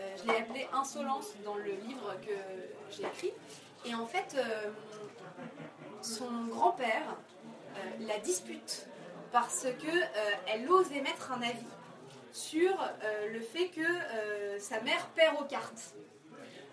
[0.00, 2.32] euh, je l'ai appelée Insolence dans le livre que
[2.90, 3.32] j'ai écrit.
[3.84, 4.36] Et en fait,
[6.02, 7.16] son grand-père
[8.00, 8.86] la dispute
[9.32, 11.66] parce que euh, elle ose émettre un avis
[12.32, 12.70] sur
[13.30, 15.94] le fait que sa mère perd aux cartes.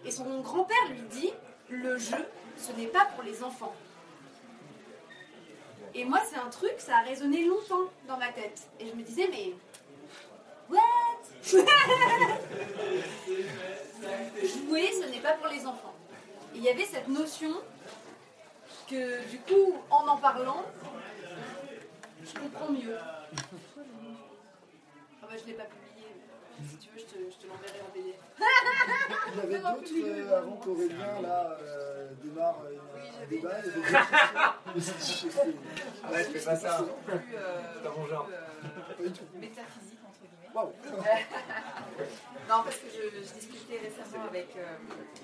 [0.05, 1.33] Et son grand-père lui dit
[1.67, 2.25] le jeu,
[2.57, 3.73] ce n'est pas pour les enfants.
[5.95, 8.61] Et moi, c'est un truc, ça a résonné longtemps dans ma tête.
[8.79, 9.53] Et je me disais, mais.
[10.69, 10.79] What?
[14.41, 15.95] Jouer, ce n'est pas pour les enfants.
[16.53, 17.51] Et il y avait cette notion
[18.87, 20.63] que, du coup, en en parlant,
[22.23, 22.97] je comprends mieux.
[25.21, 25.88] Ah bah je l'ai pas publié,
[26.67, 28.19] si tu veux, je te, je te l'enverrai en PDF.
[29.33, 33.61] Il y avait d'autres euh, avant qu'Aurélien là euh, démarre euh, un débat.
[33.61, 35.29] D'autres questions.
[36.11, 36.83] Ouais, je fais pas ça.
[37.05, 38.25] Plus, euh, C'est pas mon genre.
[38.25, 39.09] plus, euh,
[39.39, 40.49] métaphysique, entre guillemets.
[40.55, 40.73] Waouh.
[42.49, 44.75] non, parce que je, je discutais récemment avec, euh,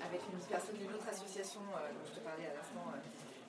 [0.06, 2.98] avec une personne d'une autre association euh, dont je te parlais à l'instant, euh,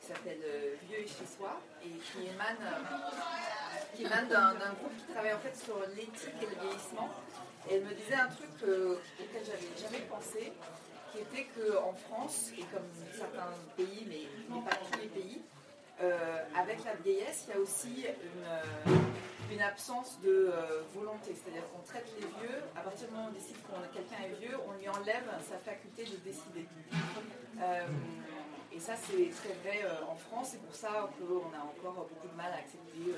[0.01, 4.73] qui s'appelle euh, Vieux et chez soi, et qui émane, euh, qui émane d'un d'un
[4.73, 7.09] groupe qui travaille en fait sur l'éthique et le vieillissement.
[7.69, 10.53] Et elle me disait un truc euh, auquel j'avais jamais pensé,
[11.11, 15.41] qui était qu'en France, et comme certains pays, mais, mais pas tous les pays,
[15.99, 21.33] euh, avec la vieillesse, il y a aussi une, euh, absence de euh, volonté.
[21.33, 24.39] C'est-à-dire qu'on traite les vieux, à partir du moment où on décide que quelqu'un est
[24.39, 26.67] vieux, on lui enlève sa faculté de décider.
[28.71, 30.49] Et ça, c'est très vrai en France.
[30.51, 33.15] C'est pour ça qu'on a encore beaucoup de mal à accepter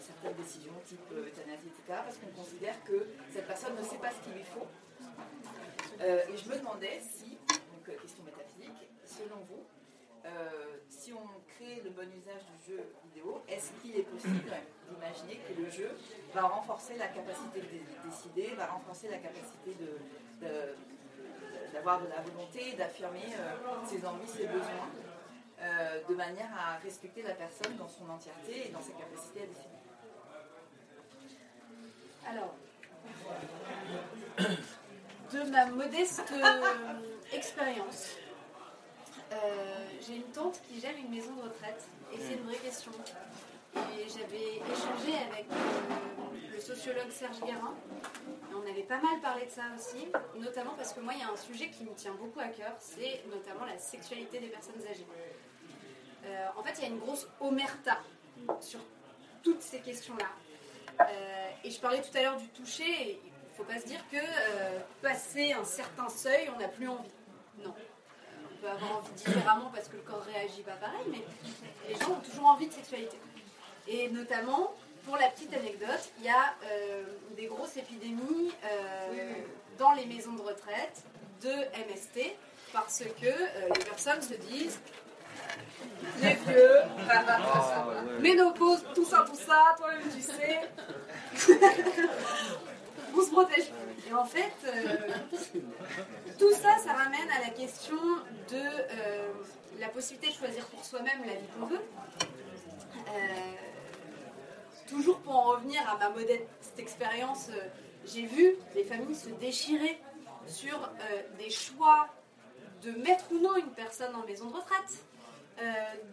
[0.00, 2.00] certaines décisions, type euh, euthanasie, etc.
[2.04, 4.66] Parce qu'on considère que cette personne ne sait pas ce qu'il lui faut.
[6.00, 9.64] Euh, et je me demandais si, donc euh, question métaphysique, selon vous,
[10.88, 11.22] si on
[11.54, 14.42] crée le bon usage du jeu vidéo, est-ce qu'il est possible
[14.90, 15.90] d'imaginer que le jeu
[16.34, 19.76] va renforcer la capacité de dé- décider, va renforcer la capacité
[21.72, 23.22] d'avoir de, la volonté, d'affirmer
[23.86, 24.90] ses envies, ses besoins,
[25.58, 29.46] euh, de manière à respecter la personne dans son entièreté et dans sa capacité à
[29.46, 29.76] décider
[32.28, 32.54] Alors,
[35.32, 37.00] de ma modeste euh,
[37.32, 38.16] expérience,
[39.32, 42.92] euh, j'ai une tante qui gère une maison de retraite et c'est une vraie question.
[43.76, 45.46] Et j'avais échangé avec
[46.52, 47.74] le sociologue Serge Guérin
[48.50, 50.06] et on avait pas mal parlé de ça aussi,
[50.38, 52.74] notamment parce que moi il y a un sujet qui me tient beaucoup à cœur,
[52.78, 55.06] c'est notamment la sexualité des personnes âgées.
[56.26, 57.98] Euh, en fait, il y a une grosse omerta
[58.60, 58.80] sur
[59.42, 60.26] toutes ces questions-là.
[61.00, 64.00] Euh, et je parlais tout à l'heure du toucher, il ne faut pas se dire
[64.10, 67.10] que euh, passer un certain seuil, on n'a plus envie.
[67.62, 67.74] Non.
[68.44, 71.22] On peut avoir envie différemment parce que le corps réagit pas pareil, mais
[71.88, 73.18] les gens ont toujours envie de sexualité.
[73.86, 74.74] Et notamment,
[75.04, 76.54] pour la petite anecdote, il y a
[77.36, 78.52] des grosses épidémies
[79.78, 81.04] dans les maisons de retraite
[81.42, 82.34] de MST
[82.72, 84.80] parce que les personnes se disent
[86.20, 86.80] les vieux,
[88.20, 90.60] ménopause, tout ça, tout ça, toi-même tu sais.
[93.16, 93.72] On se protège.
[94.08, 94.96] Et en fait, euh,
[96.38, 97.96] tout ça, ça ramène à la question
[98.50, 99.32] de euh,
[99.80, 101.80] la possibilité de choisir pour soi-même la vie qu'on veut.
[103.08, 103.52] Euh,
[104.88, 106.48] toujours pour en revenir à ma modeste
[106.78, 107.48] expérience,
[108.04, 109.98] j'ai vu les familles se déchirer
[110.46, 110.88] sur
[111.38, 112.08] des choix
[112.82, 115.04] de mettre ou non une personne en maison de retraite,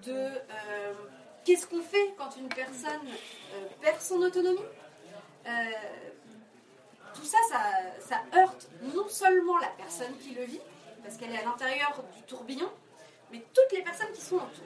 [0.06, 0.94] de euh,
[1.44, 3.08] qu'est-ce qu'on fait quand une personne
[3.54, 4.60] euh, perd son autonomie.
[5.46, 5.50] Euh,
[7.14, 7.38] tout ça,
[8.00, 10.62] ça heurte non seulement la personne qui le vit,
[11.04, 12.70] parce qu'elle est à l'intérieur du tourbillon,
[13.32, 14.66] mais toutes les personnes qui sont autour.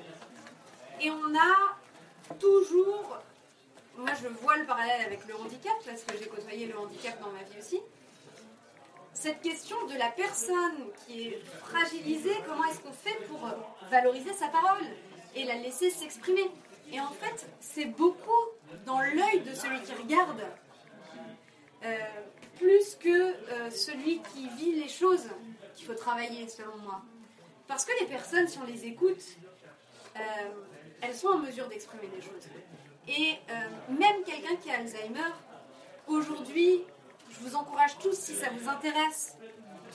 [1.02, 3.18] Et on a toujours,
[3.98, 7.32] moi je vois le parallèle avec le handicap, parce que j'ai côtoyé le handicap dans
[7.32, 7.82] ma vie aussi,
[9.20, 13.52] cette question de la personne qui est fragilisée, comment est-ce qu'on fait pour euh,
[13.90, 14.86] valoriser sa parole
[15.36, 16.52] et la laisser s'exprimer?
[16.92, 18.32] Et en fait, c'est beaucoup
[18.86, 20.42] dans l'œil de celui qui regarde,
[21.84, 21.98] euh,
[22.60, 25.28] plus que euh, celui qui vit les choses
[25.76, 27.02] qu'il faut travailler, selon moi.
[27.68, 29.24] Parce que les personnes, si on les écoute,
[31.02, 32.48] elles sont en mesure d'exprimer des choses.
[33.08, 33.36] Et
[33.90, 35.32] même quelqu'un qui a Alzheimer,
[36.08, 36.84] aujourd'hui,
[37.38, 39.36] je vous encourage tous, si ça vous intéresse,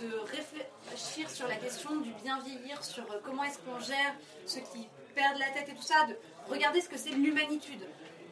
[0.00, 4.14] de réfléchir sur la question du bien vieillir, sur euh, comment est-ce qu'on gère
[4.46, 6.16] ceux qui perdent la tête et tout ça, de
[6.48, 7.86] regarder ce que c'est l'humanitude.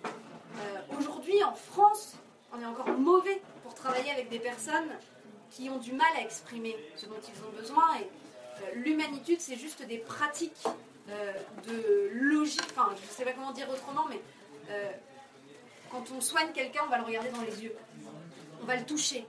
[0.04, 2.14] Euh, aujourd'hui, en France,
[2.52, 4.90] on est encore mauvais pour travailler avec des personnes
[5.50, 7.84] qui ont du mal à exprimer ce dont ils ont besoin.
[8.00, 8.04] Et
[8.62, 10.64] euh, l'humanitude, c'est juste des pratiques
[11.66, 14.20] de logique, enfin, je ne sais pas comment dire autrement, mais
[15.90, 17.74] quand on soigne quelqu'un, on va le regarder dans les yeux
[18.62, 19.26] on va le toucher,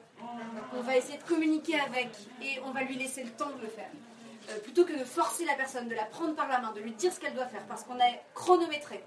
[0.73, 2.09] on va essayer de communiquer avec
[2.41, 3.89] et on va lui laisser le temps de le faire.
[4.49, 6.91] Euh, plutôt que de forcer la personne, de la prendre par la main, de lui
[6.91, 9.03] dire ce qu'elle doit faire, parce qu'on est chronométré.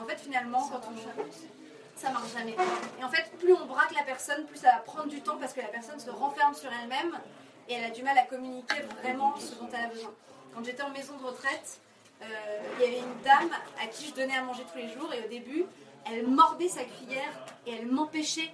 [0.00, 1.96] En fait, finalement, quand on...
[1.96, 2.56] Ça marche jamais.
[2.98, 5.52] Et en fait, plus on braque la personne, plus ça va prendre du temps parce
[5.52, 7.16] que la personne se renferme sur elle-même
[7.68, 10.12] et elle a du mal à communiquer vraiment ce dont elle a besoin.
[10.52, 11.78] Quand j'étais en maison de retraite,
[12.22, 12.26] euh,
[12.76, 13.50] il y avait une dame
[13.80, 15.66] à qui je donnais à manger tous les jours et au début,
[16.04, 17.32] elle mordait sa cuillère
[17.66, 18.52] et elle m'empêchait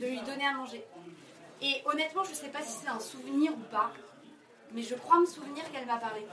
[0.00, 0.84] de lui donner à manger.
[1.60, 3.92] Et honnêtement, je ne sais pas si c'est un souvenir ou pas,
[4.72, 6.24] mais je crois me souvenir qu'elle m'a parlé.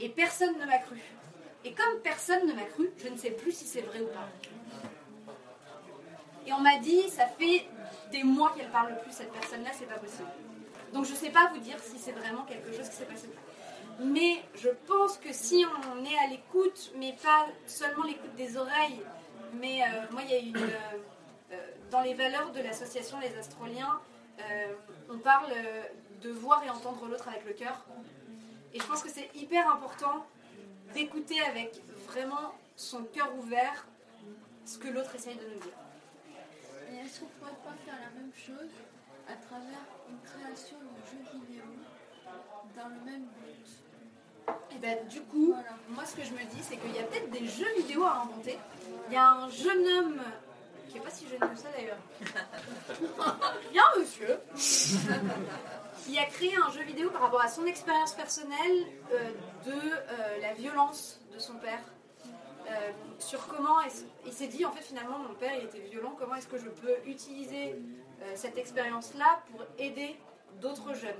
[0.00, 1.00] Et personne ne m'a cru.
[1.64, 4.28] Et comme personne ne m'a cru, je ne sais plus si c'est vrai ou pas.
[6.46, 7.68] Et on m'a dit, ça fait
[8.10, 10.28] des mois qu'elle parle plus, cette personne-là, c'est pas possible.
[10.92, 13.28] Donc je ne sais pas vous dire si c'est vraiment quelque chose qui s'est passé.
[14.00, 19.00] Mais je pense que si on est à l'écoute, mais pas seulement l'écoute des oreilles,
[19.54, 20.56] mais euh, moi, il y a une.
[20.56, 20.98] euh,
[21.92, 24.00] dans les valeurs de l'association Les Astroliens,
[24.40, 24.74] euh,
[25.10, 25.82] on parle euh,
[26.22, 27.84] de voir et entendre l'autre avec le cœur.
[28.72, 30.26] Et je pense que c'est hyper important
[30.94, 33.86] d'écouter avec vraiment son cœur ouvert
[34.64, 35.78] ce que l'autre essaye de nous dire.
[36.90, 38.70] Et est-ce qu'on pourrait pas faire la même chose
[39.28, 41.64] à travers une création de jeux vidéo
[42.74, 44.54] dans le même but?
[44.74, 45.54] Et ben du coup,
[45.90, 48.22] moi ce que je me dis, c'est qu'il y a peut-être des jeux vidéo à
[48.22, 48.58] inventer.
[49.08, 50.22] Il y a un jeune homme
[50.88, 51.98] qui est pas si jeune que ça d'ailleurs.
[53.94, 54.40] Un monsieur
[56.04, 59.30] qui a créé un jeu vidéo par rapport à son expérience personnelle euh,
[59.64, 61.80] de euh, la violence de son père.
[62.68, 63.80] Euh, sur comment
[64.24, 66.68] il s'est dit en fait finalement mon père il était violent, comment est-ce que je
[66.68, 67.76] peux utiliser
[68.36, 70.16] cette expérience-là pour aider
[70.60, 71.10] d'autres jeunes.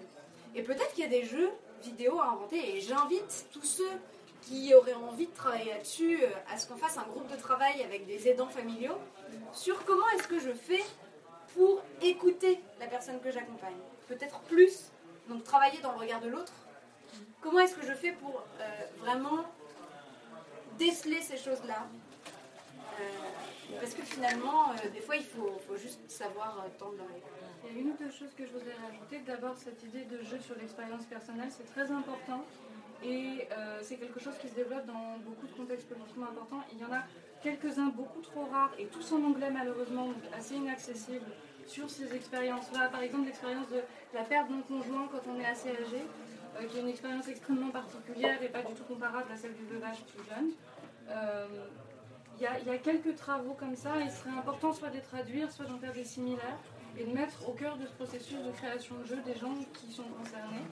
[0.55, 1.51] Et peut-être qu'il y a des jeux
[1.83, 3.91] vidéo à inventer et j'invite tous ceux
[4.43, 8.07] qui auraient envie de travailler là-dessus à ce qu'on fasse un groupe de travail avec
[8.07, 8.99] des aidants familiaux
[9.53, 10.83] sur comment est-ce que je fais
[11.55, 13.77] pour écouter la personne que j'accompagne.
[14.09, 14.91] Peut-être plus,
[15.29, 16.53] donc travailler dans le regard de l'autre.
[17.41, 18.65] Comment est-ce que je fais pour euh,
[19.01, 19.45] vraiment
[20.79, 21.87] déceler ces choses-là?
[23.01, 27.23] Euh, Parce que finalement, euh, des fois, il faut, juste savoir tendre l'oreille.
[27.65, 29.21] Il y a une ou deux choses que je voudrais rajouter.
[29.27, 32.45] D'abord, cette idée de jeu sur l'expérience personnelle, c'est très important.
[33.05, 36.63] Et euh, c'est quelque chose qui se développe dans beaucoup de contextes politiquement importants.
[36.73, 37.03] Il y en a
[37.43, 41.27] quelques-uns beaucoup trop rares et tous en anglais malheureusement, donc assez inaccessibles
[41.67, 42.89] sur ces expériences-là.
[42.89, 43.81] Par exemple, l'expérience de
[44.15, 46.03] la perte d'un conjoint quand on est assez âgé,
[46.57, 49.65] euh, qui est une expérience extrêmement particulière et pas du tout comparable à celle du
[49.65, 50.51] veuvage plus jeune.
[51.09, 51.47] Euh,
[52.39, 54.95] il y, a, il y a quelques travaux comme ça, il serait important soit de
[54.95, 56.59] les traduire, soit d'en faire des similaires
[56.99, 59.93] et de mettre au cœur de ce processus de création de jeu des gens qui
[59.93, 60.63] sont concernés.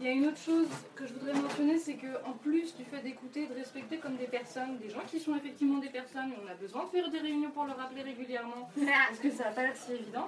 [0.00, 0.66] Il y a une autre chose
[0.96, 4.78] que je voudrais mentionner, c'est qu'en plus du fait d'écouter, de respecter comme des personnes,
[4.78, 7.50] des gens qui sont effectivement des personnes, et on a besoin de faire des réunions
[7.50, 8.70] pour leur rappeler régulièrement,
[9.08, 10.26] parce que ça n'a pas l'air si évident,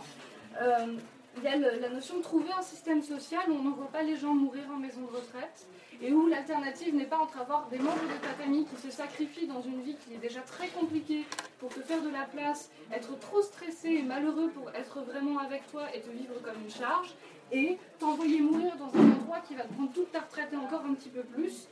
[0.61, 0.97] euh,
[1.39, 4.03] il y a le- la notion de trouver un système social où on n'envoie pas
[4.03, 5.67] les gens mourir en maison de retraite
[6.03, 9.47] et où l'alternative n'est pas entre avoir des membres de ta famille qui se sacrifient
[9.47, 11.25] dans une vie qui est déjà très compliquée
[11.61, 15.67] pour te faire de la place, être trop stressé et malheureux pour être vraiment avec
[15.71, 17.15] toi et te vivre comme une charge,
[17.53, 20.83] et t'envoyer mourir dans un endroit qui va te prendre toute ta retraite et encore
[20.89, 21.69] un petit peu plus.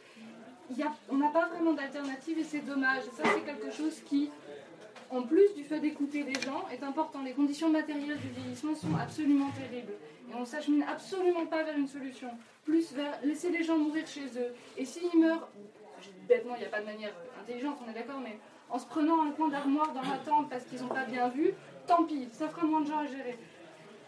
[0.71, 3.03] Il y a- on n'a pas vraiment d'alternative et c'est dommage.
[3.07, 4.31] Et ça, c'est quelque chose qui,
[5.11, 7.23] en plus du fait d'écouter les gens, est important.
[7.25, 9.95] Les conditions matérielles du vieillissement sont absolument terribles.
[10.31, 12.29] Et on ne s'achemine absolument pas vers une solution.
[12.71, 12.95] Plus
[13.25, 14.55] laisser les gens mourir chez eux.
[14.77, 15.49] Et s'ils meurent,
[16.29, 18.39] bêtement, il n'y a pas de manière euh, intelligente, on est d'accord, mais
[18.69, 21.53] en se prenant un coin d'armoire dans la tente parce qu'ils n'ont pas bien vu,
[21.89, 23.37] tant pis, ça fera moins de gens à gérer.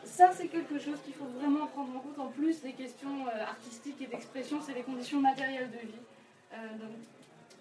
[0.05, 2.21] Ça, c'est quelque chose qu'il faut vraiment prendre en compte.
[2.21, 6.03] En plus des questions euh, artistiques et d'expression, c'est les conditions matérielles de vie.
[6.53, 6.91] Euh, donc,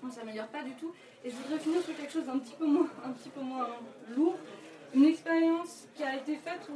[0.03, 0.93] on ne s'améliore pas du tout.
[1.25, 3.67] Et je voudrais finir sur quelque chose un petit peu moins
[4.15, 4.35] lourd.
[4.93, 6.67] Une expérience qui a été faite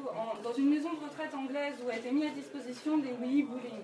[0.41, 3.81] dans une maison de retraite anglaise où a été mis à disposition des Wii bowling.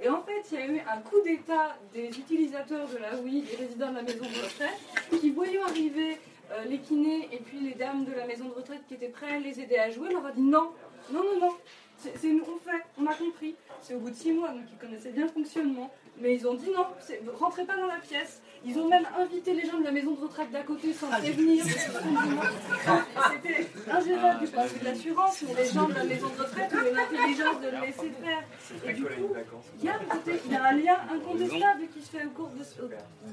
[0.00, 3.42] Et en fait, il y a eu un coup d'état des utilisateurs de la Wii,
[3.42, 6.18] des résidents de la maison de retraite, qui voyant arriver
[6.52, 9.34] euh, les kinés et puis les dames de la maison de retraite qui étaient prêts
[9.34, 10.70] à les aider à jouer, leur a dit non,
[11.12, 11.52] non, non, non,
[11.96, 13.56] c'est nous, on fait, on a compris.
[13.80, 15.90] C'est au bout de six mois, donc ils connaissaient bien le fonctionnement.
[16.18, 16.86] Mais ils ont dit non,
[17.34, 18.42] rentrez pas dans la pièce.
[18.64, 21.64] Ils ont même invité les gens de la maison de retraite d'à côté sans prévenir.
[21.64, 26.42] C'était ingérable du point de vue de l'assurance, mais les gens de la maison de
[26.42, 28.42] retraite ont eu l'intelligence de le laisser faire.
[28.86, 29.34] Et du coup,
[29.78, 29.98] il y, a
[30.44, 32.64] il y a un lien incontestable qui se fait au cours de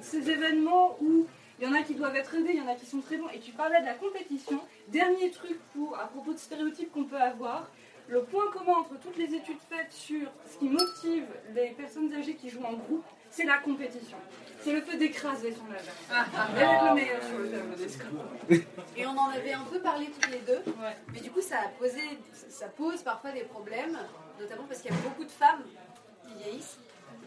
[0.02, 1.26] ces événements où
[1.60, 3.18] il y en a qui doivent être aidés, il y en a qui sont très
[3.18, 3.28] bons.
[3.34, 4.60] Et tu parlais de la compétition.
[4.88, 7.70] Dernier truc pour, à propos de stéréotypes qu'on peut avoir.
[8.08, 12.34] Le point commun entre toutes les études faites sur ce qui motive les personnes âgées
[12.34, 13.04] qui jouent en groupe,
[13.40, 14.18] c'est la compétition.
[14.62, 15.88] C'est le fait d'écraser son âge.
[16.52, 18.68] Et d'être le meilleur sur le tableau des scores.
[18.98, 20.62] Et on en avait un peu parlé toutes les deux,
[21.14, 22.02] mais du coup ça, a posé,
[22.50, 23.98] ça pose parfois des problèmes,
[24.40, 25.64] notamment parce qu'il y a beaucoup de femmes
[26.28, 26.78] qui vieillissent.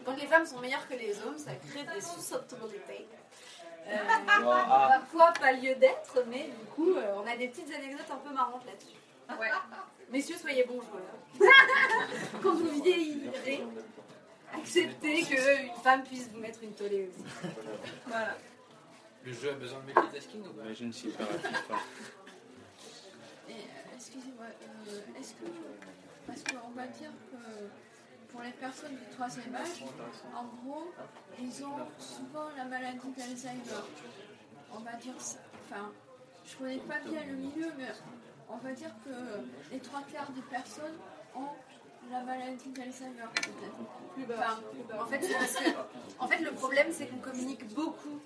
[0.05, 3.07] Quand les femmes sont meilleures que les hommes, ça crée des susceptibilités.
[3.87, 4.87] Euh, Ah.
[4.99, 8.33] parfois pas lieu d'être, mais du coup euh, on a des petites anecdotes un peu
[8.33, 8.95] marrantes là-dessus.
[9.39, 9.49] Ouais.
[10.11, 11.49] Messieurs, soyez bons joueurs.
[12.43, 13.63] Quand vous vieillirez,
[14.55, 17.23] acceptez qu'une femme puisse vous mettre une tollée aussi.
[18.07, 18.35] Voilà.
[19.25, 21.23] Le jeu a besoin de multitasking ou pas Je ne sais pas.
[23.49, 23.53] Euh,
[23.95, 24.45] excusez-moi,
[24.87, 25.45] euh, est-ce que.
[26.27, 27.37] Parce qu'on va dire que
[28.31, 29.83] pour les personnes du troisième âge,
[30.33, 30.91] en gros,
[31.39, 33.61] ils ont souvent la maladie d'Alzheimer.
[34.73, 35.39] On va dire, ça-
[35.69, 35.91] enfin,
[36.45, 37.89] je connais pas bien le milieu, mais
[38.49, 40.97] on va dire que les trois quarts des personnes
[41.35, 41.49] ont
[42.11, 44.33] la maladie d'Alzheimer, peut-être.
[44.39, 44.59] Enfin,
[45.01, 45.69] En fait, c'est parce que,
[46.19, 48.19] en fait, le problème, c'est qu'on communique beaucoup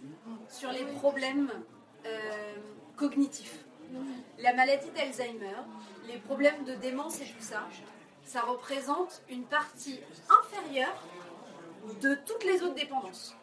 [0.50, 1.50] sur les problèmes
[2.06, 2.56] euh,
[2.96, 3.60] cognitifs.
[4.40, 5.56] La maladie d'Alzheimer,
[6.08, 7.64] les problèmes de démence et tout ça,
[8.26, 10.02] ça représente une partie
[10.42, 11.02] inférieure
[12.02, 13.34] de toutes les autres dépendances.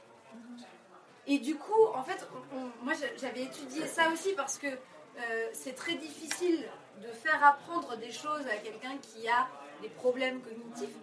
[1.27, 5.49] Et du coup, en fait, on- moi j'a- j'avais étudié ça aussi parce que euh,
[5.55, 6.69] c'est très difficile
[7.01, 9.49] de faire apprendre des choses à quelqu'un qui a
[9.85, 10.97] des problèmes cognitifs.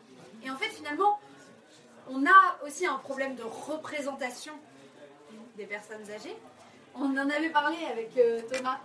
[0.44, 1.20] Et en fait, finalement,
[2.10, 4.54] on a aussi un problème de représentation
[5.56, 6.36] des personnes âgées.
[6.96, 8.80] On en avait parlé avec euh, Thomas.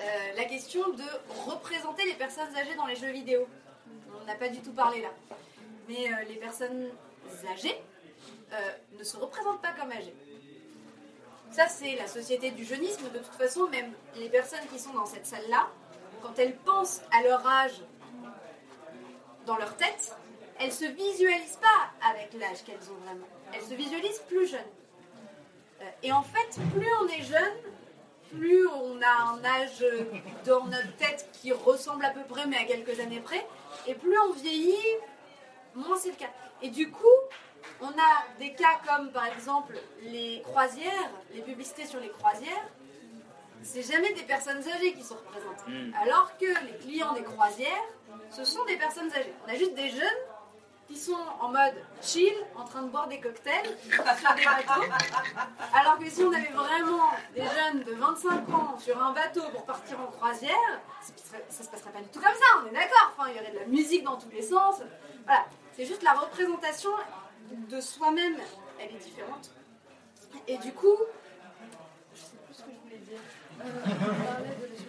[0.00, 0.04] Euh,
[0.36, 1.04] la question de
[1.46, 3.46] représenter les personnes âgées dans les jeux vidéo.
[4.20, 5.10] On n'a pas du tout parlé là.
[5.88, 6.88] Mais euh, les personnes
[7.52, 7.76] âgées
[8.96, 10.14] ne se représentent pas comme âgées.
[11.50, 13.10] Ça, c'est la société du jeunisme.
[13.12, 15.68] De toute façon, même les personnes qui sont dans cette salle-là,
[16.22, 17.82] quand elles pensent à leur âge
[19.46, 20.16] dans leur tête,
[20.58, 23.26] elles se visualisent pas avec l'âge qu'elles ont vraiment.
[23.52, 24.60] Elles se visualisent plus jeunes.
[25.82, 27.54] Euh, Et en fait, plus on est jeune,
[28.32, 29.84] plus on a un âge
[30.44, 33.46] dans notre tête qui ressemble à peu près, mais à quelques années près,
[33.86, 34.76] et plus on vieillit,
[35.74, 36.30] moins c'est le cas.
[36.62, 37.18] Et du coup,
[37.80, 42.68] on a des cas comme par exemple les croisières, les publicités sur les croisières.
[43.62, 45.70] C'est jamais des personnes âgées qui sont représentées.
[45.70, 45.94] Mm.
[46.02, 47.88] Alors que les clients des croisières,
[48.30, 49.34] ce sont des personnes âgées.
[49.46, 50.22] On a juste des jeunes
[50.86, 54.04] qui sont en mode chill, en train de boire des cocktails sur
[54.34, 54.92] des bateaux.
[55.74, 59.64] Alors que si on avait vraiment des jeunes de 25 ans sur un bateau pour
[59.64, 63.14] partir en croisière, ça ça se passerait pas du tout comme ça, on est d'accord.
[63.16, 64.76] Enfin, il y aurait de la musique dans tous les sens.
[65.24, 66.90] Voilà, c'est juste la représentation
[67.50, 68.36] de soi-même,
[68.78, 69.50] elle est différente.
[70.46, 70.98] Et du coup,
[72.14, 73.20] je sais plus ce que je voulais dire.
[73.60, 74.83] Euh.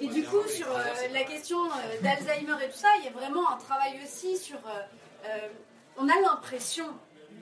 [0.00, 0.82] Et du coup, sur euh,
[1.12, 4.58] la question euh, d'Alzheimer et tout ça, il y a vraiment un travail aussi sur.
[4.66, 5.48] euh,
[5.96, 6.86] on a l'impression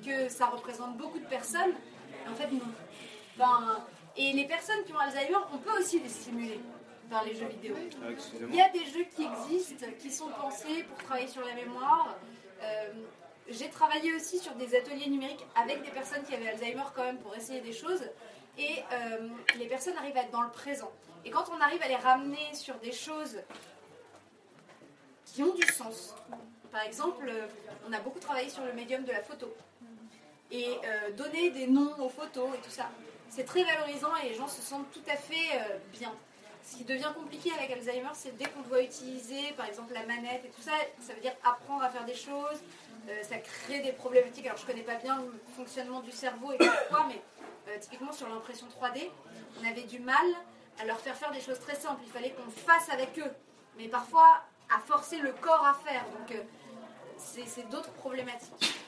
[0.04, 1.72] que ça représente beaucoup de personnes,
[2.24, 2.60] et en fait, non.
[4.16, 6.60] Et les personnes qui ont Alzheimer, on peut aussi les stimuler
[7.10, 7.74] par les jeux vidéo.
[8.00, 8.10] Ah.
[8.48, 12.16] Il y a des jeux qui existent, qui sont pensés pour travailler sur la mémoire.
[13.48, 17.18] J'ai travaillé aussi sur des ateliers numériques avec des personnes qui avaient Alzheimer quand même
[17.18, 18.04] pour essayer des choses.
[18.56, 19.28] Et euh,
[19.58, 20.92] les personnes arrivent à être dans le présent.
[21.24, 23.38] Et quand on arrive à les ramener sur des choses
[25.26, 26.14] qui ont du sens,
[26.70, 27.46] par exemple, euh,
[27.88, 29.52] on a beaucoup travaillé sur le médium de la photo.
[30.50, 32.88] Et euh, donner des noms aux photos et tout ça,
[33.28, 35.58] c'est très valorisant et les gens se sentent tout à fait
[35.92, 36.12] bien.
[36.62, 40.44] Ce qui devient compliqué avec Alzheimer, c'est dès qu'on doit utiliser, par exemple, la manette
[40.44, 42.60] et tout ça, ça veut dire apprendre à faire des choses,
[43.22, 44.46] ça crée des problématiques.
[44.46, 47.20] Alors, je connais pas bien le fonctionnement du cerveau et pourquoi, mais
[47.68, 49.10] euh, typiquement sur l'impression 3D,
[49.60, 50.26] on avait du mal
[50.78, 52.00] à leur faire faire des choses très simples.
[52.04, 53.30] Il fallait qu'on fasse avec eux,
[53.76, 54.42] mais parfois
[54.74, 56.04] à forcer le corps à faire.
[56.10, 56.42] Donc, euh,
[57.16, 58.80] c'est d'autres problématiques.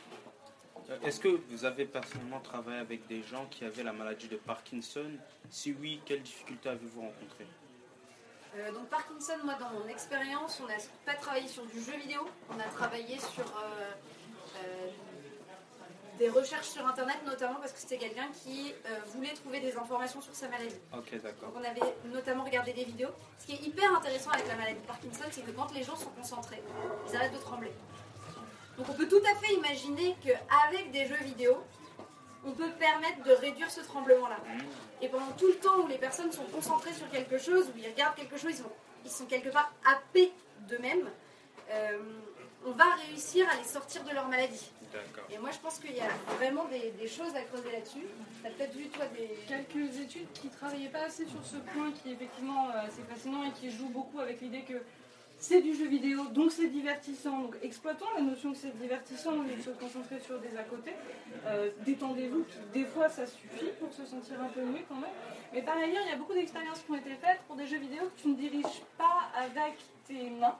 [0.90, 4.36] Euh, Est-ce que vous avez personnellement travaillé avec des gens qui avaient la maladie de
[4.36, 5.10] Parkinson?
[5.50, 7.46] Si oui, quelles difficultés avez-vous rencontrées?
[8.56, 12.26] Euh, donc Parkinson, moi dans mon expérience, on n'a pas travaillé sur du jeu vidéo,
[12.50, 13.44] on a travaillé sur
[16.18, 20.20] des recherches sur Internet, notamment parce que c'était quelqu'un qui euh, voulait trouver des informations
[20.20, 20.76] sur sa maladie.
[20.92, 21.50] Ok, d'accord.
[21.50, 23.10] Donc on avait notamment regardé des vidéos.
[23.38, 25.96] Ce qui est hyper intéressant avec la maladie de Parkinson, c'est que quand les gens
[25.96, 26.62] sont concentrés,
[27.08, 27.72] ils arrêtent de trembler.
[28.78, 31.56] Donc on peut tout à fait imaginer qu'avec des jeux vidéo,
[32.44, 34.38] on peut permettre de réduire ce tremblement-là.
[35.02, 37.88] Et pendant tout le temps où les personnes sont concentrées sur quelque chose, où ils
[37.88, 38.72] regardent quelque chose, ils sont,
[39.04, 40.32] ils sont quelque part happés
[40.68, 41.10] d'eux-mêmes,
[41.70, 41.98] euh,
[42.64, 44.70] on va réussir à les sortir de leur maladie.
[44.92, 45.24] D'accord.
[45.30, 46.08] Et moi je pense qu'il y a
[46.38, 48.06] vraiment des, des choses à creuser là-dessus.
[48.40, 49.28] Tu as peut-être vu toi des...
[49.46, 53.44] quelques études qui travaillaient pas assez sur ce point qui est effectivement euh, assez fascinant
[53.44, 54.80] et qui joue beaucoup avec l'idée que
[55.38, 57.40] c'est du jeu vidéo, donc c'est divertissant.
[57.40, 60.62] Donc exploitons la notion que c'est divertissant au lieu de se concentrer sur des à
[60.64, 60.92] côté.
[61.44, 65.10] Euh, Détendez-vous, des fois ça suffit pour se sentir un peu mieux quand même.
[65.52, 67.78] Mais par ailleurs, il y a beaucoup d'expériences qui ont été faites pour des jeux
[67.78, 69.74] vidéo que tu ne diriges pas avec
[70.06, 70.56] tes mains.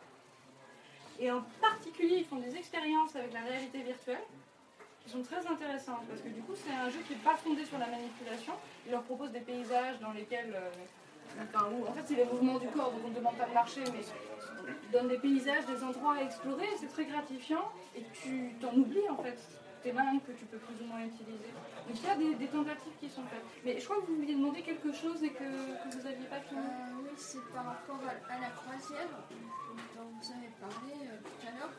[1.18, 4.22] Et en particulier, ils font des expériences avec la réalité virtuelle
[5.02, 7.64] qui sont très intéressantes parce que du coup, c'est un jeu qui n'est pas fondé
[7.64, 8.52] sur la manipulation.
[8.86, 10.54] Il leur propose des paysages dans lesquels.
[10.54, 13.46] euh, enfin, où, en fait, c'est les mouvements du corps, donc on ne demande pas
[13.46, 14.00] de marcher, mais
[14.84, 19.08] il donne des paysages, des endroits à explorer, c'est très gratifiant et tu t'en oublies
[19.10, 19.38] en fait.
[19.82, 21.52] Tes mains que tu peux plus ou moins utiliser.
[21.86, 23.44] Donc il y a des, des tentatives qui sont faites.
[23.64, 26.40] Mais je crois que vous vouliez demander quelque chose et que, que vous n'aviez pas
[26.40, 26.60] fini.
[26.60, 29.08] Euh, oui, c'est par rapport à, à la croisière
[29.96, 31.72] dont vous avez parlé euh, tout à l'heure.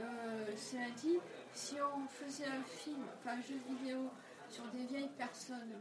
[0.00, 1.18] euh, cela dit,
[1.52, 4.08] si on faisait un film, enfin un jeu vidéo
[4.48, 5.78] sur des vieilles personnes,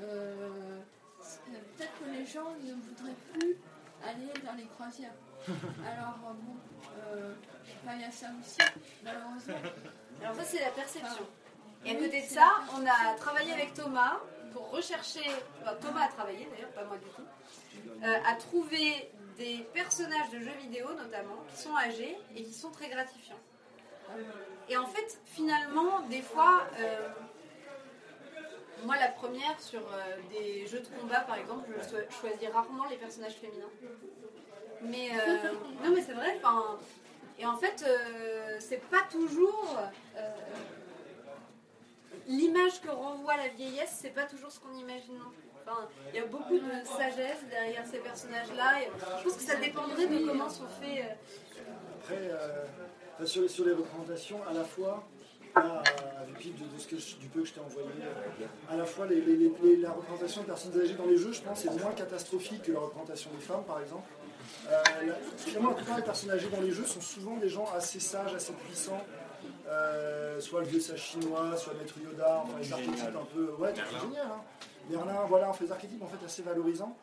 [0.00, 0.80] euh,
[1.76, 3.56] peut-être que les gens ne voudraient plus
[4.04, 5.14] aller dans les croisières.
[5.48, 6.56] Alors bon,
[6.98, 7.34] euh,
[7.94, 8.58] il y a ça aussi,
[9.04, 9.54] malheureusement.
[10.22, 11.26] Alors ça c'est la perception.
[11.86, 14.18] Et à côté de ça, on a travaillé avec Thomas
[14.52, 15.22] pour rechercher,
[15.62, 17.22] enfin, Thomas a travaillé d'ailleurs, pas moi du tout,
[18.04, 22.70] euh, à trouver des personnages de jeux vidéo notamment qui sont âgés et qui sont
[22.70, 23.38] très gratifiants.
[24.68, 27.08] Et en fait, finalement, des fois, euh,
[28.84, 32.84] moi la première sur euh, des jeux de combat par exemple, je cho- choisis rarement
[32.88, 33.70] les personnages féminins.
[34.82, 35.10] Mais
[35.84, 36.78] non mais c'est vrai, enfin.
[37.36, 39.76] Et en fait, euh, c'est pas toujours.
[40.16, 40.33] euh,
[42.26, 45.44] L'image que renvoie la vieillesse, c'est pas toujours ce qu'on imagine non plus.
[45.66, 48.72] Enfin, il y a beaucoup de sagesse derrière ces personnages-là.
[49.18, 51.04] Je pense que ça dépendrait de comment sont faits.
[51.04, 51.62] euh,
[52.00, 52.18] Après,
[53.22, 55.04] euh, sur, les- représentations, à la fois,
[55.56, 58.76] là, euh, vu de, de ce que du peu que je t'ai envoyé, euh, à
[58.76, 62.62] la fois la représentation de personnes âgées dans les jeux, je pense, est moins catastrophique
[62.62, 64.08] que la représentation des femmes, par exemple.
[64.68, 67.66] Euh, la- finalement, la plupart des personnes âgées dans les jeux sont souvent des gens
[67.74, 69.02] assez sages, assez puissants.
[69.74, 73.54] Euh, soit le vieux sage chinois, soit Maître Yoda, enfin les archétypes un peu.
[73.58, 74.26] Ouais, c'est génial.
[74.26, 74.40] Hein.
[74.90, 76.96] Merlin, voilà, on fait des archétypes en fait assez valorisants.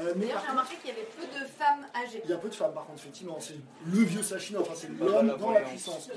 [0.00, 2.22] Euh, mais D'ailleurs, j'ai remarqué qu'il y avait peu de femmes âgées.
[2.24, 3.36] il y a peu de femmes par contre, effectivement.
[3.40, 3.56] C'est
[3.86, 6.08] le vieux sage chinois, enfin c'est l'homme dans la puissance.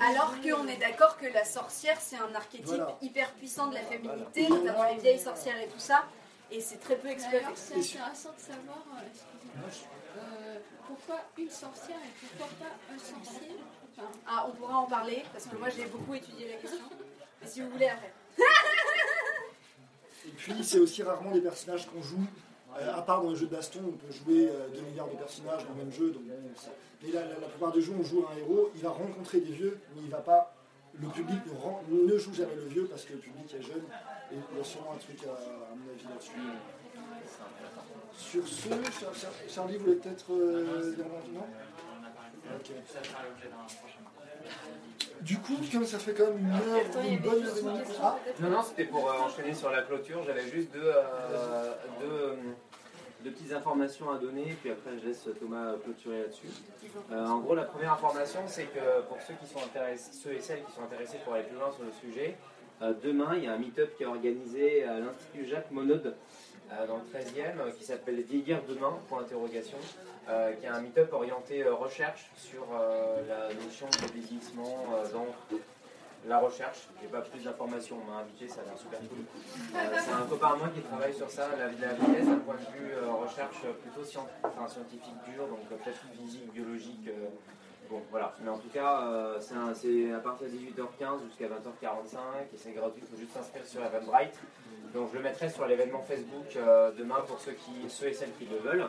[0.00, 2.96] Alors qu'on est d'accord que la sorcière, c'est un archétype Voilà.
[3.02, 4.62] hyper puissant de la féminité, Voilà.
[4.64, 6.04] notamment les vieilles sorcières et tout ça,
[6.50, 7.40] et c'est très peu exploité.
[7.44, 9.68] D'ailleurs, c'est intéressant de savoir, euh, excusez-moi,
[10.16, 13.50] euh, pourquoi une sorcière et pourquoi pas un sorcier?
[14.26, 16.84] Ah, on pourra en parler, parce que moi j'ai beaucoup étudié la question.
[17.40, 18.12] Mais si vous voulez après.
[20.26, 22.26] Et puis c'est aussi rarement des personnages qu'on joue.
[22.78, 25.16] Euh, à part dans les jeux de baston, on peut jouer euh, 2 milliards de
[25.16, 26.10] personnages dans le même jeu.
[26.10, 28.70] Donc, mais la, plupart des jeux, on joue un héros.
[28.74, 30.54] Il va rencontrer des vieux, mais il va pas.
[31.00, 31.38] Le public
[31.90, 33.84] ne, joue jamais le vieux parce que le public est jeune.
[34.32, 36.32] Et il y a sûrement un truc à, mon avis là-dessus.
[38.16, 41.73] Sur ce, Char- Char- Charlie voulait peut-être euh, dire un.
[45.20, 47.78] Du coup, comme ça fait quand même une heure, une bonne heure et demie.
[48.40, 50.22] Non, non, c'était pour euh, enchaîner sur la clôture.
[50.26, 52.36] J'avais juste deux, euh, deux,
[53.24, 56.48] deux petites informations à donner, puis après je laisse Thomas clôturer là-dessus.
[57.10, 60.40] Euh, en gros, la première information, c'est que pour ceux, qui sont intéressés, ceux et
[60.40, 62.36] celles qui sont intéressés pour aller plus loin sur le sujet,
[62.82, 66.12] euh, demain, il y a un meet-up qui est organisé à l'Institut Jacques Monod, euh,
[66.86, 69.78] dans le 13e, euh, qui s'appelle Vieillir demain, point interrogation,
[70.28, 75.08] euh, qui est un meet-up orienté euh, recherche sur euh, la notion de vieillissement euh,
[75.12, 75.26] dans
[76.26, 76.88] la recherche.
[77.02, 79.18] J'ai pas plus d'informations, on m'a invité, ça a l'air super cool.
[79.74, 82.54] Euh, c'est un copain à moi qui travaille sur ça, la, la vitesse d'un point
[82.54, 87.06] de vue euh, recherche euh, plutôt scien- enfin, scientifique dur, donc euh, peut-être physique, biologique.
[87.08, 87.28] euh,
[87.90, 88.34] bon, voilà.
[88.42, 92.16] Mais en tout cas, euh, c'est à partir de 18h15 jusqu'à 20h45
[92.54, 94.32] et c'est gratuit, il faut juste s'inscrire sur Eventbrite.
[94.94, 98.32] Donc je le mettrai sur l'événement Facebook euh, demain pour ceux, qui, ceux et celles
[98.38, 98.88] qui le veulent.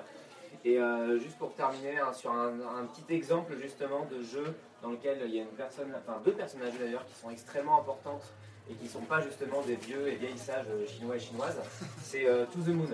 [0.63, 2.51] Et euh, juste pour terminer hein, sur un,
[2.85, 6.73] petit exemple justement de jeu dans lequel il y a une personne, enfin deux personnages
[6.79, 8.23] d'ailleurs qui sont extrêmement importantes
[8.69, 11.59] et qui ne sont pas justement des vieux et vieilles sages euh, chinois et chinoises,
[12.01, 12.89] c'est euh, To the Moon.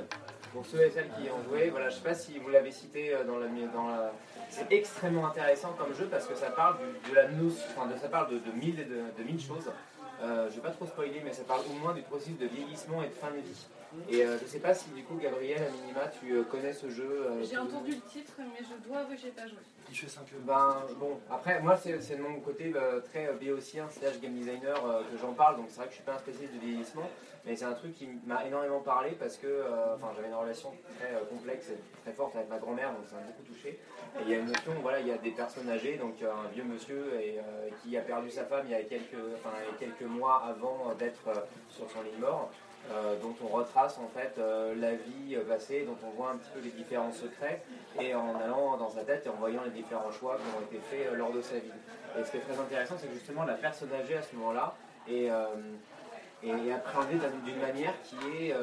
[0.52, 2.50] Pour ceux et celles qui y ont joué, voilà, je ne sais pas si vous
[2.50, 4.12] l'avez cité dans la,
[4.50, 6.76] c'est extrêmement intéressant comme jeu parce que ça parle
[7.10, 9.72] de la enfin de, ça parle de, mille et de, de mille choses.
[10.24, 12.46] Euh, je ne vais pas trop spoiler, mais ça parle au moins du processus de
[12.46, 13.66] vieillissement et de fin de vie.
[14.10, 16.74] Et euh, je ne sais pas si du coup, Gabriel, à minima, tu euh, connais
[16.74, 17.28] ce jeu.
[17.44, 19.58] J'ai entendu le titre, mais je dois avouer que j'ai pas joué.
[19.92, 23.90] Il fait 5 ben bon, après moi c'est de mon côté euh, très euh, béotien,
[23.90, 26.20] slash game designer euh, que j'en parle, donc c'est vrai que je suis pas un
[26.20, 27.10] spécialiste de vieillissement,
[27.46, 29.66] mais c'est un truc qui m'a énormément parlé parce que
[30.16, 33.44] j'avais une relation très complexe et très forte avec ma grand-mère, donc ça m'a beaucoup
[33.44, 33.80] touché.
[34.18, 36.48] Et il y a une notion, voilà, il y a des personnes âgées, donc un
[36.54, 37.12] vieux monsieur
[37.84, 39.26] qui a perdu sa femme il y a quelques,
[39.78, 42.50] quelques mois avant d'être sur son lit de mort.
[42.92, 46.38] Euh, dont on retrace en fait euh, la vie euh, passée, dont on voit un
[46.38, 47.62] petit peu les différents secrets,
[48.00, 50.82] et en allant dans sa tête et en voyant les différents choix qui ont été
[50.90, 51.72] faits lors de sa vie.
[52.20, 54.76] Et ce qui est très intéressant, c'est justement la personne âgée à ce moment-là
[55.08, 55.30] est,
[56.44, 58.56] est appréhendée d'un- d'une manière qui est,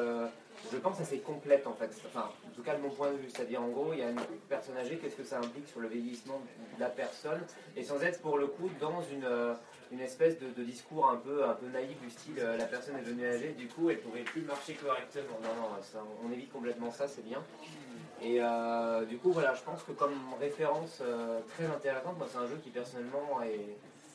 [0.70, 1.90] je pense, assez complète en fait.
[2.06, 4.10] Enfin, en tout cas de mon point de vue, c'est-à-dire en gros, il y a
[4.10, 6.40] une personne âgée, qu'est-ce que ça implique sur le vieillissement
[6.76, 7.40] de la personne,
[7.76, 9.26] et sans être pour le coup dans une
[9.90, 13.02] une espèce de, discours un peu, un peu naïf du style euh, la personne est
[13.02, 15.38] devenue âgée, du coup elle pourrait plus marcher correctement.
[15.42, 17.42] Non, non, on évite complètement ça, c'est bien.
[18.20, 22.38] Et euh, du coup, voilà, je pense que comme référence euh, très intéressante, moi c'est
[22.38, 23.40] un jeu qui personnellement,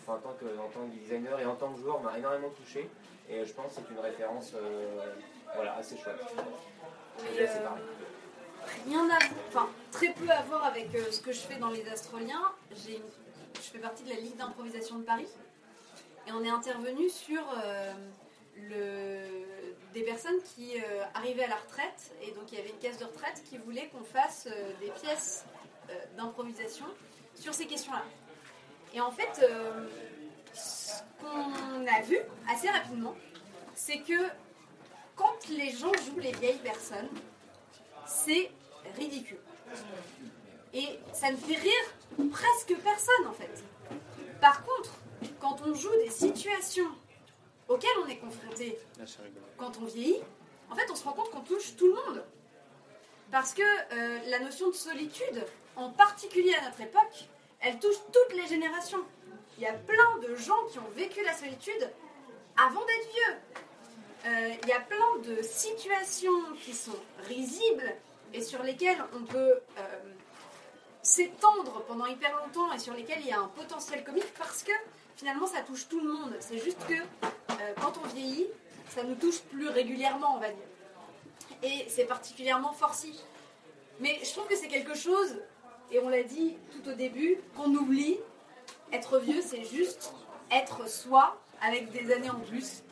[0.07, 2.89] en, tant que, en tant que designer et en tant que joueur, m'a énormément touché.
[3.29, 4.53] Et je pense que c'est une référence
[5.55, 6.19] voilà, assez chouette.
[7.17, 7.81] Je parler.
[8.85, 9.17] rien à
[9.47, 12.51] enfin très peu à voir avec ce que je fais dans les astroliens.
[12.85, 13.03] J'ai une
[13.73, 15.27] fais partie de la Ligue d'improvisation de Paris.
[16.27, 17.43] Et on est intervenu sur
[18.71, 19.27] euh,
[19.93, 22.13] des personnes qui euh, arrivaient à la retraite.
[22.21, 24.89] Et donc il y avait une caisse de retraite qui voulait qu'on fasse euh, des
[24.91, 25.45] pièces
[26.15, 26.85] d'improvisation
[27.35, 28.03] sur ces questions-là.
[28.93, 29.45] Et en fait,
[30.53, 32.17] ce qu'on a vu
[32.49, 33.15] assez rapidement,
[33.75, 34.29] c'est que
[35.15, 37.09] quand les gens jouent les vieilles personnes,
[38.07, 38.49] c'est
[38.97, 39.39] ridicule.
[40.73, 43.63] Et ça ne fait rire presque personne en fait.
[44.39, 44.93] Par contre,
[45.39, 46.89] quand on joue des situations
[47.67, 48.77] auxquelles on est confronté
[49.57, 50.21] quand on vieillit,
[50.69, 52.23] en fait, on se rend compte qu'on touche tout le monde.
[53.31, 55.45] Parce que euh, la notion de solitude,
[55.75, 57.27] en particulier à notre époque,
[57.61, 59.03] elle touche toutes les générations.
[59.57, 61.91] Il y a plein de gens qui ont vécu la solitude
[62.57, 63.35] avant d'être vieux.
[64.25, 67.95] Euh, il y a plein de situations qui sont risibles
[68.33, 70.13] et sur lesquelles on peut euh,
[71.01, 74.71] s'étendre pendant hyper longtemps et sur lesquelles il y a un potentiel comique parce que
[75.15, 76.35] finalement ça touche tout le monde.
[76.39, 78.47] C'est juste que euh, quand on vieillit,
[78.89, 80.67] ça nous touche plus régulièrement, on va dire.
[81.63, 83.19] Et c'est particulièrement forci.
[83.99, 85.39] Mais je trouve que c'est quelque chose,
[85.91, 88.17] et on l'a dit tout au début, qu'on oublie.
[88.91, 90.13] Être vieux, c'est juste
[90.51, 92.83] être soi avec des années en plus.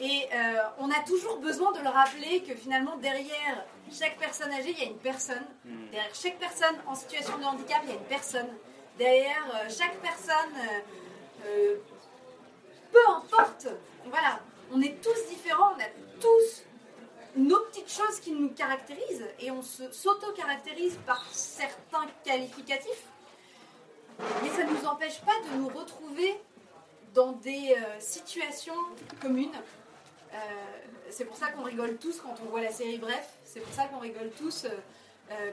[0.00, 4.70] Et euh, on a toujours besoin de le rappeler que finalement, derrière chaque personne âgée,
[4.70, 5.46] il y a une personne.
[5.90, 8.48] Derrière chaque personne en situation de handicap, il y a une personne.
[8.98, 10.54] Derrière euh, chaque personne,
[11.46, 11.76] euh,
[12.92, 13.68] peu importe,
[14.06, 14.40] voilà,
[14.72, 15.88] on est tous différents, on a
[16.20, 16.62] tous
[17.36, 23.04] nos petites choses qui nous caractérisent et on se- s'auto-caractérise par certains qualificatifs.
[24.42, 26.40] Mais ça ne nous empêche pas de nous retrouver
[27.14, 28.74] dans des euh, situations
[29.20, 29.54] communes.
[30.32, 30.36] Euh,
[31.10, 33.28] c'est pour ça qu'on rigole tous quand on voit la série Bref.
[33.44, 34.66] C'est pour ça qu'on rigole tous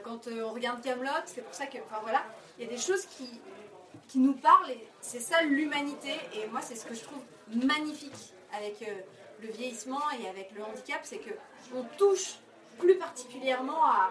[0.04, 1.10] quand on regarde Camelot.
[1.26, 2.22] C'est pour ça que, enfin voilà,
[2.58, 3.40] il y a des choses qui,
[4.08, 6.12] qui nous parlent et c'est ça l'humanité.
[6.34, 7.22] Et moi, c'est ce que je trouve
[7.52, 8.92] magnifique avec euh,
[9.42, 11.30] le vieillissement et avec le handicap, c'est que
[11.74, 12.36] on touche
[12.78, 14.10] plus particulièrement à,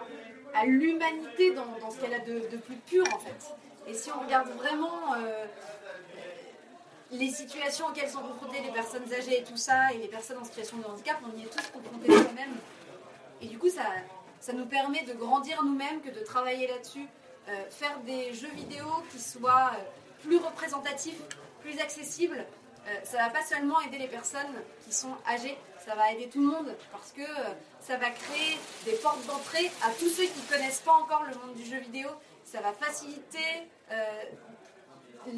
[0.64, 3.54] l'humanité dans, ce qu'elle a de, plus pur en fait.
[3.86, 5.44] Et si on regarde vraiment euh,
[7.10, 10.44] les situations auxquelles sont confrontées les personnes âgées et tout ça, et les personnes en
[10.44, 12.56] situation de handicap, on y est tous confrontés soi-même.
[13.42, 13.84] Et du coup, ça,
[14.40, 17.06] ça nous permet de grandir nous-mêmes, que de travailler là-dessus,
[17.70, 21.20] faire des jeux vidéo qui soient euh, plus représentatifs,
[21.60, 22.44] plus accessibles.
[22.86, 24.54] Euh, ça va pas seulement aider les personnes
[24.84, 28.58] qui sont âgées, ça va aider tout le monde parce que euh, ça va créer
[28.84, 31.78] des portes d'entrée à tous ceux qui ne connaissent pas encore le monde du jeu
[31.78, 32.08] vidéo.
[32.44, 34.22] Ça va faciliter euh,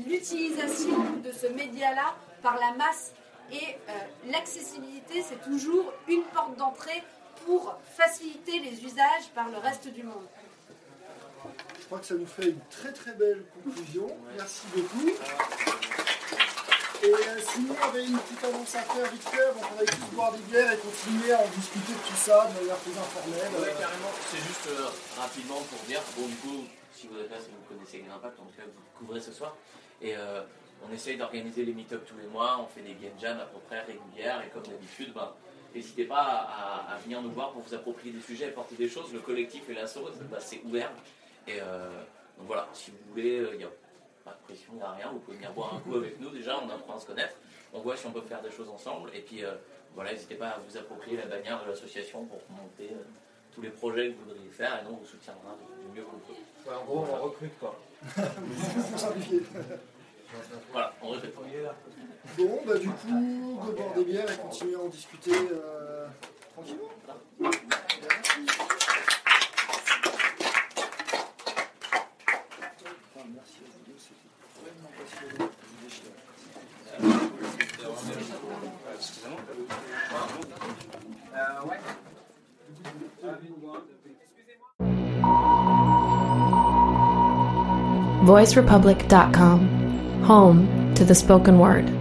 [0.07, 3.13] l'utilisation de ce média-là par la masse.
[3.53, 3.93] Et euh,
[4.31, 7.03] l'accessibilité, c'est toujours une porte d'entrée
[7.45, 10.27] pour faciliter les usages par le reste du monde.
[11.89, 14.07] Je crois que ça nous fait une très très belle conclusion.
[14.37, 15.09] Merci beaucoup.
[17.01, 19.85] Et euh, sinon, on avait une petite annonce à faire vite fait, donc on va
[19.87, 22.93] tous boire des bières et continuer à en discuter de tout ça de manière plus
[22.93, 23.41] informelle.
[23.57, 24.13] Ouais, Euh, carrément.
[24.31, 24.89] C'est juste euh,
[25.19, 28.39] rapidement pour dire, bon, du coup, si vous êtes là, si vous connaissez Green Impact,
[28.39, 29.57] en tout cas, vous le couvrez ce soir.
[30.03, 30.43] Et euh,
[30.87, 33.61] on essaye d'organiser les meet-up tous les mois, on fait des game jams à peu
[33.67, 35.33] près régulières, et comme d'habitude, ben,
[35.75, 38.91] n'hésitez pas à, à- à venir nous voir pour vous approprier des sujets, apporter des
[38.91, 39.11] choses.
[39.15, 40.91] Le collectif et l'asso, ben, c'est ouvert.
[41.49, 41.89] Et euh,
[42.37, 43.71] donc voilà, si vous voulez, il n'y a
[44.25, 46.29] pas de pression, il n'y a rien, vous pouvez venir boire un coup avec nous
[46.29, 47.35] déjà, on apprend à se connaître,
[47.73, 49.55] on voit si on peut faire des choses ensemble, et puis euh,
[49.95, 53.03] voilà, n'hésitez pas à vous approprier la bannière de l'association pour monter euh,
[53.55, 56.19] tous les projets que vous voudriez faire, et nous on vous soutiendra du, mieux qu'on
[56.19, 56.39] peut.
[56.69, 57.79] Ouais, en gros, on recrute quoi.
[58.15, 59.43] pour simplifier.
[60.71, 61.35] Voilà, on recrute.
[62.37, 66.07] Bon, bah du coup, de boire des bières et continuer à en discuter euh,
[66.53, 66.91] tranquillement.
[88.29, 91.98] VoiceRepublic.com, home to the spoken word.